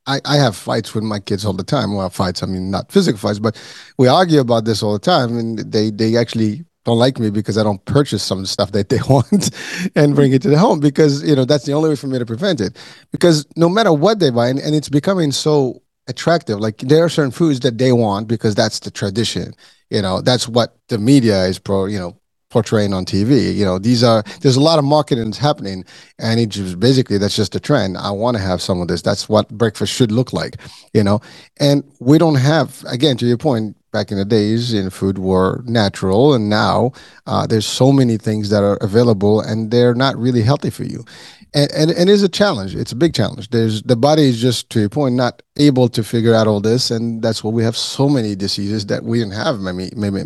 I, 0.08 0.22
I 0.26 0.38
have 0.38 0.56
fights 0.56 0.96
with 0.96 1.04
my 1.04 1.20
kids 1.20 1.46
all 1.46 1.54
the 1.54 1.64
time. 1.64 1.94
Well, 1.94 2.10
fights, 2.10 2.42
I 2.42 2.46
mean, 2.46 2.72
not 2.72 2.92
physical 2.92 3.20
fights, 3.20 3.40
but 3.40 3.62
we 3.98 4.08
argue 4.08 4.40
about 4.40 4.66
this 4.66 4.82
all 4.82 4.94
the 4.94 5.00
time. 5.00 5.38
And 5.38 5.60
they, 5.60 5.92
they 5.92 6.16
actually 6.16 6.66
don't 6.86 6.98
like 6.98 7.20
me 7.20 7.30
because 7.30 7.58
I 7.58 7.64
don't 7.64 7.84
purchase 7.86 8.24
some 8.24 8.46
stuff 8.46 8.72
that 8.72 8.88
they 8.90 9.00
want 9.10 9.50
and 9.96 10.16
bring 10.16 10.32
it 10.32 10.42
to 10.44 10.50
the 10.50 10.58
home 10.58 10.80
because, 10.80 11.24
you 11.24 11.36
know, 11.36 11.46
that's 11.46 11.66
the 11.66 11.74
only 11.74 11.90
way 11.90 11.96
for 11.98 12.08
me 12.08 12.18
to 12.18 12.26
prevent 12.26 12.62
it. 12.62 12.78
Because 13.12 13.46
no 13.58 13.68
matter 13.68 13.92
what 13.92 14.20
they 14.20 14.30
buy, 14.30 14.48
and, 14.48 14.60
and 14.60 14.74
it's 14.74 14.90
becoming 14.90 15.32
so 15.32 15.82
attractive, 16.08 16.60
like 16.60 16.78
there 16.78 17.04
are 17.04 17.10
certain 17.10 17.32
foods 17.32 17.60
that 17.60 17.78
they 17.78 17.92
want 17.92 18.30
because 18.30 18.56
that's 18.56 18.80
the 18.80 18.90
tradition. 18.90 19.54
You 19.90 20.02
know, 20.02 20.22
that's 20.22 20.48
what 20.48 20.78
the 20.88 20.98
media 20.98 21.44
is 21.46 21.60
pro, 21.60 21.86
you 21.86 22.00
know, 22.00 22.18
portraying 22.58 22.92
on 22.92 23.06
TV. 23.06 23.54
You 23.56 23.64
know, 23.64 23.78
these 23.78 24.04
are 24.04 24.24
there's 24.42 24.56
a 24.56 24.68
lot 24.70 24.80
of 24.80 24.86
marketing 24.86 25.32
happening, 25.34 25.86
and 26.18 26.40
it 26.40 26.50
just 26.50 26.80
basically 26.80 27.20
that's 27.20 27.36
just 27.36 27.54
a 27.54 27.60
trend. 27.60 27.98
I 27.98 28.10
want 28.10 28.36
to 28.36 28.42
have 28.42 28.64
some 28.64 28.82
of 28.82 28.88
this. 28.88 29.04
That's 29.04 29.30
what 29.30 29.48
breakfast 29.50 29.94
should 29.94 30.12
look 30.12 30.34
like. 30.34 30.56
You 30.92 31.04
know, 31.04 31.22
and 31.58 31.84
we 32.00 32.18
don't 32.18 32.42
have 32.54 32.84
again 32.88 33.16
to 33.18 33.28
your 33.28 33.38
point. 33.38 33.76
Back 33.94 34.12
in 34.12 34.18
the 34.18 34.26
days, 34.26 34.74
in 34.74 34.90
food 34.90 35.18
were 35.18 35.64
natural, 35.66 36.34
and 36.34 36.50
now 36.50 36.92
uh, 37.26 37.48
there's 37.48 37.66
so 37.66 37.92
many 37.92 38.18
things 38.18 38.50
that 38.50 38.62
are 38.62 38.78
available, 38.82 39.40
and 39.40 39.72
they're 39.72 39.96
not 39.96 40.18
really 40.18 40.42
healthy 40.42 40.70
for 40.70 40.84
you. 40.84 41.06
And, 41.54 41.72
and, 41.72 41.92
and 41.92 42.10
it's 42.10 42.22
a 42.22 42.30
challenge. 42.30 42.76
It's 42.76 42.92
a 42.92 42.96
big 42.96 43.14
challenge. 43.14 43.50
There's 43.50 43.82
the 43.84 43.96
body 43.96 44.24
is 44.24 44.42
just 44.42 44.70
to 44.72 44.82
your 44.82 44.90
point 44.90 45.16
not 45.16 45.42
able 45.56 45.88
to 45.90 46.04
figure 46.04 46.36
out 46.36 46.48
all 46.48 46.60
this, 46.60 46.92
and 46.92 47.22
that's 47.22 47.44
why 47.44 47.52
we 47.52 47.64
have 47.64 47.78
so 47.78 48.10
many 48.10 48.36
diseases 48.36 48.88
that 48.88 49.04
we 49.04 49.20
didn't 49.20 49.40
have 49.46 49.60
maybe 49.60 49.90
maybe 49.96 50.24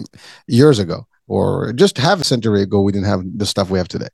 years 0.47 0.79
ago 0.79 1.05
or 1.27 1.73
just 1.73 1.97
half 1.97 2.19
a 2.19 2.23
century 2.23 2.61
ago, 2.61 2.81
we 2.81 2.91
didn't 2.91 3.07
have 3.07 3.23
the 3.37 3.45
stuff 3.45 3.69
we 3.69 3.77
have 3.77 3.87
today. 3.87 4.09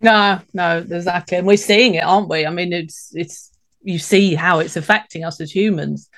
No, 0.00 0.40
no, 0.54 0.78
exactly. 0.78 1.38
And 1.38 1.46
we're 1.46 1.56
seeing 1.56 1.94
it, 1.94 2.04
aren't 2.04 2.28
we? 2.28 2.46
I 2.46 2.50
mean, 2.50 2.72
it's, 2.72 3.10
it's, 3.14 3.50
you 3.82 3.98
see 3.98 4.34
how 4.34 4.58
it's 4.58 4.76
affecting 4.76 5.24
us 5.24 5.40
as 5.40 5.54
humans. 5.54 6.08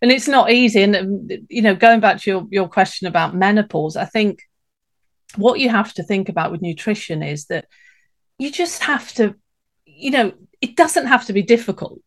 And 0.00 0.10
it's 0.10 0.28
not 0.28 0.50
easy. 0.50 0.82
And, 0.82 0.96
um, 0.96 1.28
you 1.48 1.62
know, 1.62 1.74
going 1.74 2.00
back 2.00 2.20
to 2.22 2.30
your, 2.30 2.46
your 2.50 2.68
question 2.68 3.06
about 3.06 3.34
menopause, 3.34 3.96
I 3.96 4.04
think 4.06 4.42
what 5.36 5.60
you 5.60 5.68
have 5.68 5.92
to 5.94 6.02
think 6.02 6.28
about 6.28 6.50
with 6.50 6.62
nutrition 6.62 7.22
is 7.22 7.46
that 7.46 7.66
you 8.38 8.50
just 8.50 8.82
have 8.82 9.12
to, 9.14 9.34
you 9.84 10.10
know, 10.10 10.32
it 10.60 10.76
doesn't 10.76 11.06
have 11.06 11.26
to 11.26 11.32
be 11.32 11.42
difficult. 11.42 12.00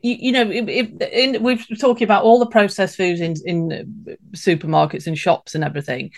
You, 0.00 0.16
you, 0.18 0.32
know, 0.32 0.50
in, 0.50 1.42
we're 1.42 1.58
talking 1.78 2.04
about 2.04 2.24
all 2.24 2.38
the 2.38 2.46
processed 2.46 2.96
foods 2.96 3.20
in, 3.20 3.34
in 3.44 4.16
supermarkets 4.32 5.06
and 5.06 5.18
shops 5.18 5.54
and 5.54 5.62
everything 5.62 6.12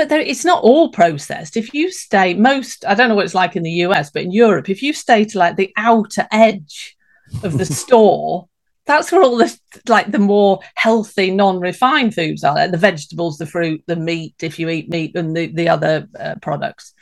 but 0.00 0.08
there, 0.08 0.20
it's 0.20 0.46
not 0.46 0.64
all 0.64 0.88
processed. 0.88 1.58
If 1.58 1.74
you 1.74 1.92
stay 1.92 2.32
most, 2.32 2.86
I 2.86 2.94
don't 2.94 3.10
know 3.10 3.14
what 3.14 3.26
it's 3.26 3.34
like 3.34 3.54
in 3.54 3.62
the 3.62 3.84
US, 3.84 4.10
but 4.10 4.22
in 4.22 4.32
Europe, 4.32 4.70
if 4.70 4.82
you 4.82 4.94
stay 4.94 5.26
to 5.26 5.38
like 5.38 5.56
the 5.56 5.74
outer 5.76 6.26
edge 6.32 6.96
of 7.42 7.58
the 7.58 7.66
store, 7.82 8.48
that's 8.86 9.12
where 9.12 9.22
all 9.22 9.36
the 9.36 9.54
like 9.88 10.10
the 10.10 10.18
more 10.18 10.60
healthy 10.74 11.30
non-refined 11.30 12.14
foods 12.14 12.42
are 12.42 12.66
the 12.66 12.78
vegetables 12.78 13.36
the 13.36 13.44
fruit 13.44 13.84
the 13.86 13.94
meat 13.94 14.34
if 14.40 14.58
you 14.58 14.70
eat 14.70 14.88
meat 14.88 15.14
and 15.14 15.36
the, 15.36 15.48
the 15.48 15.68
other 15.68 16.08
uh, 16.18 16.34
products 16.42 16.92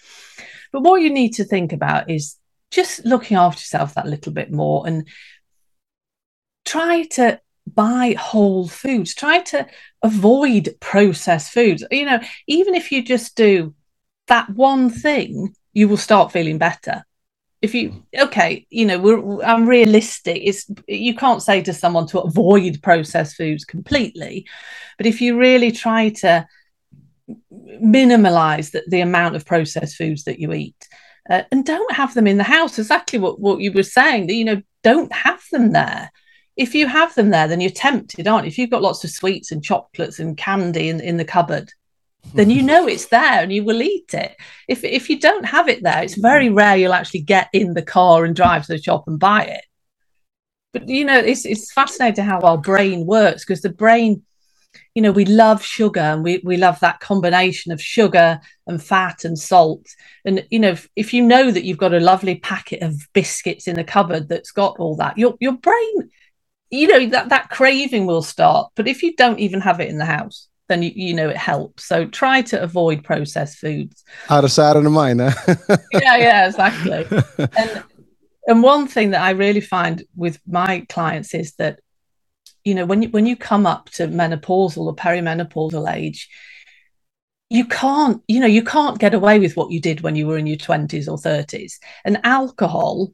but 0.72 0.82
what 0.82 1.00
you 1.00 1.08
need 1.08 1.30
to 1.30 1.44
think 1.44 1.72
about 1.72 2.10
is 2.10 2.36
just 2.70 3.06
looking 3.06 3.36
after 3.36 3.60
yourself 3.60 3.94
that 3.94 4.06
little 4.06 4.32
bit 4.32 4.50
more 4.50 4.86
and 4.86 5.08
try 6.66 7.04
to 7.04 7.40
buy 7.74 8.14
whole 8.18 8.68
foods. 8.68 9.14
Try 9.14 9.40
to 9.40 9.66
avoid 10.02 10.76
processed 10.80 11.52
foods. 11.52 11.84
You 11.90 12.06
know 12.06 12.20
even 12.46 12.74
if 12.74 12.92
you 12.92 13.02
just 13.02 13.36
do 13.36 13.74
that 14.26 14.50
one 14.50 14.90
thing 14.90 15.54
you 15.72 15.88
will 15.88 15.96
start 15.96 16.32
feeling 16.32 16.58
better. 16.58 17.04
If 17.60 17.74
you 17.74 18.04
okay 18.18 18.66
you 18.70 18.86
know 18.86 18.98
we're 18.98 19.42
i'm 19.42 19.66
realistic. 19.66 20.40
It's 20.44 20.70
you 20.86 21.14
can't 21.14 21.42
say 21.42 21.62
to 21.62 21.72
someone 21.72 22.06
to 22.08 22.20
avoid 22.20 22.82
processed 22.82 23.36
foods 23.36 23.64
completely 23.64 24.46
but 24.96 25.06
if 25.06 25.20
you 25.20 25.38
really 25.38 25.72
try 25.72 26.10
to 26.10 26.46
minimize 27.80 28.70
the, 28.70 28.82
the 28.88 29.00
amount 29.00 29.36
of 29.36 29.46
processed 29.46 29.96
foods 29.96 30.24
that 30.24 30.38
you 30.38 30.52
eat 30.52 30.88
uh, 31.28 31.42
and 31.52 31.64
don't 31.64 31.92
have 31.92 32.14
them 32.14 32.26
in 32.26 32.38
the 32.38 32.44
house 32.44 32.78
exactly 32.78 33.18
what, 33.18 33.40
what 33.40 33.60
you 33.60 33.72
were 33.72 33.82
saying 33.82 34.26
that 34.26 34.34
you 34.34 34.44
know 34.44 34.62
don't 34.82 35.12
have 35.12 35.42
them 35.52 35.72
there 35.72 36.10
if 36.58 36.74
you 36.74 36.86
have 36.86 37.14
them 37.14 37.30
there 37.30 37.48
then 37.48 37.60
you're 37.60 37.70
tempted 37.70 38.28
aren't 38.28 38.44
you 38.44 38.48
if 38.48 38.58
you've 38.58 38.70
got 38.70 38.82
lots 38.82 39.02
of 39.04 39.10
sweets 39.10 39.52
and 39.52 39.64
chocolates 39.64 40.18
and 40.18 40.36
candy 40.36 40.90
in, 40.90 41.00
in 41.00 41.16
the 41.16 41.24
cupboard 41.24 41.72
then 42.34 42.50
you 42.50 42.62
know 42.70 42.86
it's 42.86 43.06
there 43.06 43.42
and 43.42 43.52
you 43.52 43.64
will 43.64 43.82
eat 43.82 44.14
it. 44.14 44.36
If 44.66 44.84
if 44.84 45.08
you 45.08 45.18
don't 45.18 45.44
have 45.44 45.68
it 45.68 45.82
there, 45.82 46.02
it's 46.02 46.18
very 46.18 46.48
rare 46.48 46.76
you'll 46.76 46.92
actually 46.92 47.22
get 47.22 47.48
in 47.52 47.74
the 47.74 47.82
car 47.82 48.24
and 48.24 48.34
drive 48.34 48.66
to 48.66 48.72
the 48.72 48.82
shop 48.82 49.04
and 49.06 49.18
buy 49.18 49.44
it. 49.44 49.64
But 50.72 50.88
you 50.88 51.04
know, 51.04 51.18
it's 51.18 51.46
it's 51.46 51.72
fascinating 51.72 52.24
how 52.24 52.40
our 52.40 52.58
brain 52.58 53.06
works 53.06 53.44
because 53.44 53.62
the 53.62 53.70
brain, 53.70 54.22
you 54.94 55.02
know, 55.02 55.12
we 55.12 55.24
love 55.24 55.64
sugar 55.64 56.00
and 56.00 56.22
we 56.22 56.40
we 56.44 56.56
love 56.56 56.78
that 56.80 57.00
combination 57.00 57.72
of 57.72 57.80
sugar 57.80 58.40
and 58.66 58.82
fat 58.82 59.24
and 59.24 59.38
salt. 59.38 59.86
And 60.24 60.46
you 60.50 60.58
know, 60.58 60.70
if, 60.70 60.88
if 60.94 61.14
you 61.14 61.24
know 61.24 61.50
that 61.50 61.64
you've 61.64 61.78
got 61.78 61.94
a 61.94 62.00
lovely 62.00 62.36
packet 62.36 62.82
of 62.82 63.08
biscuits 63.14 63.66
in 63.66 63.76
the 63.76 63.84
cupboard 63.84 64.28
that's 64.28 64.52
got 64.52 64.78
all 64.78 64.96
that, 64.96 65.16
your 65.16 65.36
your 65.40 65.56
brain, 65.56 66.10
you 66.70 66.86
know, 66.86 67.06
that 67.10 67.30
that 67.30 67.50
craving 67.50 68.06
will 68.06 68.22
start. 68.22 68.70
But 68.74 68.88
if 68.88 69.02
you 69.02 69.14
don't 69.16 69.38
even 69.38 69.60
have 69.60 69.80
it 69.80 69.88
in 69.88 69.98
the 69.98 70.04
house, 70.04 70.48
then 70.68 70.82
you, 70.82 70.92
you 70.94 71.14
know 71.14 71.28
it 71.28 71.36
helps. 71.36 71.84
So 71.84 72.06
try 72.06 72.42
to 72.42 72.62
avoid 72.62 73.04
processed 73.04 73.58
foods. 73.58 74.04
Out 74.28 74.44
of 74.44 74.52
sight, 74.52 74.76
out 74.76 74.84
of 74.84 74.92
mind. 74.92 75.20
Huh? 75.20 75.56
yeah, 75.92 76.16
yeah, 76.16 76.46
exactly. 76.46 77.06
and 77.56 77.84
and 78.46 78.62
one 78.62 78.86
thing 78.86 79.10
that 79.10 79.22
I 79.22 79.30
really 79.30 79.60
find 79.60 80.02
with 80.14 80.40
my 80.46 80.86
clients 80.88 81.34
is 81.34 81.54
that 81.54 81.80
you 82.64 82.74
know 82.74 82.86
when 82.86 83.02
you 83.02 83.08
when 83.10 83.26
you 83.26 83.36
come 83.36 83.66
up 83.66 83.90
to 83.92 84.08
menopausal 84.08 84.86
or 84.86 84.94
perimenopausal 84.94 85.92
age, 85.92 86.28
you 87.48 87.64
can't 87.64 88.22
you 88.28 88.40
know 88.40 88.46
you 88.46 88.62
can't 88.62 88.98
get 88.98 89.14
away 89.14 89.38
with 89.38 89.56
what 89.56 89.70
you 89.70 89.80
did 89.80 90.02
when 90.02 90.16
you 90.16 90.26
were 90.26 90.38
in 90.38 90.46
your 90.46 90.58
20s 90.58 91.08
or 91.08 91.16
30s 91.16 91.74
and 92.04 92.20
alcohol 92.24 93.12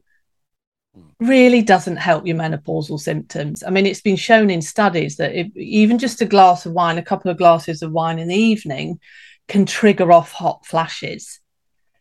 really 1.19 1.61
doesn't 1.61 1.97
help 1.97 2.25
your 2.27 2.37
menopausal 2.37 2.99
symptoms. 2.99 3.63
I 3.63 3.69
mean, 3.69 3.85
it's 3.85 4.01
been 4.01 4.15
shown 4.15 4.49
in 4.49 4.61
studies 4.61 5.17
that 5.17 5.33
even 5.55 5.97
just 5.97 6.21
a 6.21 6.25
glass 6.25 6.65
of 6.65 6.73
wine, 6.73 6.97
a 6.97 7.03
couple 7.03 7.31
of 7.31 7.37
glasses 7.37 7.81
of 7.81 7.91
wine 7.91 8.19
in 8.19 8.27
the 8.27 8.35
evening, 8.35 8.99
can 9.47 9.65
trigger 9.65 10.11
off 10.11 10.31
hot 10.31 10.65
flashes. 10.65 11.39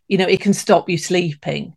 You 0.08 0.18
know, 0.18 0.28
it 0.28 0.40
can 0.40 0.52
stop 0.52 0.88
you 0.88 0.98
sleeping. 0.98 1.76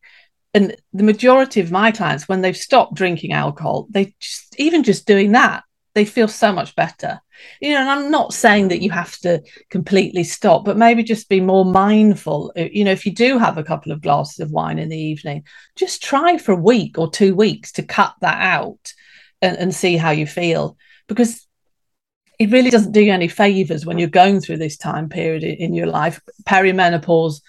And 0.54 0.76
the 0.94 1.04
majority 1.04 1.60
of 1.60 1.72
my 1.72 1.92
clients, 1.92 2.28
when 2.28 2.42
they've 2.42 2.58
stopped 2.58 2.96
drinking 2.96 3.34
alcohol, 3.34 3.88
they 3.90 4.16
just, 4.20 4.56
even 4.58 4.84
just 4.84 5.06
doing 5.06 5.34
that, 5.34 5.64
they 5.98 6.06
feel 6.06 6.28
so 6.28 6.54
much 6.54 6.76
better. 6.76 7.20
You 7.60 7.72
know 7.74 7.82
and 7.82 7.90
i'm 7.90 8.12
not 8.12 8.34
saying 8.34 8.68
that 8.70 8.82
you 8.82 8.92
have 8.92 9.18
to 9.20 9.44
completely 9.70 10.24
stop 10.24 10.66
but 10.66 10.78
maybe 10.78 11.04
just 11.04 11.30
be 11.30 11.40
more 11.40 11.66
mindful. 11.66 12.52
Uh, 12.58 12.66
you 12.72 12.84
know 12.84 12.92
if 12.92 13.06
you 13.06 13.14
do 13.14 13.40
have 13.40 13.58
a 13.58 13.64
couple 13.64 13.92
of 13.92 14.02
glasses 14.02 14.40
of 14.40 14.52
wine 14.52 14.80
in 14.80 14.90
the 14.90 14.98
evening 14.98 15.44
just 15.76 16.04
try 16.04 16.38
for 16.38 16.52
a 16.52 16.64
week 16.74 16.98
or 16.98 17.10
two 17.10 17.36
weeks 17.36 17.72
to 17.74 17.84
cut 17.84 18.14
that 18.22 18.40
out 18.42 18.94
and, 19.42 19.58
and 19.58 19.74
see 19.74 19.98
how 19.98 20.12
you 20.12 20.28
feel 20.28 20.78
because 21.08 21.48
it 22.40 22.52
really 22.52 22.70
doesn't 22.70 22.92
do 22.92 23.02
you 23.02 23.12
any 23.12 23.28
favors 23.28 23.86
when 23.86 23.98
you're 23.98 24.22
going 24.24 24.40
through 24.40 24.58
this 24.58 24.78
time 24.78 25.10
period 25.10 25.44
in 25.44 25.74
your 25.74 25.88
life 25.88 26.20
perimenopause 26.44 27.42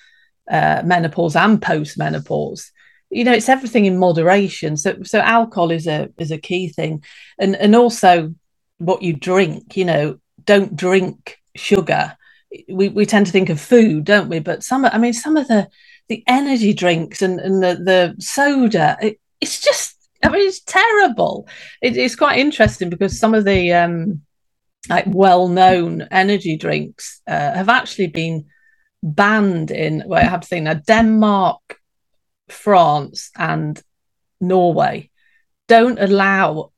uh, 0.51 0.83
menopause 0.85 1.37
and 1.37 1.61
postmenopause 1.61 2.71
you 3.11 3.25
know 3.25 3.33
it's 3.33 3.49
everything 3.49 3.87
in 3.87 3.99
moderation. 3.99 4.77
So 4.77 5.03
so 5.03 5.21
alcohol 5.21 5.71
is 5.71 5.87
a 5.87 6.11
is 6.19 6.31
a 6.31 6.39
key 6.39 6.69
thing. 6.69 7.03
And 7.39 7.57
and 7.57 7.75
also 7.75 8.35
what 8.79 9.03
you 9.03 9.13
drink 9.13 9.77
you 9.77 9.85
know 9.85 10.19
don't 10.45 10.77
drink 10.77 11.39
sugar. 11.57 12.17
We, 12.69 12.89
we 12.89 13.05
tend 13.05 13.27
to 13.27 13.33
think 13.33 13.51
of 13.51 13.61
food 13.61 14.05
don't 14.05 14.29
we? 14.29 14.39
But 14.41 14.63
some 14.63 14.85
i 14.85 14.99
mean 14.99 15.13
some 15.13 15.37
of 15.37 15.49
the 15.49 15.69
the 16.09 16.25
energy 16.27 16.73
drinks 16.73 17.21
and, 17.23 17.39
and 17.41 17.63
the 17.63 17.75
the 17.85 18.17
soda 18.19 18.97
it, 19.03 19.21
it's 19.41 19.61
just 19.61 19.97
i 20.23 20.29
mean 20.29 20.47
it's 20.47 20.61
terrible. 20.61 21.49
It, 21.83 21.97
it's 21.97 22.17
quite 22.17 22.39
interesting 22.39 22.91
because 22.91 23.19
some 23.19 23.35
of 23.35 23.45
the 23.45 23.73
um 23.73 24.23
like 24.89 25.05
well-known 25.09 26.09
energy 26.11 26.57
drinks 26.57 27.21
uh, 27.27 27.53
have 27.55 27.69
actually 27.69 28.09
been 28.09 28.47
banned 29.03 29.71
in 29.71 30.03
well 30.07 30.21
i 30.21 30.25
have 30.25 30.41
to 30.41 30.47
think 30.47 30.65
now 30.65 30.75
denmark 30.75 31.78
france 32.53 33.31
and 33.37 33.83
norway 34.41 35.11
don't 35.69 35.99
allow 36.01 36.73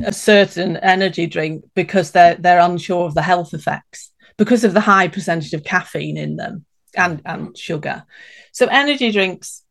a 0.00 0.12
certain 0.12 0.76
energy 0.76 1.26
drink 1.26 1.64
because 1.74 2.12
they're 2.12 2.36
they're 2.36 2.60
unsure 2.60 3.06
of 3.06 3.14
the 3.14 3.22
health 3.22 3.54
effects 3.54 4.12
because 4.36 4.64
of 4.64 4.74
the 4.74 4.80
high 4.80 5.08
percentage 5.08 5.52
of 5.54 5.64
caffeine 5.64 6.16
in 6.16 6.36
them 6.36 6.64
and 6.94 7.20
and 7.24 7.56
sugar. 7.56 8.04
So 8.52 8.66
energy 8.66 9.10
drinks 9.10 9.64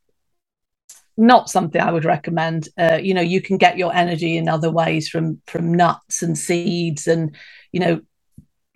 not 1.20 1.50
something 1.50 1.82
I 1.82 1.92
would 1.92 2.06
recommend. 2.06 2.70
Uh, 2.78 3.00
you 3.02 3.16
know, 3.16 3.22
you 3.22 3.42
can 3.42 3.58
get 3.58 3.78
your 3.78 3.94
energy 3.94 4.38
in 4.38 4.48
other 4.48 4.70
ways 4.70 5.10
from 5.10 5.42
from 5.48 5.74
nuts 5.74 6.22
and 6.22 6.38
seeds 6.38 7.08
and 7.08 7.36
you 7.72 7.80
know 7.80 8.02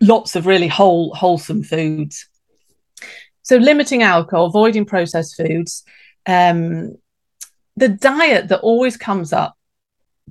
lots 0.00 0.34
of 0.34 0.46
really 0.46 0.68
whole 0.68 1.14
wholesome 1.14 1.62
foods. 1.62 2.28
So 3.42 3.56
limiting 3.56 4.02
alcohol, 4.02 4.46
avoiding 4.46 4.86
processed 4.86 5.36
foods. 5.36 5.84
Um, 6.26 6.96
the 7.76 7.88
diet 7.88 8.48
that 8.48 8.60
always 8.60 8.96
comes 8.96 9.32
up 9.32 9.56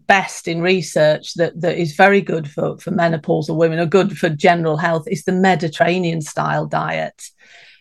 best 0.07 0.47
in 0.47 0.61
research 0.61 1.33
that 1.35 1.59
that 1.61 1.77
is 1.77 1.95
very 1.95 2.21
good 2.21 2.49
for 2.49 2.77
for 2.77 2.91
menopausal 2.91 3.55
women 3.55 3.79
or 3.79 3.85
good 3.85 4.17
for 4.17 4.29
general 4.29 4.77
health 4.77 5.07
is 5.07 5.23
the 5.23 5.31
Mediterranean 5.31 6.21
style 6.21 6.65
diet. 6.65 7.29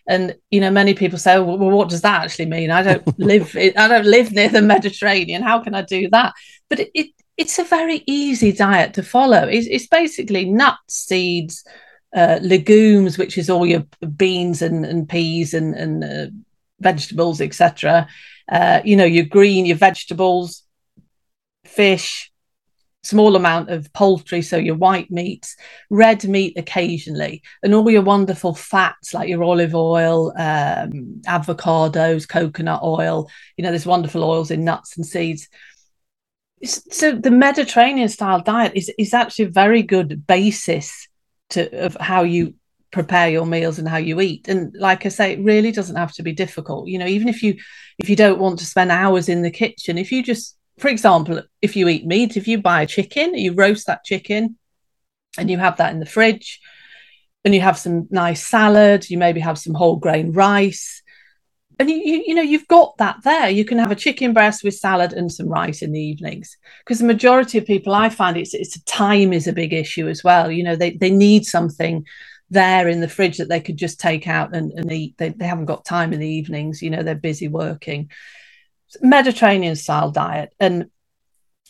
And 0.07 0.35
you 0.49 0.59
know, 0.59 0.71
many 0.71 0.93
people 0.93 1.19
say, 1.19 1.39
well, 1.39 1.57
well 1.57 1.71
what 1.71 1.89
does 1.89 2.01
that 2.01 2.23
actually 2.23 2.47
mean? 2.47 2.71
I 2.71 2.83
don't 2.83 3.19
live 3.19 3.55
I 3.55 3.87
don't 3.87 4.05
live 4.05 4.31
near 4.31 4.49
the 4.49 4.61
Mediterranean. 4.61 5.41
How 5.41 5.59
can 5.59 5.75
I 5.75 5.83
do 5.83 6.09
that? 6.09 6.33
But 6.69 6.81
it, 6.81 6.91
it 6.93 7.07
it's 7.37 7.59
a 7.59 7.63
very 7.63 8.03
easy 8.05 8.51
diet 8.51 8.93
to 8.93 9.03
follow. 9.03 9.47
It's, 9.47 9.67
it's 9.67 9.87
basically 9.87 10.45
nuts, 10.45 10.93
seeds, 10.93 11.65
uh, 12.15 12.39
legumes, 12.41 13.17
which 13.17 13.37
is 13.37 13.49
all 13.49 13.65
your 13.65 13.85
beans 14.15 14.61
and, 14.61 14.85
and 14.85 15.09
peas 15.09 15.53
and, 15.53 15.73
and 15.73 16.03
uh, 16.03 16.27
vegetables, 16.81 17.41
etc. 17.41 18.07
Uh, 18.51 18.81
you 18.83 18.95
know, 18.95 19.05
your 19.05 19.25
green, 19.25 19.65
your 19.65 19.77
vegetables, 19.77 20.63
fish, 21.65 22.31
small 23.03 23.35
amount 23.35 23.69
of 23.69 23.91
poultry, 23.93 24.41
so 24.41 24.57
your 24.57 24.75
white 24.75 25.09
meats, 25.09 25.55
red 25.89 26.23
meat 26.27 26.57
occasionally, 26.57 27.41
and 27.63 27.73
all 27.73 27.89
your 27.89 28.03
wonderful 28.03 28.53
fats 28.53 29.13
like 29.13 29.27
your 29.27 29.43
olive 29.43 29.73
oil, 29.73 30.31
um, 30.37 31.21
avocados, 31.25 32.27
coconut 32.27 32.83
oil. 32.83 33.29
You 33.57 33.63
know, 33.63 33.69
there's 33.69 33.85
wonderful 33.85 34.23
oils 34.23 34.51
in 34.51 34.63
nuts 34.63 34.97
and 34.97 35.05
seeds. 35.05 35.47
So 36.63 37.13
the 37.13 37.31
Mediterranean 37.31 38.09
style 38.09 38.41
diet 38.41 38.73
is 38.75 38.91
is 38.99 39.13
actually 39.15 39.45
a 39.45 39.49
very 39.49 39.81
good 39.81 40.27
basis 40.27 41.07
to 41.51 41.85
of 41.85 41.97
how 41.99 42.21
you 42.21 42.53
prepare 42.91 43.29
your 43.29 43.45
meals 43.45 43.79
and 43.79 43.87
how 43.87 43.97
you 43.97 44.19
eat 44.19 44.47
and 44.47 44.75
like 44.77 45.05
i 45.05 45.09
say 45.09 45.31
it 45.31 45.43
really 45.43 45.71
doesn't 45.71 45.95
have 45.95 46.11
to 46.11 46.23
be 46.23 46.33
difficult 46.33 46.87
you 46.87 46.99
know 46.99 47.07
even 47.07 47.29
if 47.29 47.41
you 47.41 47.55
if 47.99 48.09
you 48.09 48.15
don't 48.15 48.39
want 48.39 48.59
to 48.59 48.65
spend 48.65 48.91
hours 48.91 49.29
in 49.29 49.41
the 49.41 49.51
kitchen 49.51 49.97
if 49.97 50.11
you 50.11 50.21
just 50.21 50.57
for 50.81 50.87
example, 50.87 51.41
if 51.61 51.75
you 51.75 51.87
eat 51.87 52.05
meat, 52.05 52.35
if 52.35 52.47
you 52.47 52.59
buy 52.59 52.81
a 52.81 52.87
chicken, 52.87 53.35
you 53.35 53.53
roast 53.53 53.87
that 53.87 54.03
chicken 54.03 54.57
and 55.37 55.49
you 55.49 55.59
have 55.59 55.77
that 55.77 55.93
in 55.93 55.99
the 55.99 56.05
fridge 56.05 56.59
and 57.45 57.53
you 57.53 57.61
have 57.61 57.77
some 57.77 58.07
nice 58.09 58.45
salad, 58.45 59.09
you 59.09 59.17
maybe 59.17 59.39
have 59.39 59.59
some 59.59 59.75
whole 59.75 59.97
grain 59.97 60.31
rice. 60.31 61.03
And 61.79 61.89
you, 61.89 61.97
you, 61.97 62.23
you 62.27 62.35
know, 62.35 62.41
you've 62.41 62.67
got 62.67 62.97
that 62.97 63.17
there. 63.23 63.49
You 63.49 63.63
can 63.63 63.77
have 63.77 63.91
a 63.91 63.95
chicken 63.95 64.33
breast 64.33 64.63
with 64.63 64.75
salad 64.75 65.13
and 65.13 65.31
some 65.31 65.47
rice 65.47 65.81
in 65.81 65.91
the 65.91 66.01
evenings. 66.01 66.57
Because 66.79 66.99
the 66.99 67.05
majority 67.05 67.57
of 67.59 67.65
people 67.65 67.93
I 67.93 68.09
find 68.09 68.37
it's 68.37 68.53
it's 68.53 68.79
time 68.83 69.33
is 69.33 69.47
a 69.47 69.53
big 69.53 69.73
issue 69.73 70.07
as 70.07 70.23
well. 70.23 70.51
You 70.51 70.63
know, 70.63 70.75
they, 70.75 70.91
they 70.91 71.09
need 71.09 71.45
something 71.45 72.05
there 72.51 72.87
in 72.87 73.01
the 73.01 73.07
fridge 73.07 73.37
that 73.37 73.49
they 73.49 73.61
could 73.61 73.77
just 73.77 73.99
take 73.99 74.27
out 74.27 74.55
and, 74.55 74.71
and 74.73 74.91
eat. 74.91 75.15
They, 75.17 75.29
they 75.29 75.47
haven't 75.47 75.65
got 75.65 75.85
time 75.85 76.13
in 76.13 76.19
the 76.19 76.27
evenings, 76.27 76.81
you 76.81 76.89
know, 76.89 77.01
they're 77.01 77.15
busy 77.15 77.47
working. 77.47 78.11
Mediterranean 79.01 79.75
style 79.75 80.11
diet. 80.11 80.53
And 80.59 80.91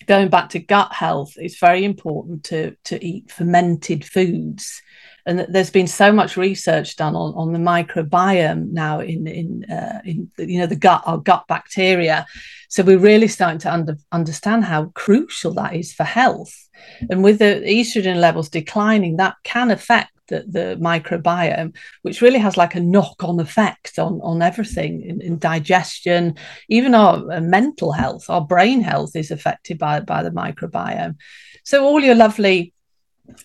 going 0.07 0.29
back 0.29 0.49
to 0.49 0.59
gut 0.59 0.93
health, 0.93 1.33
it's 1.37 1.59
very 1.59 1.83
important 1.85 2.43
to 2.45 2.75
to 2.85 3.03
eat 3.05 3.31
fermented 3.31 4.03
foods. 4.03 4.81
And 5.25 5.45
there's 5.49 5.69
been 5.69 5.85
so 5.85 6.11
much 6.11 6.35
research 6.35 6.95
done 6.95 7.15
on, 7.15 7.35
on 7.35 7.53
the 7.53 7.59
microbiome 7.59 8.71
now 8.71 9.01
in 9.01 9.27
in 9.27 9.71
uh, 9.71 10.01
in 10.03 10.31
you 10.39 10.59
know 10.59 10.65
the 10.65 10.75
gut 10.75 11.03
our 11.05 11.19
gut 11.19 11.45
bacteria, 11.47 12.25
so 12.69 12.83
we're 12.83 12.97
really 12.97 13.27
starting 13.27 13.59
to 13.59 13.71
under, 13.71 13.97
understand 14.11 14.65
how 14.65 14.85
crucial 14.95 15.53
that 15.55 15.75
is 15.75 15.93
for 15.93 16.05
health. 16.05 16.69
And 17.09 17.23
with 17.23 17.39
the 17.39 17.61
estrogen 17.65 18.19
levels 18.19 18.49
declining, 18.49 19.17
that 19.17 19.35
can 19.43 19.69
affect 19.69 20.11
the, 20.31 20.45
the 20.47 20.77
microbiome, 20.81 21.75
which 22.01 22.21
really 22.21 22.39
has 22.39 22.57
like 22.57 22.73
a 22.73 22.79
knock 22.79 23.23
on 23.23 23.39
effect 23.39 23.99
on, 23.99 24.19
on 24.23 24.41
everything 24.41 25.01
in, 25.01 25.21
in 25.21 25.37
digestion, 25.37 26.35
even 26.69 26.95
our 26.95 27.31
uh, 27.31 27.41
mental 27.41 27.91
health, 27.91 28.29
our 28.29 28.41
brain 28.41 28.81
health 28.81 29.15
is 29.15 29.29
affected 29.29 29.77
by, 29.77 29.99
by 29.99 30.23
the 30.23 30.31
microbiome. 30.31 31.15
So, 31.63 31.85
all 31.85 31.99
your 31.99 32.15
lovely 32.15 32.73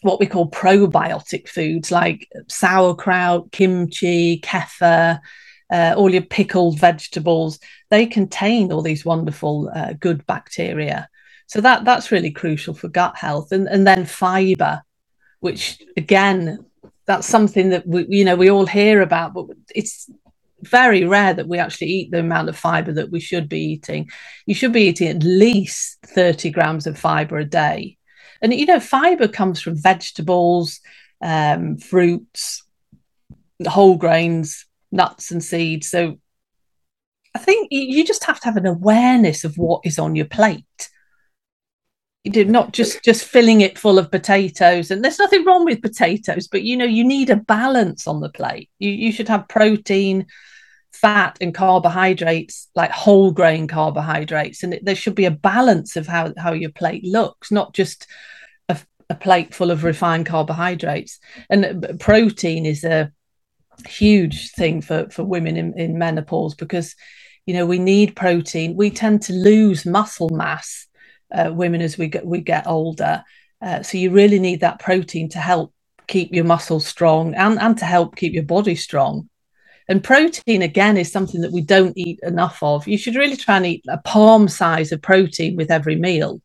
what 0.03 0.19
we 0.19 0.27
call 0.27 0.51
probiotic 0.51 1.49
foods 1.49 1.93
like 1.93 2.29
sauerkraut, 2.49 3.53
kimchi, 3.53 4.41
kefir, 4.41 5.21
uh, 5.71 5.95
all 5.97 6.11
your 6.11 6.23
pickled 6.23 6.79
vegetables, 6.79 7.59
they 7.91 8.07
contain 8.07 8.73
all 8.73 8.83
these 8.83 9.05
wonderful 9.05 9.71
uh, 9.75 9.93
good 9.95 10.25
bacteria. 10.27 11.09
So 11.47 11.61
that 11.61 11.85
that's 11.85 12.11
really 12.11 12.31
crucial 12.31 12.75
for 12.75 12.89
gut 12.89 13.17
health. 13.17 13.53
And 13.53 13.69
and 13.69 13.87
then 13.87 14.05
fiber, 14.05 14.83
which 15.41 15.83
again 15.97 16.65
that's 17.07 17.27
something 17.27 17.71
that 17.71 17.87
we 17.87 18.07
you 18.09 18.25
know 18.25 18.37
we 18.37 18.51
all 18.51 18.67
hear 18.67 19.01
about 19.01 19.35
but 19.35 19.47
it's 19.75 20.11
very 20.63 21.05
rare 21.05 21.35
that 21.35 21.49
we 21.49 21.59
actually 21.59 21.89
eat 21.89 22.11
the 22.11 22.21
amount 22.21 22.49
of 22.49 22.57
fiber 22.57 22.93
that 22.93 23.11
we 23.11 23.21
should 23.21 23.49
be 23.49 23.61
eating. 23.61 24.09
You 24.47 24.55
should 24.55 24.73
be 24.73 24.83
eating 24.83 25.09
at 25.09 25.23
least 25.23 25.99
30 26.07 26.51
grams 26.51 26.87
of 26.87 26.99
fiber 26.99 27.39
a 27.39 27.45
day. 27.45 27.99
And 28.43 28.53
you 28.53 28.67
know 28.67 28.81
fiber 28.81 29.29
comes 29.29 29.61
from 29.61 29.81
vegetables 29.81 30.81
um, 31.23 31.79
fruits 31.79 32.63
whole 33.67 33.97
grains 33.97 34.67
nuts 34.93 35.31
and 35.31 35.43
seeds. 35.43 35.89
So 35.91 36.19
i 37.35 37.39
think 37.39 37.69
you 37.71 38.05
just 38.05 38.25
have 38.25 38.41
to 38.41 38.47
have 38.47 38.57
an 38.57 38.67
awareness 38.67 39.45
of 39.45 39.57
what 39.59 39.83
is 39.85 39.99
on 39.99 40.17
your 40.17 40.27
plate 40.27 40.91
you 42.27 42.33
do 42.33 42.45
not 42.45 42.73
just 42.73 43.05
just 43.05 43.25
filling 43.25 43.61
it 43.61 43.79
full 43.79 44.01
of 44.01 44.11
potatoes. 44.11 44.91
And 44.91 45.03
there's 45.03 45.21
nothing 45.21 45.45
wrong 45.45 45.65
with 45.65 45.81
potatoes 45.81 46.49
but 46.49 46.65
you 46.65 46.77
know 46.77 46.85
you 46.85 47.05
need 47.05 47.31
a 47.31 47.37
balance 47.37 48.09
on 48.09 48.21
the 48.21 48.29
plate. 48.29 48.69
You, 48.81 48.91
you 48.91 49.13
should 49.13 49.29
have 49.29 49.49
protein 49.49 50.27
fat 50.93 51.39
and 51.41 51.55
carbohydrates 51.55 52.69
like 52.75 52.91
whole 52.91 53.31
grain 53.31 53.69
carbohydrates. 53.69 54.65
And 54.65 54.75
it, 54.75 54.85
there 54.85 54.97
should 54.97 55.15
be 55.15 55.27
a 55.27 55.31
balance 55.31 55.95
of 55.95 56.09
how 56.09 56.35
how 56.37 56.53
your 56.53 56.73
plate 56.73 57.05
looks 57.05 57.53
not 57.53 57.73
just 57.75 58.09
a, 58.69 58.77
a 59.09 59.15
plate 59.15 59.55
full 59.55 59.71
of 59.71 59.85
refined 59.85 60.27
carbohydrates. 60.27 61.21
And 61.49 61.85
uh, 61.85 61.93
protein 62.01 62.67
is 62.67 62.83
a 62.83 63.13
huge 63.87 64.51
thing 64.51 64.81
for 64.81 65.09
for 65.11 65.23
women 65.23 65.57
in, 65.57 65.79
in 65.79 65.97
menopause 65.97 66.57
because 66.57 66.97
you 67.47 67.55
know 67.55 67.67
we 67.67 67.79
need 67.79 68.17
protein. 68.17 68.75
We 68.75 68.91
tend 68.91 69.23
to 69.23 69.33
lose 69.33 69.87
muscle 69.87 70.31
mass 70.31 70.86
uh, 71.33 71.51
women 71.53 71.81
as 71.81 71.99
we 71.99 72.09
get 72.09 72.27
we 72.27 72.41
get 72.41 72.67
older. 72.67 73.25
Uh, 73.61 73.83
so 73.83 73.99
you 73.99 74.11
really 74.11 74.39
need 74.39 74.61
that 74.61 74.79
protein 74.79 75.29
to 75.31 75.39
help 75.39 75.73
keep 76.07 76.33
your 76.33 76.45
muscles 76.45 76.87
strong 76.87 77.35
and, 77.35 77.59
and 77.59 77.79
to 77.79 77.85
help 77.85 78.17
keep 78.17 78.33
your 78.33 78.45
body 78.45 78.75
strong. 78.75 79.29
And 79.89 80.03
protein 80.03 80.63
again 80.63 80.97
is 80.97 81.11
something 81.11 81.41
that 81.43 81.53
we 81.53 81.61
don't 81.63 81.97
eat 81.97 82.19
enough 82.23 82.63
of. 82.63 82.89
You 82.89 82.99
should 82.99 83.15
really 83.15 83.37
try 83.37 83.57
and 83.57 83.67
eat 83.67 83.85
a 83.89 83.99
palm 83.99 84.49
size 84.49 84.93
of 84.93 85.01
protein 85.01 85.57
with 85.57 85.71
every 85.71 85.97
meal. 85.97 86.43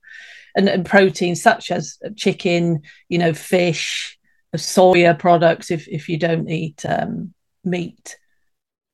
And, 0.54 0.68
and 0.68 0.86
protein 0.86 1.36
such 1.36 1.72
as 1.72 1.98
chicken, 2.18 2.82
you 3.08 3.18
know, 3.18 3.34
fish, 3.34 4.20
soya 4.58 5.18
products 5.18 5.72
if 5.72 5.88
if 5.88 6.10
you 6.10 6.18
don't 6.18 6.50
eat 6.50 6.84
um, 6.86 7.34
meat. 7.64 8.18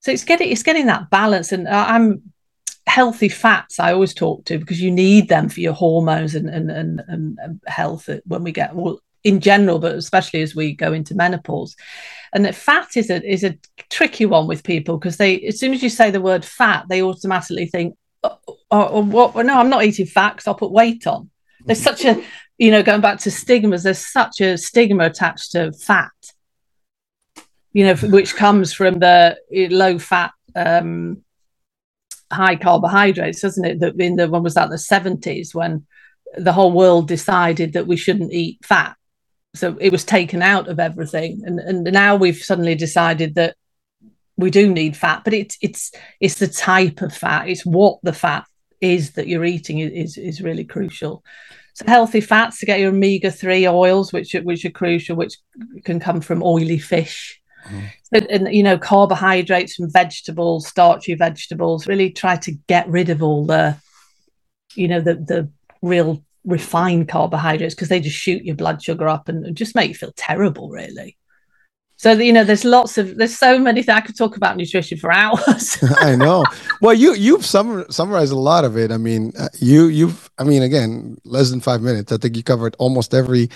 So 0.02 0.12
it's 0.12 0.24
getting 0.24 0.52
it's 0.52 0.64
getting 0.64 0.86
that 0.88 1.10
balance. 1.10 1.52
And 1.52 1.68
I'm 1.68 2.22
healthy 2.88 3.30
fats 3.30 3.80
I 3.80 3.92
always 3.92 4.14
talk 4.14 4.46
to 4.46 4.58
because 4.58 4.82
you 4.82 4.90
need 4.90 5.28
them 5.28 5.50
for 5.50 5.60
your 5.60 5.74
hormones 5.74 6.36
and 6.36 6.50
and 6.50 6.72
and, 6.72 7.02
and 7.08 7.62
health 7.68 8.10
when 8.26 8.44
we 8.44 8.52
get 8.52 8.74
well 8.76 9.00
in 9.28 9.42
general, 9.42 9.78
but 9.78 9.96
especially 9.96 10.42
as 10.42 10.56
we 10.56 10.74
go 10.74 10.94
into 10.94 11.14
menopause. 11.14 11.76
And 12.34 12.46
that 12.46 12.56
fat 12.56 12.96
is 12.96 13.10
a 13.10 13.22
is 13.30 13.44
a 13.44 13.58
tricky 13.90 14.26
one 14.26 14.48
with 14.48 14.64
people 14.64 14.98
because 14.98 15.18
they 15.18 15.42
as 15.42 15.60
soon 15.60 15.74
as 15.74 15.84
you 15.84 15.90
say 15.90 16.12
the 16.12 16.22
word 16.22 16.46
fat, 16.46 16.86
they 16.88 17.02
automatically 17.02 17.66
think, 17.66 17.98
oh, 18.24 18.40
oh, 18.48 18.58
oh 18.72 19.04
what? 19.04 19.36
No, 19.46 19.60
I'm 19.60 19.70
not 19.70 19.84
eating 19.84 20.06
fat 20.06 20.34
because 20.34 20.48
I'll 20.48 20.56
put 20.56 20.72
weight 20.72 21.08
on. 21.08 21.30
There's 21.66 21.82
such 21.82 22.06
a 22.06 22.24
you 22.58 22.72
know 22.72 22.84
going 22.84 23.02
back 23.02 23.20
to 23.20 23.32
stigmas. 23.32 23.84
There's 23.84 24.06
such 24.06 24.40
a 24.40 24.58
stigma 24.58 25.06
attached 25.06 25.52
to 25.52 25.74
fat. 25.74 26.12
You 27.74 27.86
know, 27.86 27.96
which 27.96 28.36
comes 28.36 28.74
from 28.74 29.00
the 29.00 29.38
low 29.52 30.00
fat 30.00 30.32
um, 30.56 31.24
high 32.32 32.56
carbohydrates, 32.56 33.42
doesn't 33.42 33.66
it? 33.66 33.80
That 33.80 34.00
in 34.00 34.16
the 34.16 34.28
when 34.28 34.44
was 34.44 34.56
that 34.56 34.70
the 34.70 34.78
seventies 34.78 35.56
when 35.56 35.86
the 36.38 36.54
whole 36.54 36.72
world 36.72 37.08
decided 37.08 37.74
that 37.74 37.88
we 37.88 37.98
shouldn't 37.98 38.34
eat 38.34 38.60
fat, 38.64 38.96
so 39.56 39.78
it 39.80 39.92
was 39.92 40.04
taken 40.04 40.42
out 40.42 40.68
of 40.68 40.80
everything, 40.80 41.42
and 41.46 41.60
and 41.60 41.84
now 41.86 42.16
we've 42.16 42.38
suddenly 42.38 42.76
decided 42.76 43.36
that 43.36 43.56
we 44.38 44.52
do 44.52 44.72
need 44.72 44.96
fat, 44.96 45.24
but 45.24 45.34
it's 45.34 45.58
it's 45.62 45.92
it's 46.20 46.36
the 46.36 46.48
type 46.48 47.02
of 47.02 47.14
fat, 47.14 47.50
it's 47.50 47.66
what 47.66 48.00
the 48.04 48.14
fat 48.14 48.46
is 48.80 49.14
that 49.14 49.28
you're 49.28 49.46
eating 49.46 49.80
is 49.80 50.18
is 50.18 50.42
really 50.42 50.64
crucial. 50.64 51.24
So 51.74 51.86
healthy 51.88 52.22
fats 52.22 52.60
to 52.60 52.66
get 52.66 52.80
your 52.80 52.90
omega 52.90 53.30
three 53.32 53.68
oils, 53.68 54.12
which 54.12 54.34
are, 54.34 54.42
which 54.42 54.66
are 54.66 54.72
crucial, 54.72 55.16
which 55.16 55.36
can 55.86 56.00
come 56.00 56.22
from 56.22 56.42
oily 56.44 56.80
fish, 56.80 57.40
Mm-hmm. 57.70 58.26
And, 58.30 58.54
you 58.56 58.64
know, 58.64 58.78
carbohydrates 58.78 59.76
from 59.76 59.92
vegetables, 59.92 60.68
starchy 60.68 61.16
vegetables, 61.16 61.88
really 61.88 62.10
try 62.10 62.36
to 62.38 62.52
get 62.68 62.88
rid 62.88 63.10
of 63.10 63.22
all 63.22 63.46
the, 63.46 63.78
you 64.76 64.88
know, 64.88 65.02
the 65.02 65.16
the 65.16 65.50
real 65.82 66.24
refined 66.46 67.10
carbohydrates 67.10 67.76
because 67.76 67.90
they 67.90 68.00
just 68.00 68.16
shoot 68.16 68.44
your 68.44 68.56
blood 68.56 68.82
sugar 68.82 69.08
up 69.08 69.28
and 69.28 69.56
just 69.56 69.76
make 69.76 69.90
you 69.90 69.96
feel 69.96 70.14
terrible, 70.16 70.70
really. 70.70 71.18
So 71.98 72.14
you 72.14 72.34
know, 72.34 72.44
there's 72.44 72.66
lots 72.66 72.98
of 73.00 73.18
there's 73.18 73.38
so 73.38 73.60
many 73.60 73.84
things 73.84 73.98
I 73.98 74.02
could 74.02 74.18
talk 74.18 74.38
about 74.38 74.58
nutrition 74.58 75.00
for 75.00 75.12
hours. 75.12 75.78
I 76.00 76.16
know. 76.16 76.46
Well, 76.82 76.94
you 76.94 77.16
you've 77.16 77.42
summar, 77.42 77.92
summarized 77.92 78.34
a 78.34 78.38
lot 78.38 78.66
of 78.66 78.78
it. 78.78 78.92
I 78.92 78.98
mean, 78.98 79.34
uh, 79.40 79.50
you 79.60 79.88
you've 79.88 80.30
I 80.38 80.44
mean, 80.46 80.64
again, 80.64 81.18
less 81.26 81.52
than 81.52 81.62
five 81.62 81.82
minutes. 81.82 82.12
I 82.12 82.18
think 82.18 82.38
you 82.38 82.44
covered 82.44 82.76
almost 82.80 83.14
every 83.16 83.50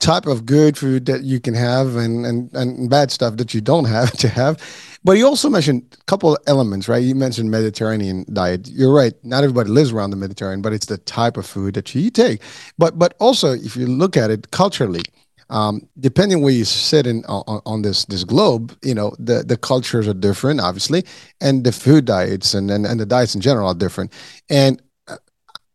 type 0.00 0.26
of 0.26 0.46
good 0.46 0.78
food 0.78 1.06
that 1.06 1.24
you 1.24 1.40
can 1.40 1.54
have 1.54 1.96
and 1.96 2.26
and 2.26 2.52
and 2.54 2.90
bad 2.90 3.10
stuff 3.10 3.36
that 3.38 3.54
you 3.54 3.62
don't 3.62 3.86
have 3.86 4.12
to 4.18 4.28
have. 4.28 4.62
But 5.04 5.14
you 5.18 5.26
also 5.26 5.50
mentioned 5.50 5.84
a 6.00 6.04
couple 6.04 6.34
of 6.34 6.42
elements, 6.46 6.88
right? 6.88 7.02
You 7.02 7.14
mentioned 7.16 7.50
Mediterranean 7.50 8.26
diet. 8.32 8.68
You're 8.68 8.94
right. 8.94 9.14
Not 9.24 9.44
everybody 9.44 9.70
lives 9.70 9.92
around 9.92 10.10
the 10.10 10.16
Mediterranean, 10.16 10.62
but 10.62 10.72
it's 10.74 10.86
the 10.86 10.98
type 10.98 11.36
of 11.38 11.46
food 11.46 11.74
that 11.74 11.94
you 11.94 12.10
take. 12.10 12.42
But 12.78 12.98
but 12.98 13.14
also, 13.20 13.52
if 13.54 13.76
you 13.76 13.86
look 13.86 14.16
at 14.16 14.30
it 14.30 14.50
culturally 14.52 15.02
um, 15.50 15.88
depending 15.98 16.42
where 16.42 16.52
you 16.52 16.64
sit 16.64 17.06
in 17.06 17.24
on, 17.24 17.62
on, 17.64 17.82
this 17.82 18.04
this 18.06 18.24
globe, 18.24 18.76
you 18.82 18.94
know 18.94 19.14
the 19.18 19.42
the 19.42 19.56
cultures 19.56 20.06
are 20.06 20.14
different, 20.14 20.60
obviously, 20.60 21.04
and 21.40 21.64
the 21.64 21.72
food 21.72 22.04
diets 22.04 22.54
and 22.54 22.70
and, 22.70 22.86
and 22.86 23.00
the 23.00 23.06
diets 23.06 23.34
in 23.34 23.40
general 23.40 23.68
are 23.68 23.74
different. 23.74 24.12
And 24.50 24.82
uh, 25.06 25.16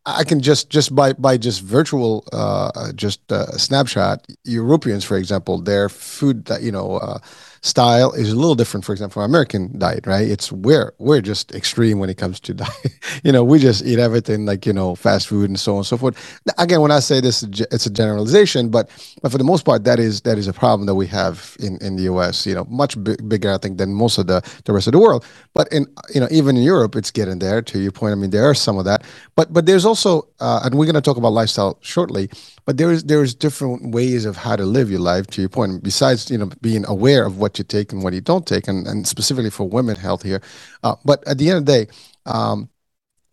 I 0.05 0.23
can 0.23 0.41
just 0.41 0.69
just 0.69 0.93
by 0.93 1.13
by 1.13 1.37
just 1.37 1.61
virtual 1.61 2.23
uh, 2.31 2.91
just 2.93 3.31
uh, 3.31 3.57
snapshot 3.57 4.25
Europeans, 4.43 5.03
for 5.03 5.17
example, 5.17 5.61
their 5.61 5.89
food 5.89 6.45
that 6.45 6.61
you 6.61 6.71
know. 6.71 6.97
Uh, 6.97 7.19
style 7.63 8.11
is 8.11 8.29
a 8.29 8.35
little 8.35 8.55
different, 8.55 8.85
for 8.85 8.91
example, 8.91 9.13
from 9.13 9.23
American 9.23 9.77
diet, 9.79 10.05
right? 10.05 10.27
It's 10.27 10.51
we're 10.51 10.93
we're 10.99 11.21
just 11.21 11.55
extreme 11.55 11.97
when 11.97 12.09
it 12.09 12.17
comes 12.17 12.39
to 12.41 12.53
diet. 12.63 12.99
you 13.23 13.31
know, 13.31 13.43
we 13.43 13.57
just 13.57 13.83
eat 13.85 13.99
everything 13.99 14.45
like 14.45 14.65
you 14.65 14.73
know 14.73 14.95
fast 14.95 15.27
food 15.27 15.49
and 15.49 15.59
so 15.59 15.73
on 15.73 15.77
and 15.79 15.85
so 15.87 15.97
forth. 15.97 16.41
Again, 16.57 16.81
when 16.81 16.91
I 16.91 16.99
say 16.99 17.21
this, 17.21 17.43
it's 17.43 17.85
a 17.85 17.89
generalization, 17.89 18.69
but 18.69 18.89
but 19.21 19.31
for 19.31 19.37
the 19.37 19.43
most 19.43 19.65
part, 19.65 19.85
that 19.85 19.99
is 19.99 20.21
that 20.21 20.37
is 20.37 20.47
a 20.47 20.53
problem 20.53 20.85
that 20.85 20.95
we 20.95 21.07
have 21.07 21.55
in 21.59 21.77
in 21.77 21.95
the 21.95 22.03
U.S. 22.03 22.45
You 22.45 22.55
know, 22.55 22.65
much 22.65 23.01
big, 23.03 23.27
bigger 23.27 23.51
I 23.51 23.57
think 23.57 23.77
than 23.77 23.93
most 23.93 24.17
of 24.17 24.27
the 24.27 24.41
the 24.65 24.73
rest 24.73 24.87
of 24.87 24.93
the 24.93 24.99
world. 24.99 25.25
But 25.53 25.71
in 25.71 25.87
you 26.13 26.19
know 26.19 26.27
even 26.29 26.57
in 26.57 26.63
Europe, 26.63 26.95
it's 26.95 27.11
getting 27.11 27.39
there. 27.39 27.61
To 27.61 27.79
your 27.79 27.91
point, 27.91 28.11
I 28.11 28.15
mean 28.15 28.29
there 28.29 28.47
are 28.49 28.53
some 28.53 28.77
of 28.77 28.85
that, 28.85 29.03
but 29.35 29.53
but 29.53 29.65
there's 29.65 29.85
also 29.85 30.27
uh, 30.41 30.61
and 30.63 30.75
we're 30.75 30.85
going 30.85 30.95
to 30.95 31.01
talk 31.01 31.17
about 31.17 31.31
lifestyle 31.33 31.77
shortly 31.81 32.29
but 32.65 32.77
there 32.77 32.91
is 32.91 33.03
there 33.03 33.21
is 33.23 33.35
different 33.35 33.93
ways 33.93 34.25
of 34.25 34.37
how 34.37 34.55
to 34.55 34.65
live 34.65 34.89
your 34.89 34.99
life 34.99 35.27
to 35.27 35.41
your 35.41 35.49
point 35.49 35.83
besides 35.83 36.31
you 36.31 36.37
know 36.37 36.49
being 36.61 36.85
aware 36.87 37.25
of 37.25 37.37
what 37.37 37.52
you 37.57 37.63
take 37.63 37.91
and 37.91 38.03
what 38.03 38.13
you 38.13 38.21
don't 38.21 38.47
take 38.47 38.67
and, 38.67 38.87
and 38.87 39.07
specifically 39.07 39.49
for 39.49 39.67
women 39.67 39.95
health 39.95 40.23
here. 40.23 40.41
Uh, 40.83 40.95
but 41.05 41.25
at 41.27 41.37
the 41.37 41.49
end 41.49 41.59
of 41.59 41.65
the 41.65 41.71
day 41.85 41.93
um, 42.25 42.69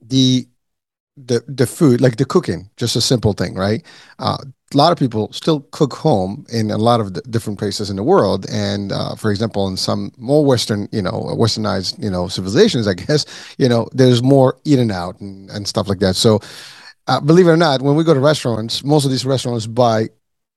the 0.01 0.47
the 1.17 1.43
the 1.49 1.67
food 1.67 2.01
like 2.01 2.17
the 2.17 2.25
cooking 2.25 2.71
just 2.77 2.97
a 2.97 3.01
simple 3.01 3.33
thing 3.33 3.55
right? 3.55 3.85
Uh, 4.19 4.39
a 4.73 4.77
lot 4.77 4.93
of 4.93 4.99
people 4.99 5.33
still 5.33 5.63
cook 5.73 5.95
home 5.95 6.47
in 6.53 6.71
a 6.71 6.79
lot 6.79 7.01
of 7.01 7.13
different 7.31 7.59
places 7.59 7.91
in 7.91 7.97
the 7.97 8.05
world. 8.05 8.47
And 8.49 8.93
uh, 8.93 9.17
for 9.17 9.31
example 9.31 9.67
in 9.69 9.77
some 9.77 10.13
more 10.17 10.45
western 10.45 10.89
you 10.93 11.03
know 11.03 11.13
westernized 11.13 12.03
you 12.03 12.11
know 12.11 12.29
civilizations 12.29 12.87
i 12.87 12.95
guess 13.07 13.27
you 13.59 13.69
know 13.69 13.89
there's 13.93 14.23
more 14.23 14.59
eating 14.65 14.91
out 14.91 15.21
and, 15.21 15.51
and 15.51 15.67
stuff 15.67 15.89
like 15.89 15.99
that. 15.99 16.17
So 16.17 16.41
uh, 17.11 17.21
believe 17.21 17.49
it 17.49 17.51
or 17.51 17.57
not, 17.57 17.83
when 17.83 17.97
we 17.97 18.05
go 18.05 18.15
to 18.15 18.21
restaurants, 18.21 18.85
most 18.85 19.05
of 19.05 19.11
these 19.11 19.27
restaurants 19.27 19.67
buy 19.67 20.09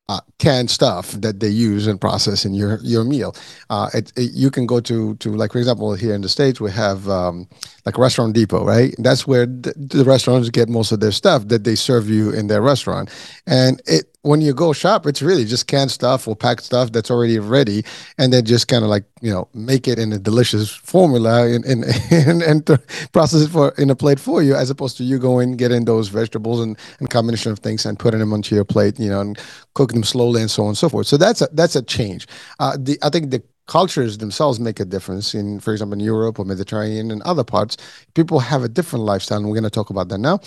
uh, 0.10 0.20
canned 0.38 0.70
stuff 0.70 1.12
that 1.12 1.40
they 1.40 1.48
use 1.48 1.88
and 1.88 2.00
process 2.00 2.46
in 2.46 2.54
your 2.54 2.80
your 2.82 3.04
meal. 3.04 3.36
Uh, 3.70 3.90
it, 3.94 4.12
it, 4.18 4.32
you 4.34 4.52
can 4.52 4.66
go 4.66 4.80
to 4.80 5.16
to 5.16 5.30
like 5.30 5.52
for 5.54 5.60
example 5.60 5.94
here 5.96 6.14
in 6.14 6.22
the 6.22 6.30
states 6.30 6.60
we 6.60 6.72
have 6.72 7.08
um, 7.10 7.48
like 7.86 7.98
Restaurant 7.98 8.34
Depot, 8.34 8.66
right? 8.66 8.94
That's 8.98 9.26
where 9.26 9.46
the, 9.46 9.74
the 9.76 10.04
restaurants 10.04 10.50
get 10.50 10.70
most 10.70 10.92
of 10.92 11.00
their 11.00 11.12
stuff 11.12 11.48
that 11.48 11.64
they 11.64 11.76
serve 11.76 12.10
you 12.10 12.32
in 12.32 12.48
their 12.48 12.62
restaurant, 12.62 13.10
and 13.48 13.82
it 13.86 14.13
when 14.24 14.42
you 14.42 14.54
go 14.54 14.74
shop, 14.74 15.06
it's 15.06 15.22
really 15.22 15.46
just 15.46 15.68
canned 15.68 15.92
stuff 15.92 16.28
or 16.28 16.36
packed 16.36 16.64
stuff 16.64 16.92
that's 16.92 17.12
already 17.12 17.40
ready, 17.40 17.84
and 18.18 18.34
then 18.34 18.46
just 18.46 18.68
kind 18.68 18.84
of 18.84 18.90
like 18.90 19.04
you 19.22 19.32
know 19.32 19.48
make 19.54 19.88
it 19.88 20.00
in 20.00 20.12
a 20.14 20.18
delicious 20.18 20.72
formula 20.72 21.46
and 21.46 21.64
and 21.66 21.86
and, 22.12 22.42
and 22.42 22.66
process 23.12 23.42
it 23.42 23.50
for 23.50 23.74
in 23.78 23.90
a 23.90 23.96
plate 23.96 24.20
for 24.20 24.42
you, 24.42 24.56
as 24.56 24.70
opposed 24.70 24.98
to 24.98 25.04
you 25.04 25.20
going 25.20 25.58
getting 25.58 25.86
those 25.86 26.08
vegetables 26.08 26.62
and, 26.62 26.78
and 27.00 27.10
combination 27.10 27.52
of 27.52 27.60
things 27.60 27.86
and 27.86 28.00
putting 28.00 28.20
them 28.22 28.34
onto 28.34 28.56
your 28.56 28.66
plate, 28.66 28.98
you 29.00 29.10
know, 29.10 29.22
and 29.22 29.38
cooking 29.74 29.96
them 29.98 30.04
slowly 30.04 30.42
and 30.42 30.50
so 30.50 30.64
on 30.64 30.70
and 30.70 30.78
so 30.78 30.90
forth. 30.90 31.06
So 31.06 31.18
that's 31.18 31.42
a 31.42 31.50
that's 31.52 31.76
a 31.76 31.84
change. 31.84 32.26
Uh, 32.60 32.78
the 32.80 32.98
I 33.04 33.10
think 33.10 33.32
the 33.32 33.44
cultures 33.68 34.18
themselves 34.18 34.60
make 34.60 34.80
a 34.80 34.86
difference 34.86 35.34
in 35.34 35.60
for 35.60 35.72
example 35.72 35.94
in 35.94 36.00
europe 36.00 36.38
or 36.38 36.46
mediterranean 36.46 37.12
and 37.12 37.22
other 37.24 37.44
parts. 37.44 37.78
People 38.14 38.40
have 38.40 38.64
a 38.64 38.68
different 38.68 39.06
lifestyle 39.06 39.38
and 39.38 39.48
we're 39.48 39.54
going 39.54 39.64
to 39.64 39.70
talk 39.70 39.90
about 39.90 40.10
that 40.10 40.18
now. 40.18 40.40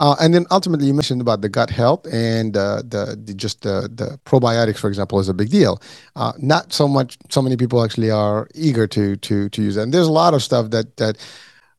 Uh, 0.00 0.16
and 0.20 0.34
then 0.34 0.44
ultimately 0.50 0.86
you 0.86 0.94
mentioned 0.94 1.20
about 1.20 1.40
the 1.40 1.48
gut 1.48 1.70
health 1.70 2.04
and 2.12 2.56
uh, 2.56 2.82
the, 2.82 3.20
the, 3.24 3.34
just 3.34 3.62
the, 3.62 3.88
the 3.94 4.18
probiotics 4.24 4.78
for 4.78 4.88
example 4.88 5.20
is 5.20 5.28
a 5.28 5.34
big 5.34 5.50
deal. 5.50 5.80
Uh, 6.16 6.32
not 6.38 6.72
so 6.72 6.88
much 6.88 7.16
so 7.30 7.40
many 7.40 7.56
people 7.56 7.84
actually 7.84 8.10
are 8.10 8.48
eager 8.54 8.86
to 8.86 9.16
to 9.16 9.48
to 9.50 9.62
use 9.62 9.76
that. 9.76 9.82
And 9.82 9.94
there's 9.94 10.08
a 10.08 10.12
lot 10.12 10.34
of 10.34 10.42
stuff 10.42 10.70
that 10.70 10.96
that 10.96 11.16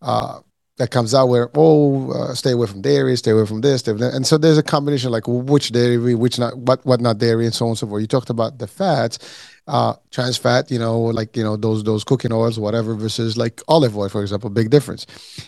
uh, 0.01 0.39
that 0.77 0.91
comes 0.91 1.13
out 1.13 1.27
where 1.27 1.49
oh 1.55 2.11
uh, 2.11 2.33
stay 2.33 2.51
away 2.51 2.67
from 2.67 2.81
dairy 2.81 3.15
stay 3.15 3.31
away 3.31 3.45
from 3.45 3.61
this 3.61 3.87
and 3.87 4.27
so 4.27 4.37
there's 4.37 4.57
a 4.57 4.63
combination 4.63 5.09
like 5.09 5.23
which 5.25 5.71
dairy 5.71 6.15
which 6.15 6.37
not 6.37 6.57
what 6.57 6.85
what 6.85 6.99
not 6.99 7.17
dairy 7.17 7.45
and 7.45 7.53
so 7.53 7.65
on 7.65 7.69
and 7.71 7.77
so 7.77 7.87
forth. 7.87 8.01
You 8.01 8.07
talked 8.07 8.29
about 8.29 8.59
the 8.59 8.67
fats 8.67 9.19
uh, 9.67 9.95
trans 10.11 10.37
fat, 10.37 10.69
you 10.69 10.79
know, 10.79 10.99
like 11.01 11.35
you 11.35 11.43
know 11.43 11.57
those 11.57 11.83
those 11.83 12.03
cooking 12.03 12.31
oils, 12.31 12.59
whatever, 12.59 12.95
versus 12.95 13.37
like 13.37 13.61
olive 13.67 13.97
oil, 13.97 14.09
for 14.09 14.21
example, 14.21 14.49
big 14.49 14.69
difference. 14.69 15.05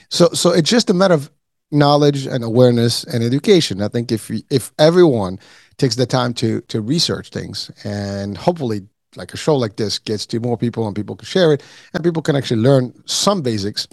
So 0.09 0.29
so 0.33 0.51
it's 0.51 0.69
just 0.69 0.89
a 0.89 0.93
matter 0.93 1.13
of 1.13 1.29
knowledge 1.71 2.25
and 2.25 2.43
awareness 2.43 3.03
and 3.03 3.23
education. 3.23 3.81
I 3.81 3.87
think 3.87 4.11
if 4.11 4.31
if 4.49 4.71
everyone 4.79 5.39
takes 5.77 5.95
the 5.95 6.05
time 6.05 6.33
to 6.35 6.61
to 6.61 6.81
research 6.81 7.29
things 7.29 7.71
and 7.83 8.37
hopefully 8.37 8.81
like 9.15 9.33
a 9.33 9.37
show 9.37 9.55
like 9.55 9.77
this 9.77 9.99
gets 9.99 10.25
to 10.27 10.39
more 10.39 10.57
people 10.57 10.85
and 10.85 10.95
people 10.95 11.15
can 11.15 11.25
share 11.25 11.53
it 11.53 11.63
and 11.93 12.03
people 12.03 12.21
can 12.21 12.35
actually 12.35 12.61
learn 12.61 12.93
some 13.05 13.41
basics 13.41 13.87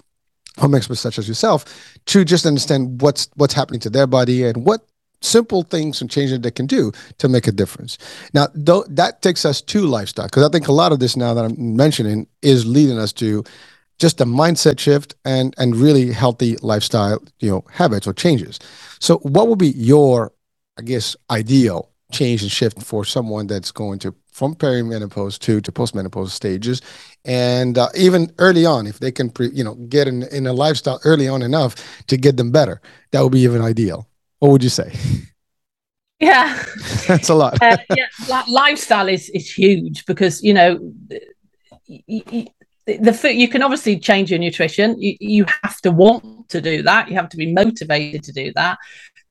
from 0.55 0.73
experts 0.75 1.01
such 1.01 1.17
as 1.17 1.27
yourself 1.27 1.65
to 2.05 2.23
just 2.23 2.45
understand 2.45 3.01
what's 3.01 3.29
what's 3.35 3.53
happening 3.53 3.79
to 3.79 3.89
their 3.89 4.07
body 4.07 4.43
and 4.43 4.65
what 4.65 4.87
simple 5.25 5.63
things 5.63 6.01
and 6.01 6.09
changes 6.09 6.39
they 6.39 6.51
can 6.51 6.65
do 6.65 6.91
to 7.17 7.27
make 7.27 7.47
a 7.47 7.51
difference. 7.51 7.97
Now, 8.33 8.47
th- 8.47 8.85
that 8.89 9.21
takes 9.21 9.45
us 9.45 9.61
to 9.61 9.85
lifestyle 9.85 10.27
because 10.27 10.43
I 10.43 10.49
think 10.49 10.67
a 10.67 10.71
lot 10.71 10.91
of 10.91 10.99
this 10.99 11.15
now 11.15 11.33
that 11.33 11.45
I'm 11.45 11.75
mentioning 11.75 12.27
is 12.41 12.65
leading 12.65 12.97
us 12.97 13.11
to 13.13 13.43
just 13.97 14.19
a 14.21 14.25
mindset 14.25 14.79
shift 14.79 15.15
and 15.23 15.53
and 15.57 15.75
really 15.75 16.11
healthy 16.11 16.57
lifestyle, 16.57 17.23
you 17.39 17.49
know, 17.49 17.63
habits 17.71 18.07
or 18.07 18.13
changes. 18.13 18.59
So, 18.99 19.17
what 19.19 19.47
would 19.47 19.59
be 19.59 19.69
your, 19.69 20.33
I 20.77 20.81
guess, 20.81 21.15
ideal 21.29 21.91
change 22.11 22.41
and 22.41 22.51
shift 22.51 22.81
for 22.83 23.03
someone 23.03 23.47
that's 23.47 23.71
going 23.71 23.99
to 23.99 24.13
from 24.31 24.53
perimenopause 24.53 25.39
to 25.39 25.61
to 25.61 25.71
postmenopause 25.71 26.29
stages, 26.29 26.81
and 27.23 27.77
uh, 27.77 27.87
even 27.95 28.31
early 28.37 28.65
on, 28.65 28.85
if 28.85 28.99
they 28.99 29.11
can, 29.11 29.29
pre, 29.29 29.49
you 29.51 29.63
know, 29.63 29.75
get 29.87 30.07
in 30.07 30.23
in 30.23 30.45
a 30.45 30.53
lifestyle 30.53 30.99
early 31.05 31.27
on 31.27 31.41
enough 31.41 31.75
to 32.07 32.17
get 32.17 32.35
them 32.35 32.51
better, 32.51 32.81
that 33.11 33.21
would 33.21 33.31
be 33.31 33.39
even 33.39 33.61
ideal. 33.61 34.07
What 34.39 34.51
would 34.51 34.63
you 34.63 34.69
say? 34.69 34.93
Yeah, 36.19 36.63
that's 37.07 37.29
a 37.29 37.35
lot. 37.35 37.61
uh, 37.61 37.77
yeah, 37.95 38.43
lifestyle 38.47 39.09
is 39.09 39.29
is 39.29 39.51
huge 39.51 40.05
because 40.05 40.43
you 40.43 40.53
know. 40.53 40.93
the 41.87 42.47
the 42.85 43.33
you 43.33 43.47
can 43.47 43.63
obviously 43.63 43.97
change 43.97 44.29
your 44.29 44.39
nutrition. 44.39 45.01
You, 45.01 45.17
you 45.19 45.45
have 45.63 45.81
to 45.81 45.91
want 45.91 46.49
to 46.49 46.61
do 46.61 46.83
that. 46.83 47.09
You 47.09 47.15
have 47.15 47.29
to 47.29 47.37
be 47.37 47.51
motivated 47.51 48.23
to 48.23 48.31
do 48.31 48.51
that. 48.55 48.77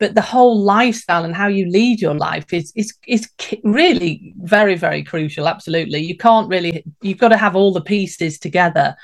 But 0.01 0.15
the 0.17 0.21
whole 0.21 0.61
lifestyle 0.61 1.25
and 1.25 1.35
how 1.35 1.47
you 1.47 1.67
lead 1.67 2.01
your 2.01 2.15
life 2.15 2.53
is 2.53 2.73
is 2.75 2.93
is 3.07 3.31
really 3.63 4.35
very 4.39 4.75
very 4.75 5.05
crucial. 5.05 5.49
Absolutely, 5.49 6.01
you 6.01 6.17
can't 6.17 6.49
really. 6.49 6.85
You've 7.01 7.19
got 7.19 7.29
to 7.29 7.37
have 7.37 7.55
all 7.55 7.73
the 7.73 7.81
pieces 7.81 8.39
together. 8.39 8.97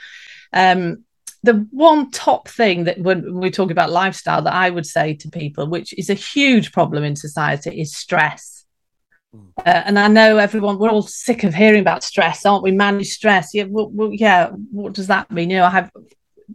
Um, 0.52 1.04
the 1.42 1.66
one 1.70 2.10
top 2.10 2.48
thing 2.48 2.84
that 2.84 2.98
when 3.00 3.38
we 3.40 3.50
talk 3.50 3.70
about 3.70 3.90
lifestyle 3.90 4.42
that 4.42 4.52
I 4.54 4.70
would 4.70 4.86
say 4.86 5.14
to 5.14 5.30
people, 5.30 5.66
which 5.66 5.94
is 5.98 6.10
a 6.10 6.14
huge 6.14 6.72
problem 6.72 7.02
in 7.02 7.16
society, 7.16 7.80
is 7.80 7.96
stress. 7.96 8.66
Hmm. 9.32 9.48
Uh, 9.58 9.82
and 9.86 9.98
I 9.98 10.08
know 10.08 10.36
everyone, 10.36 10.78
we're 10.78 10.90
all 10.90 11.02
sick 11.02 11.44
of 11.44 11.54
hearing 11.54 11.80
about 11.80 12.04
stress, 12.04 12.44
aren't 12.44 12.62
we? 12.62 12.72
Manage 12.72 13.08
stress. 13.08 13.54
Yeah, 13.54 13.64
well, 13.68 13.88
well, 13.90 14.12
yeah. 14.12 14.50
What 14.70 14.92
does 14.92 15.06
that 15.06 15.30
mean? 15.30 15.50
You 15.50 15.58
know, 15.58 15.64
I 15.64 15.70
have 15.70 15.90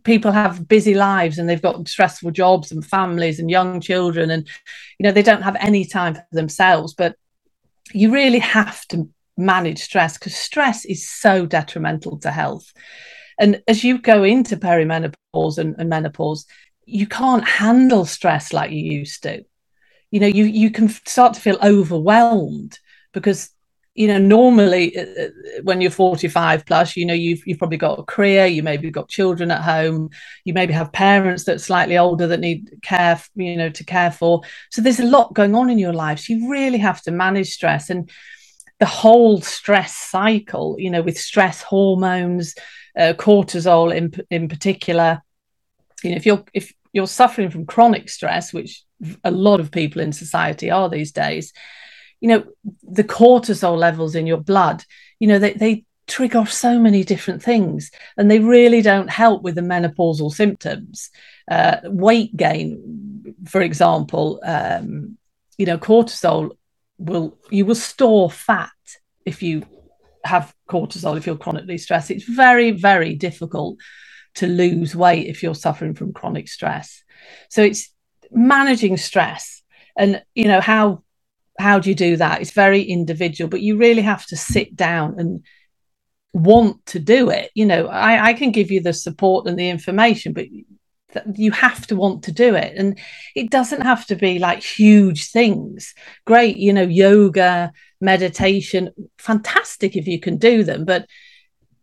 people 0.03 0.31
have 0.31 0.67
busy 0.67 0.93
lives 0.93 1.37
and 1.39 1.47
they've 1.47 1.61
got 1.61 1.87
stressful 1.87 2.31
jobs 2.31 2.71
and 2.71 2.85
families 2.85 3.39
and 3.39 3.49
young 3.49 3.81
children, 3.81 4.29
and 4.29 4.47
you 4.99 5.03
know 5.03 5.11
they 5.11 5.23
don't 5.23 5.41
have 5.41 5.57
any 5.59 5.85
time 5.85 6.15
for 6.15 6.25
themselves. 6.31 6.93
But 6.93 7.15
you 7.91 8.11
really 8.11 8.39
have 8.39 8.85
to 8.87 9.09
manage 9.37 9.79
stress 9.79 10.17
because 10.17 10.35
stress 10.35 10.85
is 10.85 11.09
so 11.09 11.45
detrimental 11.45 12.19
to 12.19 12.31
health. 12.31 12.71
And 13.39 13.61
as 13.67 13.83
you 13.83 13.99
go 13.99 14.23
into 14.23 14.57
perimenopause 14.57 15.57
and, 15.57 15.75
and 15.77 15.89
menopause, 15.89 16.45
you 16.85 17.07
can't 17.07 17.47
handle 17.47 18.05
stress 18.05 18.53
like 18.53 18.71
you 18.71 18.81
used 18.81 19.23
to. 19.23 19.43
You 20.11 20.19
know, 20.19 20.27
you 20.27 20.45
you 20.45 20.71
can 20.71 20.89
start 20.89 21.33
to 21.33 21.41
feel 21.41 21.57
overwhelmed 21.61 22.79
because 23.11 23.49
you 23.95 24.07
know 24.07 24.17
normally 24.17 24.95
uh, 24.97 25.05
uh 25.23 25.27
when 25.63 25.79
you're 25.81 25.89
45 25.89 26.65
plus 26.65 26.97
you 26.97 27.05
know 27.05 27.13
you've 27.13 27.41
you've 27.47 27.57
probably 27.57 27.77
got 27.77 27.97
a 27.97 28.03
career 28.03 28.45
you 28.45 28.61
maybe 28.61 28.91
got 28.91 29.07
children 29.07 29.51
at 29.51 29.61
home 29.61 30.09
you 30.43 30.53
maybe 30.53 30.73
have 30.73 30.91
parents 30.91 31.45
that 31.45 31.55
are 31.55 31.59
slightly 31.59 31.97
older 31.97 32.27
that 32.27 32.41
need 32.41 32.77
care 32.83 33.19
you 33.35 33.55
know 33.55 33.69
to 33.69 33.83
care 33.83 34.11
for. 34.11 34.41
So 34.69 34.81
there's 34.81 34.99
a 34.99 35.05
lot 35.05 35.33
going 35.33 35.55
on 35.55 35.69
in 35.69 35.79
your 35.79 35.93
life. 35.93 36.19
So 36.19 36.33
you 36.33 36.49
really 36.49 36.77
have 36.79 37.01
to 37.03 37.11
manage 37.11 37.49
stress. 37.49 37.89
And 37.89 38.09
the 38.79 38.85
whole 38.85 39.39
stress 39.41 39.95
cycle 39.95 40.75
you 40.77 40.89
know 40.89 41.01
with 41.01 41.17
stress 41.17 41.61
hormones 41.61 42.53
uh, 42.97 43.13
cortisol 43.17 43.95
in 43.95 44.13
in 44.29 44.47
particular. 44.47 45.21
You 46.03 46.11
know, 46.11 46.17
if 46.17 46.25
you're 46.25 46.43
if 46.53 46.73
you're 46.93 47.07
suffering 47.07 47.49
from 47.49 47.65
chronic 47.65 48.09
stress, 48.09 48.53
which 48.53 48.83
a 49.23 49.31
lot 49.31 49.59
of 49.59 49.71
people 49.71 50.01
in 50.01 50.13
society 50.13 50.71
are 50.71 50.89
these 50.89 51.11
days, 51.11 51.51
you 52.21 52.29
know, 52.29 52.43
the 52.83 53.03
cortisol 53.03 53.77
levels 53.77 54.15
in 54.15 54.25
your 54.25 54.37
blood, 54.37 54.83
you 55.19 55.27
know, 55.27 55.39
they, 55.39 55.53
they 55.53 55.83
trigger 56.07 56.39
off 56.39 56.51
so 56.51 56.79
many 56.79 57.03
different 57.03 57.43
things 57.43 57.91
and 58.17 58.29
they 58.29 58.39
really 58.39 58.81
don't 58.81 59.09
help 59.09 59.41
with 59.41 59.55
the 59.55 59.61
menopausal 59.61 60.31
symptoms. 60.31 61.09
Uh, 61.49 61.77
weight 61.83 62.35
gain, 62.35 63.35
for 63.45 63.61
example, 63.61 64.39
um, 64.45 65.17
you 65.57 65.65
know, 65.65 65.77
cortisol 65.77 66.51
will, 66.97 67.37
you 67.49 67.65
will 67.65 67.75
store 67.75 68.31
fat 68.31 68.71
if 69.25 69.43
you 69.43 69.65
have 70.25 70.53
cortisol 70.69 71.17
if 71.17 71.25
you're 71.25 71.37
chronically 71.37 71.77
stressed. 71.77 72.11
It's 72.11 72.25
very, 72.25 72.71
very 72.71 73.15
difficult 73.15 73.77
to 74.35 74.47
lose 74.47 74.95
weight 74.95 75.27
if 75.27 75.41
you're 75.41 75.55
suffering 75.55 75.93
from 75.93 76.13
chronic 76.13 76.47
stress. 76.49 77.03
So 77.49 77.61
it's 77.63 77.89
managing 78.31 78.97
stress 78.97 79.63
and 79.97 80.21
you 80.33 80.47
know 80.47 80.61
how 80.61 81.03
how 81.59 81.79
do 81.79 81.89
you 81.89 81.95
do 81.95 82.17
that 82.17 82.41
it's 82.41 82.51
very 82.51 82.81
individual 82.81 83.49
but 83.49 83.61
you 83.61 83.77
really 83.77 84.01
have 84.01 84.25
to 84.25 84.35
sit 84.35 84.75
down 84.75 85.15
and 85.17 85.43
want 86.33 86.85
to 86.85 86.99
do 86.99 87.29
it 87.29 87.49
you 87.55 87.65
know 87.65 87.87
I, 87.87 88.27
I 88.27 88.33
can 88.33 88.51
give 88.51 88.71
you 88.71 88.81
the 88.81 88.93
support 88.93 89.47
and 89.47 89.57
the 89.57 89.69
information 89.69 90.33
but 90.33 90.47
you 91.33 91.51
have 91.51 91.87
to 91.87 91.95
want 91.95 92.23
to 92.23 92.33
do 92.33 92.55
it 92.55 92.73
and 92.75 92.99
it 93.35 93.49
doesn't 93.49 93.83
have 93.83 94.05
to 94.07 94.15
be 94.17 94.37
like 94.37 94.61
huge 94.61 95.31
things 95.31 95.93
great 96.25 96.57
you 96.57 96.73
know 96.73 96.83
yoga 96.83 97.71
meditation 98.01 98.89
fantastic 99.17 99.95
if 99.95 100.07
you 100.07 100.19
can 100.19 100.37
do 100.37 100.63
them 100.63 100.85
but 100.85 101.05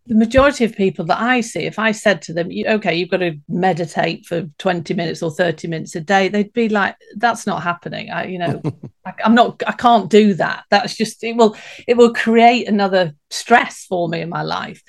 the 0.06 0.14
majority 0.16 0.64
of 0.64 0.74
people 0.74 1.04
that 1.04 1.20
I 1.20 1.40
see, 1.42 1.60
if 1.60 1.78
I 1.78 1.92
said 1.92 2.22
to 2.22 2.32
them, 2.32 2.50
okay, 2.50 2.94
you've 2.94 3.10
got 3.10 3.18
to 3.18 3.38
meditate 3.48 4.26
for 4.26 4.48
20 4.58 4.94
minutes 4.94 5.22
or 5.22 5.30
30 5.30 5.68
minutes 5.68 5.94
a 5.94 6.00
day, 6.00 6.28
they'd 6.28 6.52
be 6.52 6.68
like, 6.68 6.96
that's 7.16 7.46
not 7.46 7.62
happening. 7.62 8.10
I, 8.10 8.26
you 8.26 8.38
know, 8.38 8.60
I, 9.06 9.12
I'm 9.24 9.34
not, 9.36 9.62
I 9.64 9.72
can't 9.72 10.10
do 10.10 10.34
that. 10.34 10.64
That's 10.70 10.96
just, 10.96 11.22
it 11.22 11.36
will, 11.36 11.56
it 11.86 11.96
will 11.96 12.12
create 12.12 12.66
another 12.66 13.12
stress 13.30 13.86
for 13.88 14.08
me 14.08 14.20
in 14.22 14.28
my 14.28 14.42
life 14.42 14.82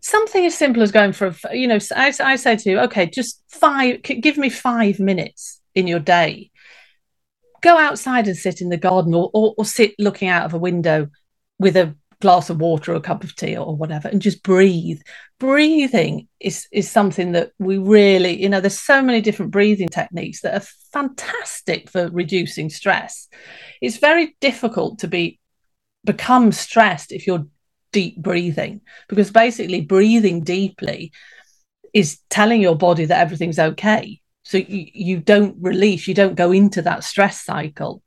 something 0.00 0.44
as 0.44 0.54
simple 0.54 0.82
as 0.82 0.92
going 0.92 1.14
for 1.14 1.28
a, 1.28 1.56
you 1.56 1.66
know 1.66 1.78
I, 1.96 2.12
I 2.20 2.36
say 2.36 2.56
to 2.56 2.70
you 2.70 2.78
okay 2.80 3.06
just 3.06 3.42
five 3.48 4.02
give 4.02 4.36
me 4.36 4.50
five 4.50 5.00
minutes 5.00 5.62
in 5.74 5.86
your 5.86 5.98
day 5.98 6.50
go 7.64 7.78
outside 7.78 8.28
and 8.28 8.36
sit 8.36 8.60
in 8.60 8.68
the 8.68 8.76
garden 8.76 9.14
or, 9.14 9.30
or, 9.32 9.54
or 9.56 9.64
sit 9.64 9.94
looking 9.98 10.28
out 10.28 10.44
of 10.44 10.52
a 10.52 10.58
window 10.58 11.08
with 11.58 11.76
a 11.76 11.96
glass 12.20 12.50
of 12.50 12.60
water 12.60 12.92
or 12.92 12.96
a 12.96 13.00
cup 13.00 13.24
of 13.24 13.34
tea 13.34 13.56
or 13.56 13.74
whatever 13.74 14.06
and 14.08 14.20
just 14.20 14.42
breathe. 14.42 15.00
Breathing 15.40 16.28
is 16.40 16.68
is 16.70 16.90
something 16.90 17.32
that 17.32 17.50
we 17.58 17.78
really 17.78 18.40
you 18.40 18.48
know 18.48 18.60
there's 18.60 18.78
so 18.78 19.02
many 19.02 19.20
different 19.20 19.50
breathing 19.50 19.88
techniques 19.88 20.42
that 20.42 20.54
are 20.54 20.66
fantastic 20.92 21.90
for 21.90 22.08
reducing 22.10 22.68
stress. 22.70 23.28
It's 23.80 23.96
very 23.96 24.36
difficult 24.40 24.98
to 25.00 25.08
be 25.08 25.40
become 26.04 26.52
stressed 26.52 27.12
if 27.12 27.26
you're 27.26 27.46
deep 27.92 28.16
breathing 28.18 28.82
because 29.08 29.30
basically 29.30 29.80
breathing 29.80 30.42
deeply 30.42 31.12
is 31.94 32.18
telling 32.28 32.60
your 32.60 32.76
body 32.76 33.06
that 33.06 33.20
everything's 33.20 33.58
okay 33.58 34.20
so 34.44 34.58
you, 34.58 34.86
you 34.92 35.18
don't 35.18 35.56
release 35.60 36.06
you 36.06 36.14
don't 36.14 36.34
go 36.34 36.52
into 36.52 36.82
that 36.82 37.04
stress 37.04 37.42
cycle 37.42 38.02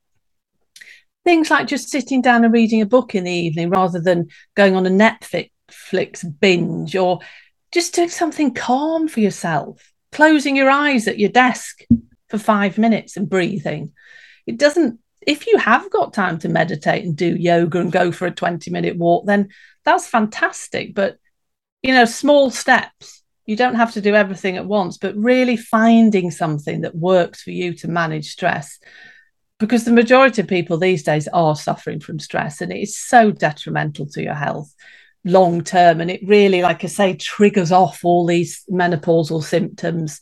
things 1.23 1.49
like 1.49 1.67
just 1.67 1.89
sitting 1.89 2.21
down 2.21 2.45
and 2.45 2.53
reading 2.53 2.81
a 2.81 2.85
book 2.85 3.15
in 3.15 3.25
the 3.25 3.31
evening 3.31 3.69
rather 3.69 3.99
than 3.99 4.27
going 4.55 4.75
on 4.75 4.85
a 4.85 4.89
netflix 4.89 6.39
binge 6.39 6.95
or 6.95 7.19
just 7.71 7.93
doing 7.93 8.09
something 8.09 8.53
calm 8.53 9.07
for 9.07 9.19
yourself 9.19 9.91
closing 10.11 10.55
your 10.55 10.69
eyes 10.69 11.07
at 11.07 11.19
your 11.19 11.29
desk 11.29 11.81
for 12.29 12.37
five 12.37 12.77
minutes 12.77 13.17
and 13.17 13.29
breathing 13.29 13.91
it 14.45 14.57
doesn't 14.57 14.99
if 15.25 15.45
you 15.45 15.57
have 15.57 15.89
got 15.91 16.13
time 16.13 16.39
to 16.39 16.47
meditate 16.47 17.03
and 17.03 17.17
do 17.17 17.35
yoga 17.35 17.79
and 17.79 17.91
go 17.91 18.11
for 18.13 18.25
a 18.25 18.31
20 18.31 18.71
minute 18.71 18.95
walk 18.95 19.25
then 19.25 19.49
that's 19.87 20.05
fantastic. 20.05 20.93
But, 20.93 21.17
you 21.81 21.93
know, 21.93 22.03
small 22.03 22.51
steps. 22.51 23.23
You 23.47 23.55
don't 23.55 23.75
have 23.75 23.93
to 23.93 24.01
do 24.01 24.13
everything 24.13 24.57
at 24.57 24.65
once, 24.67 24.97
but 24.97 25.17
really 25.17 25.57
finding 25.57 26.29
something 26.29 26.81
that 26.81 26.95
works 26.95 27.41
for 27.41 27.51
you 27.51 27.73
to 27.75 27.87
manage 27.87 28.29
stress. 28.29 28.77
Because 29.57 29.85
the 29.85 29.91
majority 29.91 30.43
of 30.43 30.47
people 30.47 30.77
these 30.77 31.01
days 31.01 31.27
are 31.29 31.55
suffering 31.55 31.99
from 31.99 32.19
stress 32.19 32.61
and 32.61 32.71
it 32.71 32.79
is 32.79 32.95
so 32.95 33.31
detrimental 33.31 34.05
to 34.09 34.21
your 34.21 34.35
health 34.35 34.71
long 35.23 35.63
term. 35.63 35.99
And 35.99 36.11
it 36.11 36.21
really, 36.23 36.61
like 36.61 36.83
I 36.83 36.87
say, 36.87 37.15
triggers 37.15 37.71
off 37.71 38.05
all 38.05 38.27
these 38.27 38.63
menopausal 38.69 39.43
symptoms 39.43 40.21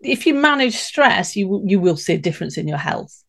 if 0.00 0.26
you 0.26 0.34
manage 0.34 0.76
stress, 0.76 1.36
you 1.36 1.62
you 1.66 1.80
will 1.80 1.96
see 1.96 2.14
a 2.14 2.18
difference 2.18 2.56
in 2.56 2.68
your 2.68 2.78
health 2.78 3.22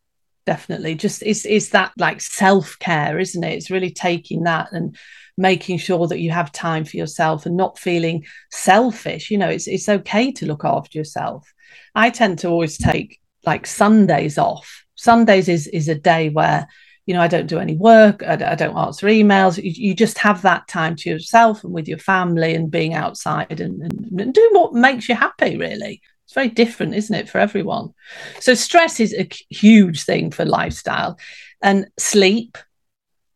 definitely 0.45 0.93
just 0.93 1.23
is 1.23 1.43
it's 1.45 1.69
that 1.69 1.91
like 1.97 2.21
self-care 2.21 3.17
isn't 3.17 3.43
it 3.43 3.53
it's 3.53 3.71
really 3.71 3.89
taking 3.89 4.43
that 4.43 4.71
and 4.71 4.95
making 5.37 5.77
sure 5.77 6.07
that 6.07 6.19
you 6.19 6.31
have 6.31 6.51
time 6.51 6.85
for 6.85 6.97
yourself 6.97 7.45
and 7.45 7.57
not 7.57 7.77
feeling 7.77 8.25
selfish 8.51 9.29
you 9.29 9.37
know 9.37 9.49
it's 9.49 9.67
it's 9.67 9.89
okay 9.89 10.31
to 10.31 10.45
look 10.45 10.63
after 10.63 10.97
yourself 10.97 11.53
i 11.93 12.09
tend 12.09 12.39
to 12.39 12.47
always 12.47 12.77
take 12.77 13.19
like 13.45 13.67
sundays 13.67 14.37
off 14.37 14.85
sundays 14.95 15.49
is 15.49 15.67
is 15.67 15.89
a 15.89 15.95
day 15.95 16.29
where 16.29 16.67
you 17.05 17.13
know 17.13 17.21
i 17.21 17.27
don't 17.27 17.47
do 17.47 17.59
any 17.59 17.75
work 17.75 18.23
i, 18.23 18.35
don't 18.35 18.77
answer 18.77 19.07
emails 19.07 19.61
you, 19.61 19.71
you, 19.71 19.93
just 19.93 20.17
have 20.17 20.41
that 20.41 20.67
time 20.67 20.95
to 20.95 21.09
yourself 21.09 21.63
and 21.63 21.73
with 21.73 21.87
your 21.87 21.99
family 21.99 22.55
and 22.55 22.71
being 22.71 22.93
outside 22.93 23.59
and, 23.59 23.81
and, 23.81 24.19
and 24.19 24.33
doing 24.33 24.53
what 24.53 24.73
makes 24.73 25.09
you 25.09 25.15
happy 25.15 25.57
really 25.57 26.01
it's 26.25 26.33
very 26.33 26.49
different, 26.49 26.95
isn't 26.95 27.15
it, 27.15 27.29
for 27.29 27.37
everyone? 27.37 27.93
So, 28.39 28.55
stress 28.55 28.99
is 28.99 29.13
a 29.13 29.29
huge 29.49 30.03
thing 30.03 30.31
for 30.31 30.43
lifestyle 30.43 31.19
and 31.61 31.87
sleep. 31.99 32.57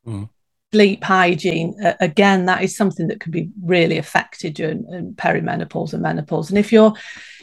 Mm. 0.06 0.30
Sleep 0.72 1.03
hygiene, 1.03 1.76
again, 1.99 2.45
that 2.45 2.61
is 2.61 2.78
something 2.78 3.07
that 3.07 3.20
can 3.20 3.32
be 3.32 3.49
really 3.63 3.97
affected 3.97 4.53
during 4.53 4.86
um, 4.93 5.13
perimenopause 5.13 5.93
and 5.93 6.03
menopause. 6.03 6.49
And 6.49 6.59
if 6.59 6.72
you're 6.72 6.93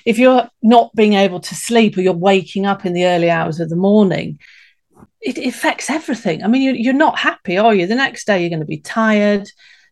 if 0.05 0.19
you're 0.19 0.49
not 0.63 0.95
being 0.95 1.15
able 1.15 1.41
to 1.41 1.55
sleep 1.57 1.97
or 1.97 2.03
you're 2.03 2.13
waking 2.13 2.67
up 2.67 2.87
in 2.87 2.93
the 2.93 3.07
early 3.07 3.29
hours 3.29 3.59
of 3.59 3.69
the 3.69 3.75
morning, 3.75 4.39
it, 5.21 5.39
it 5.39 5.49
affects 5.49 5.91
everything. 5.91 6.45
I 6.45 6.47
mean, 6.47 6.63
you, 6.63 6.73
you're 6.75 6.95
not 6.95 7.19
happy, 7.19 7.59
are 7.59 7.75
you? 7.75 7.89
The 7.89 7.97
next 7.97 8.29
day, 8.29 8.41
you're 8.41 8.51
going 8.51 8.61
to 8.61 8.67
be 8.67 8.79
tired 8.79 9.49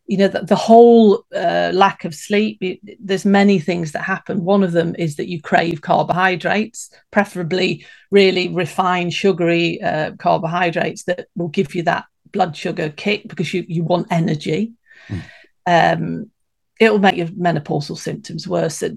you 0.07 0.19
know 0.19 0.29
the, 0.29 0.43
the 0.43 0.57
whole 0.57 1.25
uh, 1.35 1.71
lack 1.73 2.05
of 2.05 2.15
sleep 2.15 2.59
it, 2.61 2.79
there's 3.01 3.25
many 3.25 3.59
things 3.59 3.93
that 3.93 4.03
happen 4.03 4.45
one 4.45 4.63
of 4.63 4.73
them 4.73 4.95
is 4.99 5.17
that 5.17 5.29
you 5.29 5.41
crave 5.41 5.81
carbohydrates 5.81 6.91
preferably 7.11 7.87
really 8.11 8.49
refined 8.49 9.13
sugary 9.13 9.81
uh, 9.83 10.13
carbohydrates 10.19 11.05
that 11.05 11.27
will 11.37 11.49
give 11.49 11.75
you 11.75 11.83
that 11.83 12.05
blood 12.35 12.55
sugar 12.55 12.91
kick 12.91 13.27
because 13.27 13.55
you, 13.55 13.65
you 13.67 13.83
want 13.83 14.07
energy 14.11 14.73
mm. 15.09 15.23
um, 15.67 16.31
it 16.79 16.91
will 16.91 16.99
make 16.99 17.17
your 17.17 17.29
menopausal 17.29 17.97
symptoms 17.97 18.47
worse 18.47 18.77
so, 18.77 18.91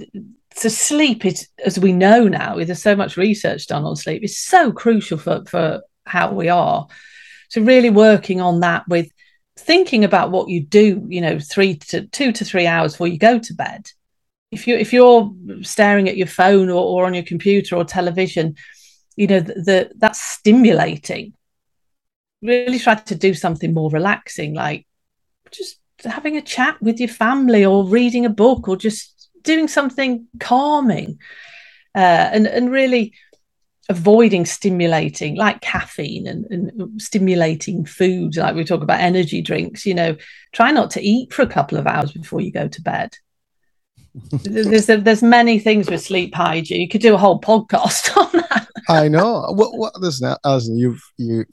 so 0.53 0.67
sleep 0.67 1.25
is 1.25 1.47
as 1.63 1.79
we 1.79 1.93
know 1.93 2.27
now 2.27 2.55
there's 2.55 2.81
so 2.81 2.95
much 2.95 3.15
research 3.15 3.67
done 3.67 3.85
on 3.85 3.95
sleep 3.95 4.21
is 4.23 4.37
so 4.37 4.73
crucial 4.73 5.17
for, 5.17 5.45
for 5.45 5.81
how 6.05 6.33
we 6.33 6.49
are 6.49 6.87
so 7.49 7.61
really 7.61 7.89
working 7.89 8.41
on 8.41 8.59
that 8.59 8.85
with 8.89 9.09
thinking 9.57 10.03
about 10.03 10.31
what 10.31 10.49
you 10.49 10.61
do, 10.63 11.05
you 11.09 11.21
know, 11.21 11.39
three 11.39 11.75
to 11.75 12.07
two 12.07 12.31
to 12.31 12.45
three 12.45 12.67
hours 12.67 12.93
before 12.93 13.07
you 13.07 13.17
go 13.17 13.39
to 13.39 13.53
bed. 13.53 13.89
If 14.51 14.67
you 14.67 14.77
if 14.77 14.93
you're 14.93 15.33
staring 15.61 16.07
at 16.07 16.17
your 16.17 16.27
phone 16.27 16.69
or, 16.69 16.83
or 16.83 17.05
on 17.05 17.13
your 17.13 17.23
computer 17.23 17.75
or 17.75 17.83
television, 17.83 18.55
you 19.15 19.27
know, 19.27 19.39
the, 19.39 19.53
the 19.53 19.91
that's 19.97 20.21
stimulating. 20.21 21.33
Really 22.41 22.79
try 22.79 22.95
to 22.95 23.15
do 23.15 23.33
something 23.33 23.73
more 23.73 23.89
relaxing, 23.89 24.53
like 24.53 24.85
just 25.51 25.79
having 26.03 26.37
a 26.37 26.41
chat 26.41 26.81
with 26.81 26.99
your 26.99 27.09
family 27.09 27.65
or 27.65 27.87
reading 27.87 28.25
a 28.25 28.29
book 28.29 28.67
or 28.67 28.77
just 28.77 29.29
doing 29.41 29.67
something 29.67 30.27
calming. 30.39 31.19
Uh, 31.95 32.29
and 32.31 32.45
and 32.45 32.71
really 32.71 33.13
avoiding 33.89 34.45
stimulating 34.45 35.35
like 35.35 35.61
caffeine 35.61 36.27
and, 36.27 36.45
and, 36.51 37.01
stimulating 37.01 37.85
foods 37.85 38.37
like 38.37 38.53
we 38.53 38.63
talk 38.63 38.81
about 38.83 38.99
energy 38.99 39.41
drinks 39.41 39.85
you 39.85 39.93
know 39.93 40.13
try 40.51 40.71
not 40.71 40.91
to 40.91 41.01
eat 41.01 41.31
for 41.31 41.41
a 41.41 41.47
couple 41.47 41.77
of 41.77 41.87
hours 41.87 42.11
before 42.11 42.41
you 42.41 42.51
go 42.51 42.67
to 42.67 42.81
bed. 42.81 43.15
There's 44.43 44.87
there's 44.87 45.23
many 45.23 45.59
things 45.59 45.89
with 45.89 46.01
sleep 46.01 46.33
hygiene. 46.33 46.81
You 46.81 46.89
could 46.89 47.01
do 47.01 47.13
a 47.13 47.19
whole 47.19 47.39
podcast 47.39 48.15
on 48.17 48.31
that. 48.49 48.67
I 48.89 49.07
know. 49.07 49.45
What 49.49 49.77
what 49.77 49.99
listen 49.99 50.35
Alison, 50.43 50.77
you've 50.77 51.01
you 51.17 51.45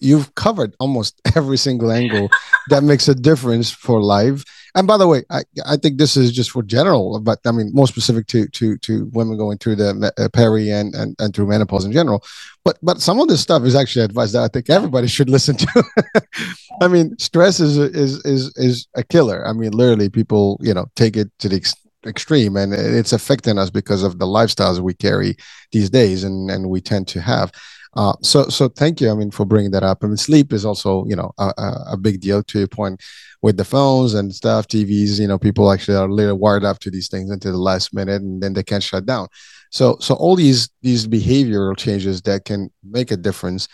you've 0.00 0.34
covered 0.34 0.74
almost 0.78 1.20
every 1.36 1.56
single 1.56 1.90
angle 1.90 2.28
that 2.68 2.82
makes 2.82 3.08
a 3.08 3.14
difference 3.14 3.70
for 3.70 4.02
life 4.02 4.44
and 4.76 4.86
by 4.86 4.98
the 4.98 5.08
way, 5.08 5.24
I, 5.30 5.40
I 5.64 5.78
think 5.78 5.96
this 5.96 6.18
is 6.18 6.30
just 6.30 6.50
for 6.50 6.62
general, 6.62 7.18
but 7.20 7.38
I 7.46 7.50
mean 7.50 7.70
more 7.72 7.86
specific 7.86 8.26
to 8.26 8.46
to 8.48 8.76
to 8.76 9.06
women 9.14 9.38
going 9.38 9.56
through 9.56 9.76
the 9.76 10.12
uh, 10.18 10.28
peri 10.28 10.70
and, 10.70 10.94
and 10.94 11.16
and 11.18 11.34
through 11.34 11.46
menopause 11.46 11.86
in 11.86 11.92
general. 11.92 12.22
But 12.62 12.76
but 12.82 13.00
some 13.00 13.18
of 13.18 13.28
this 13.28 13.40
stuff 13.40 13.62
is 13.62 13.74
actually 13.74 14.04
advice 14.04 14.32
that 14.32 14.42
I 14.42 14.48
think 14.48 14.68
everybody 14.68 15.06
should 15.06 15.30
listen 15.30 15.56
to. 15.56 15.84
I 16.82 16.88
mean, 16.88 17.16
stress 17.18 17.58
is 17.58 17.78
is 17.78 18.22
is 18.26 18.52
is 18.56 18.86
a 18.94 19.02
killer. 19.02 19.48
I 19.48 19.54
mean, 19.54 19.72
literally, 19.72 20.10
people 20.10 20.60
you 20.60 20.74
know 20.74 20.86
take 20.94 21.16
it 21.16 21.30
to 21.38 21.48
the 21.48 21.56
ex- 21.56 21.86
extreme, 22.04 22.56
and 22.56 22.74
it's 22.74 23.14
affecting 23.14 23.56
us 23.56 23.70
because 23.70 24.02
of 24.02 24.18
the 24.18 24.26
lifestyles 24.26 24.78
we 24.78 24.92
carry 24.92 25.36
these 25.72 25.88
days, 25.88 26.22
and 26.22 26.50
and 26.50 26.68
we 26.68 26.82
tend 26.82 27.08
to 27.08 27.22
have. 27.22 27.50
Uh, 27.96 28.14
so, 28.22 28.48
so 28.48 28.68
thank 28.68 29.00
you. 29.00 29.10
I 29.10 29.14
mean, 29.14 29.30
for 29.30 29.46
bringing 29.46 29.70
that 29.70 29.82
up. 29.82 30.04
I 30.04 30.06
mean, 30.06 30.18
sleep 30.18 30.52
is 30.52 30.66
also, 30.66 31.06
you 31.06 31.16
know, 31.16 31.32
a, 31.38 31.52
a 31.92 31.96
big 31.96 32.20
deal 32.20 32.42
to 32.42 32.58
your 32.58 32.68
point 32.68 33.02
with 33.40 33.56
the 33.56 33.64
phones 33.64 34.12
and 34.12 34.34
stuff, 34.34 34.68
TVs. 34.68 35.18
You 35.18 35.26
know, 35.26 35.38
people 35.38 35.72
actually 35.72 35.96
are 35.96 36.06
a 36.06 36.12
little 36.12 36.38
wired 36.38 36.64
up 36.64 36.78
to 36.80 36.90
these 36.90 37.08
things 37.08 37.30
until 37.30 37.52
the 37.52 37.58
last 37.58 37.94
minute, 37.94 38.20
and 38.20 38.42
then 38.42 38.52
they 38.52 38.62
can't 38.62 38.82
shut 38.82 39.06
down. 39.06 39.28
So, 39.70 39.96
so 40.00 40.14
all 40.14 40.36
these 40.36 40.68
these 40.82 41.06
behavioral 41.06 41.76
changes 41.76 42.22
that 42.22 42.44
can 42.44 42.70
make 42.84 43.10
a 43.10 43.16
difference 43.16 43.66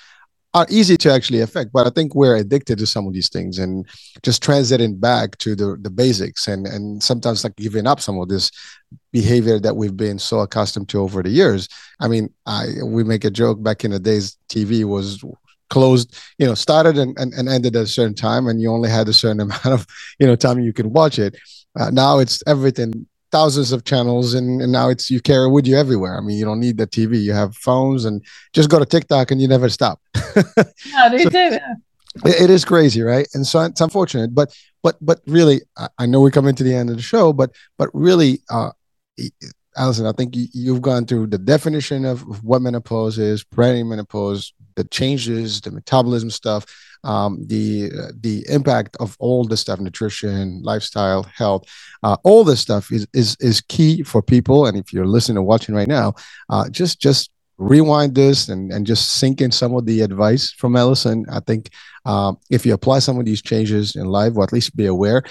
are 0.54 0.66
easy 0.68 0.96
to 0.96 1.10
actually 1.10 1.40
affect 1.40 1.72
but 1.72 1.86
i 1.86 1.90
think 1.90 2.14
we're 2.14 2.36
addicted 2.36 2.78
to 2.78 2.86
some 2.86 3.06
of 3.06 3.12
these 3.12 3.28
things 3.28 3.58
and 3.58 3.86
just 4.22 4.42
transiting 4.42 4.98
back 5.00 5.36
to 5.38 5.54
the, 5.54 5.76
the 5.80 5.90
basics 5.90 6.48
and 6.48 6.66
and 6.66 7.02
sometimes 7.02 7.44
like 7.44 7.56
giving 7.56 7.86
up 7.86 8.00
some 8.00 8.18
of 8.18 8.28
this 8.28 8.50
behavior 9.12 9.58
that 9.58 9.76
we've 9.76 9.96
been 9.96 10.18
so 10.18 10.40
accustomed 10.40 10.88
to 10.88 11.00
over 11.00 11.22
the 11.22 11.30
years. 11.30 11.68
I 12.00 12.08
mean 12.08 12.32
i 12.46 12.66
we 12.84 13.04
make 13.04 13.24
a 13.24 13.30
joke 13.30 13.62
back 13.62 13.84
in 13.84 13.90
the 13.90 13.98
days 13.98 14.36
tv 14.48 14.84
was 14.84 15.22
closed 15.70 16.14
you 16.36 16.46
know 16.46 16.54
started 16.54 16.98
and, 16.98 17.18
and, 17.18 17.32
and 17.32 17.48
ended 17.48 17.74
at 17.76 17.84
a 17.84 17.86
certain 17.86 18.14
time 18.14 18.46
and 18.46 18.60
you 18.60 18.70
only 18.70 18.90
had 18.90 19.08
a 19.08 19.12
certain 19.12 19.40
amount 19.46 19.64
of 19.66 19.86
you 20.18 20.26
know 20.26 20.36
time 20.36 20.60
you 20.60 20.72
can 20.72 20.92
watch 20.92 21.18
it. 21.18 21.36
Uh, 21.74 21.90
now 21.90 22.18
it's 22.18 22.42
everything 22.46 23.06
thousands 23.32 23.72
of 23.72 23.84
channels 23.84 24.34
and, 24.34 24.60
and 24.60 24.70
now 24.70 24.90
it's 24.90 25.10
you 25.10 25.20
carry 25.20 25.50
with 25.50 25.66
you 25.66 25.76
everywhere. 25.76 26.16
I 26.16 26.20
mean, 26.20 26.36
you 26.36 26.44
don't 26.44 26.60
need 26.60 26.76
the 26.76 26.86
TV. 26.86 27.20
You 27.20 27.32
have 27.32 27.56
phones 27.56 28.04
and 28.04 28.24
just 28.52 28.70
go 28.70 28.78
to 28.78 28.86
TikTok 28.86 29.30
and 29.30 29.40
you 29.40 29.48
never 29.48 29.68
stop. 29.68 30.00
yeah, 30.14 31.08
they 31.08 31.24
so, 31.24 31.30
do. 31.30 31.38
Yeah. 31.38 31.74
It, 32.26 32.42
it 32.42 32.50
is 32.50 32.64
crazy, 32.64 33.00
right? 33.00 33.26
And 33.34 33.46
so 33.46 33.60
it's 33.60 33.80
unfortunate, 33.80 34.34
but 34.34 34.54
but 34.82 34.96
but 35.00 35.20
really, 35.26 35.62
I, 35.76 35.88
I 35.98 36.06
know 36.06 36.20
we're 36.20 36.30
coming 36.30 36.54
to 36.54 36.62
the 36.62 36.74
end 36.74 36.90
of 36.90 36.96
the 36.96 37.02
show, 37.02 37.32
but 37.32 37.50
but 37.78 37.88
really, 37.94 38.42
uh, 38.50 38.70
Alison, 39.76 40.06
I 40.06 40.12
think 40.12 40.34
you, 40.36 40.74
have 40.74 40.82
gone 40.82 41.06
through 41.06 41.28
the 41.28 41.38
definition 41.38 42.04
of 42.04 42.44
what 42.44 42.60
menopause 42.60 43.18
is, 43.18 43.42
perimenopause, 43.42 44.52
the 44.74 44.84
changes, 44.84 45.62
the 45.62 45.70
metabolism 45.70 46.30
stuff, 46.30 46.66
um, 47.04 47.44
the 47.46 47.90
the 48.20 48.44
impact 48.48 48.96
of 49.00 49.16
all 49.18 49.44
the 49.44 49.56
stuff, 49.56 49.80
nutrition, 49.80 50.62
lifestyle, 50.62 51.22
health, 51.24 51.64
uh, 52.02 52.16
all 52.24 52.44
this 52.44 52.60
stuff 52.60 52.92
is 52.92 53.06
is 53.12 53.36
is 53.40 53.60
key 53.60 54.02
for 54.02 54.22
people. 54.22 54.66
And 54.66 54.76
if 54.76 54.92
you're 54.92 55.06
listening 55.06 55.38
or 55.38 55.42
watching 55.42 55.74
right 55.74 55.88
now, 55.88 56.14
uh, 56.48 56.68
just 56.68 57.00
just 57.00 57.30
rewind 57.58 58.14
this 58.14 58.48
and, 58.48 58.72
and 58.72 58.86
just 58.86 59.18
sink 59.18 59.40
in 59.40 59.52
some 59.52 59.74
of 59.74 59.86
the 59.86 60.00
advice 60.00 60.52
from 60.52 60.74
Alison. 60.76 61.24
I 61.30 61.40
think 61.40 61.70
uh, 62.04 62.32
if 62.50 62.66
you 62.66 62.74
apply 62.74 62.98
some 62.98 63.18
of 63.18 63.24
these 63.24 63.42
changes 63.42 63.94
in 63.94 64.06
life, 64.06 64.32
or 64.36 64.42
at 64.42 64.52
least 64.52 64.76
be 64.76 64.86
aware, 64.86 65.22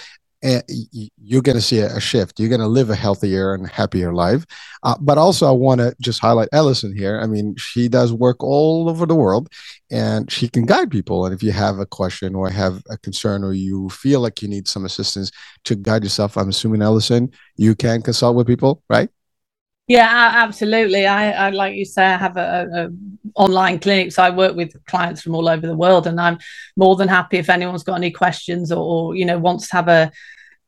you're 0.43 1.41
going 1.41 1.55
to 1.55 1.61
see 1.61 1.79
a, 1.79 1.99
shift. 1.99 2.39
You're 2.39 2.49
going 2.49 2.61
to 2.61 2.67
live 2.67 2.89
a 2.89 2.95
healthier 2.95 3.53
and 3.53 3.67
happier 3.67 4.13
life. 4.13 4.45
Uh, 4.83 4.95
but 4.99 5.17
also, 5.17 5.47
I 5.47 5.51
want 5.51 5.81
to 5.81 5.95
just 6.01 6.19
highlight 6.19 6.49
Alison 6.51 6.95
here. 6.95 7.19
I 7.21 7.27
mean, 7.27 7.55
she 7.57 7.87
does 7.87 8.11
work 8.11 8.43
all 8.43 8.89
over 8.89 9.05
the 9.05 9.15
world, 9.15 9.49
and 9.91 10.31
she 10.31 10.47
can 10.47 10.65
guide 10.65 10.89
people. 10.89 11.25
And 11.25 11.33
if 11.33 11.43
you 11.43 11.51
have 11.51 11.79
a 11.79 11.85
question 11.85 12.33
or 12.33 12.49
have 12.49 12.81
a 12.89 12.97
concern, 12.97 13.43
or 13.43 13.53
you 13.53 13.89
feel 13.89 14.19
like 14.19 14.41
you 14.41 14.47
need 14.47 14.67
some 14.67 14.85
assistance 14.85 15.31
to 15.65 15.75
guide 15.75 16.03
yourself, 16.03 16.37
I'm 16.37 16.49
assuming 16.49 16.81
Alison, 16.81 17.31
you 17.57 17.75
can 17.75 18.01
consult 18.01 18.35
with 18.35 18.47
people, 18.47 18.81
right? 18.89 19.09
Yeah, 19.87 20.31
absolutely. 20.35 21.05
I, 21.05 21.31
I 21.31 21.49
like 21.49 21.75
you 21.75 21.85
say, 21.85 22.05
I 22.05 22.17
have 22.17 22.37
a, 22.37 22.67
a, 22.73 22.89
online 23.35 23.79
clinic, 23.79 24.11
so 24.11 24.23
I 24.23 24.29
work 24.29 24.55
with 24.55 24.73
clients 24.85 25.21
from 25.21 25.35
all 25.35 25.49
over 25.49 25.65
the 25.65 25.75
world, 25.75 26.07
and 26.07 26.19
I'm 26.19 26.37
more 26.77 26.95
than 26.95 27.07
happy 27.07 27.37
if 27.37 27.49
anyone's 27.49 27.83
got 27.83 27.95
any 27.95 28.11
questions 28.11 28.71
or, 28.71 28.79
or 28.79 29.15
you 29.15 29.25
know 29.25 29.37
wants 29.37 29.67
to 29.69 29.75
have 29.75 29.87
a, 29.87 30.11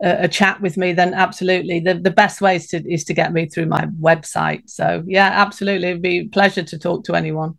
a, 0.03 0.23
a 0.23 0.27
chat 0.27 0.59
with 0.61 0.77
me. 0.77 0.93
Then 0.93 1.13
absolutely, 1.13 1.79
the 1.79 1.95
the 1.95 2.11
best 2.11 2.41
way 2.41 2.57
is 2.57 2.67
to 2.67 2.83
is 2.91 3.05
to 3.05 3.13
get 3.13 3.31
me 3.31 3.47
through 3.47 3.67
my 3.67 3.85
website. 4.01 4.69
So 4.69 5.03
yeah, 5.07 5.29
absolutely, 5.33 5.89
it'd 5.89 6.01
be 6.01 6.19
a 6.19 6.27
pleasure 6.27 6.63
to 6.63 6.77
talk 6.77 7.05
to 7.05 7.15
anyone. 7.15 7.57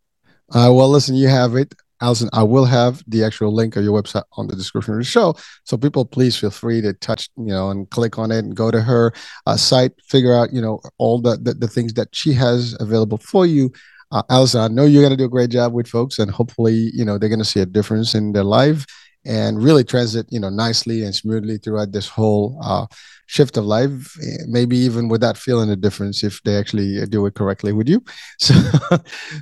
Uh, 0.50 0.70
well, 0.72 0.90
listen, 0.90 1.14
you 1.14 1.28
have 1.28 1.56
it. 1.56 1.72
Alison, 2.04 2.28
I 2.34 2.42
will 2.42 2.66
have 2.66 3.02
the 3.08 3.24
actual 3.24 3.52
link 3.54 3.76
of 3.76 3.84
your 3.84 4.00
website 4.00 4.24
on 4.32 4.46
the 4.46 4.54
description 4.54 4.92
of 4.92 5.00
the 5.00 5.04
show. 5.04 5.34
So 5.64 5.78
people, 5.78 6.04
please 6.04 6.36
feel 6.36 6.50
free 6.50 6.82
to 6.82 6.92
touch, 6.92 7.30
you 7.38 7.46
know, 7.46 7.70
and 7.70 7.88
click 7.88 8.18
on 8.18 8.30
it 8.30 8.44
and 8.44 8.54
go 8.54 8.70
to 8.70 8.82
her 8.82 9.14
uh, 9.46 9.56
site, 9.56 9.92
figure 10.02 10.34
out, 10.34 10.52
you 10.52 10.60
know, 10.60 10.80
all 10.98 11.20
the, 11.20 11.38
the, 11.38 11.54
the 11.54 11.68
things 11.68 11.94
that 11.94 12.08
she 12.12 12.34
has 12.34 12.76
available 12.78 13.16
for 13.16 13.46
you. 13.46 13.72
Uh, 14.12 14.22
Alison, 14.28 14.60
I 14.60 14.68
know 14.68 14.84
you're 14.84 15.02
going 15.02 15.16
to 15.16 15.16
do 15.16 15.24
a 15.24 15.36
great 15.36 15.50
job 15.50 15.72
with 15.72 15.88
folks, 15.88 16.18
and 16.18 16.30
hopefully, 16.30 16.90
you 16.92 17.06
know, 17.06 17.16
they're 17.16 17.30
going 17.30 17.38
to 17.38 17.44
see 17.44 17.60
a 17.60 17.66
difference 17.66 18.14
in 18.14 18.32
their 18.32 18.44
life 18.44 18.84
and 19.26 19.62
really 19.62 19.82
transit 19.82 20.26
you 20.30 20.38
know 20.38 20.50
nicely 20.50 21.02
and 21.02 21.14
smoothly 21.14 21.56
throughout 21.56 21.92
this 21.92 22.08
whole 22.08 22.58
uh, 22.62 22.86
shift 23.26 23.56
of 23.56 23.64
life 23.64 24.14
maybe 24.46 24.76
even 24.76 25.08
without 25.08 25.38
feeling 25.38 25.70
a 25.70 25.76
difference 25.76 26.22
if 26.22 26.42
they 26.42 26.56
actually 26.56 27.04
do 27.06 27.24
it 27.24 27.34
correctly 27.34 27.72
with 27.72 27.88
you 27.88 28.04
so 28.38 28.54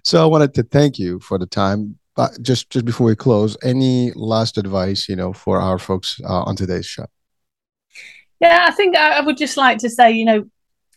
so 0.05 0.23
i 0.23 0.25
wanted 0.25 0.55
to 0.55 0.63
thank 0.63 1.01
you 1.01 1.19
for 1.19 1.37
the 1.37 1.47
time 1.47 1.99
but 2.15 2.41
just 2.43 2.71
just 2.71 2.85
before 2.85 3.07
we 3.07 3.17
close 3.17 3.57
any 3.63 4.13
last 4.13 4.59
advice 4.59 5.09
you 5.09 5.17
know 5.17 5.33
for 5.33 5.61
our 5.61 5.79
folks 5.79 6.21
uh, 6.25 6.43
on 6.43 6.57
today's 6.57 6.87
show? 6.87 7.07
Yeah 8.41 8.67
i 8.69 8.73
think 8.73 8.97
i 8.97 9.21
would 9.21 9.37
just 9.37 9.57
like 9.57 9.79
to 9.79 9.91
say 9.91 10.11
you 10.13 10.25
know 10.25 10.45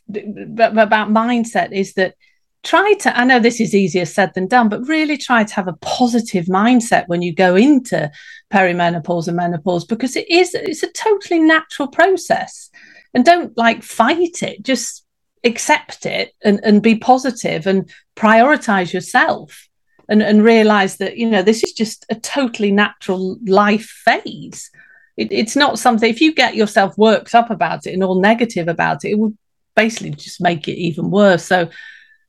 about 0.10 1.10
mindset 1.10 1.72
is 1.72 1.94
that 1.94 2.16
try 2.64 2.94
to 3.00 3.18
i 3.18 3.24
know 3.24 3.40
this 3.40 3.60
is 3.60 3.76
easier 3.76 4.06
said 4.06 4.32
than 4.34 4.48
done 4.48 4.70
but 4.70 4.88
really 4.88 5.18
try 5.18 5.44
to 5.44 5.54
have 5.54 5.68
a 5.68 5.78
positive 5.82 6.46
mindset 6.46 7.08
when 7.08 7.22
you 7.22 7.34
go 7.34 7.56
into 7.56 8.12
perimenopause 8.52 9.28
and 9.28 9.38
menopause 9.38 9.86
because 9.86 10.16
it 10.16 10.30
is 10.30 10.54
it's 10.54 10.84
a 10.84 10.92
totally 10.92 11.40
natural 11.40 11.88
process. 11.88 12.70
And 13.14 13.24
don't 13.24 13.58
like 13.58 13.84
fight 13.84 14.44
it 14.44 14.64
just 14.64 15.06
accept 15.44 16.06
it 16.06 16.34
and, 16.44 16.60
and 16.64 16.82
be 16.82 16.96
positive 16.96 17.68
and 17.68 17.90
prioritize 18.16 18.94
yourself 18.94 19.70
and, 20.10 20.22
and 20.22 20.44
realize 20.44 20.98
that 20.98 21.18
you 21.18 21.30
know 21.30 21.42
this 21.42 21.64
is 21.64 21.74
just 21.74 22.06
a 22.10 22.16
totally 22.16 22.72
natural 22.72 23.38
life 23.46 23.86
phase 23.86 24.72
it, 25.18 25.32
it's 25.32 25.56
not 25.56 25.80
something 25.80 26.10
if 26.10 26.22
you 26.22 26.34
get 26.34 26.56
yourself 26.56 26.98
worked 26.98 27.34
up 27.34 27.50
about 27.50 27.86
it 27.88 27.94
and 27.94 28.04
all 28.04 28.20
negative 28.20 28.68
about 28.68 29.04
it 29.04 29.12
it 29.12 29.20
will 29.20 29.34
basically 29.76 30.12
just 30.12 30.42
make 30.42 30.68
it 30.68 30.78
even 30.78 31.12
worse 31.12 31.46
so 31.46 31.70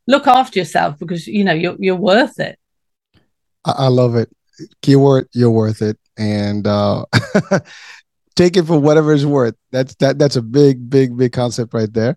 look 0.07 0.27
after 0.27 0.59
yourself 0.59 0.99
because 0.99 1.27
you 1.27 1.45
know 1.45 1.53
you're 1.53 1.77
you're 1.79 1.97
worth 1.97 2.39
it. 2.39 2.59
I, 3.65 3.89
love 3.89 4.15
it. 4.15 4.31
Keyword, 4.81 5.29
you're 5.33 5.51
worth 5.51 5.83
it, 5.83 5.99
and 6.17 6.67
uh, 6.67 7.05
take 8.37 8.57
it 8.57 8.65
for 8.65 8.79
whatever 8.79 9.13
it's 9.13 9.25
worth. 9.25 9.57
That's 9.73 9.95
that. 9.97 10.19
That's 10.19 10.37
a 10.37 10.43
big, 10.43 10.89
big, 10.89 11.17
big 11.17 11.33
concept 11.33 11.75
right 11.75 11.93
there. 11.93 12.17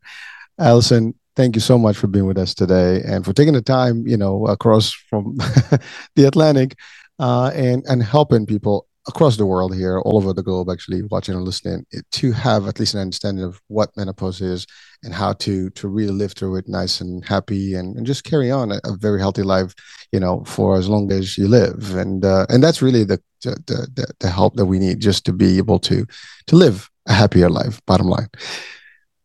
Alison, 0.59 1.15
thank 1.39 1.55
you 1.55 1.61
so 1.61 1.77
much 1.77 1.95
for 1.95 2.07
being 2.07 2.25
with 2.25 2.37
us 2.37 2.53
today 2.53 3.01
and 3.05 3.23
for 3.23 3.31
taking 3.31 3.53
the 3.53 3.61
time, 3.61 4.05
you 4.05 4.17
know, 4.17 4.45
across 4.47 4.91
from 4.91 5.37
the 6.17 6.25
Atlantic, 6.25 6.75
uh, 7.17 7.49
and 7.55 7.81
and 7.87 8.03
helping 8.03 8.45
people 8.45 8.87
across 9.07 9.37
the 9.37 9.45
world 9.45 9.73
here, 9.73 9.99
all 9.99 10.17
over 10.17 10.33
the 10.33 10.43
globe, 10.43 10.69
actually 10.69 11.01
watching 11.03 11.35
and 11.35 11.45
listening, 11.45 11.85
to 12.11 12.33
have 12.33 12.67
at 12.67 12.77
least 12.77 12.93
an 12.93 12.99
understanding 12.99 13.45
of 13.45 13.61
what 13.69 13.95
menopause 13.95 14.41
is 14.41 14.67
and 15.03 15.13
how 15.13 15.31
to 15.31 15.69
to 15.69 15.87
really 15.87 16.11
live 16.11 16.33
through 16.33 16.57
it 16.57 16.67
nice 16.67 16.99
and 16.99 17.23
happy 17.23 17.73
and, 17.73 17.95
and 17.95 18.05
just 18.05 18.25
carry 18.25 18.51
on 18.51 18.73
a, 18.73 18.81
a 18.83 18.97
very 18.97 19.19
healthy 19.19 19.43
life, 19.43 19.73
you 20.11 20.19
know, 20.19 20.43
for 20.45 20.77
as 20.77 20.89
long 20.89 21.09
as 21.09 21.37
you 21.37 21.47
live. 21.47 21.95
And 21.95 22.25
uh, 22.25 22.47
and 22.49 22.61
that's 22.61 22.81
really 22.81 23.05
the, 23.05 23.21
the 23.43 23.87
the 23.95 24.13
the 24.19 24.29
help 24.29 24.57
that 24.57 24.65
we 24.65 24.77
need 24.77 24.99
just 24.99 25.25
to 25.27 25.31
be 25.31 25.57
able 25.57 25.79
to 25.79 26.05
to 26.47 26.55
live 26.57 26.89
a 27.07 27.13
happier 27.13 27.49
life. 27.49 27.79
Bottom 27.85 28.07
line. 28.07 28.27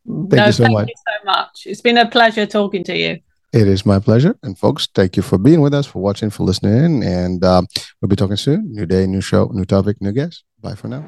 Thank 0.07 0.33
no, 0.33 0.47
you 0.47 0.53
so 0.53 0.65
thank 0.65 0.75
much. 0.75 0.89
you 0.89 0.95
so 0.97 1.25
much. 1.25 1.63
It's 1.67 1.81
been 1.81 1.99
a 1.99 2.09
pleasure 2.09 2.47
talking 2.47 2.85
to 2.85 2.97
you. 2.97 3.21
It 3.53 3.69
is 3.69 3.87
my 3.87 4.01
pleasure. 4.01 4.37
And 4.43 4.59
folks, 4.59 4.89
thank 4.95 5.17
you 5.17 5.23
for 5.23 5.39
being 5.39 5.61
with 5.61 5.75
us, 5.75 5.87
for 5.87 6.03
watching, 6.03 6.29
for 6.29 6.43
listening. 6.43 7.05
And 7.05 7.45
um, 7.45 7.67
we'll 8.01 8.09
be 8.09 8.17
talking 8.17 8.37
soon. 8.37 8.73
New 8.73 8.85
day, 8.85 9.07
new 9.07 9.21
show, 9.21 9.51
new 9.53 9.65
topic, 9.65 10.01
new 10.01 10.13
guest. 10.13 10.45
Bye 10.61 10.75
for 10.75 10.89
now. 10.89 11.07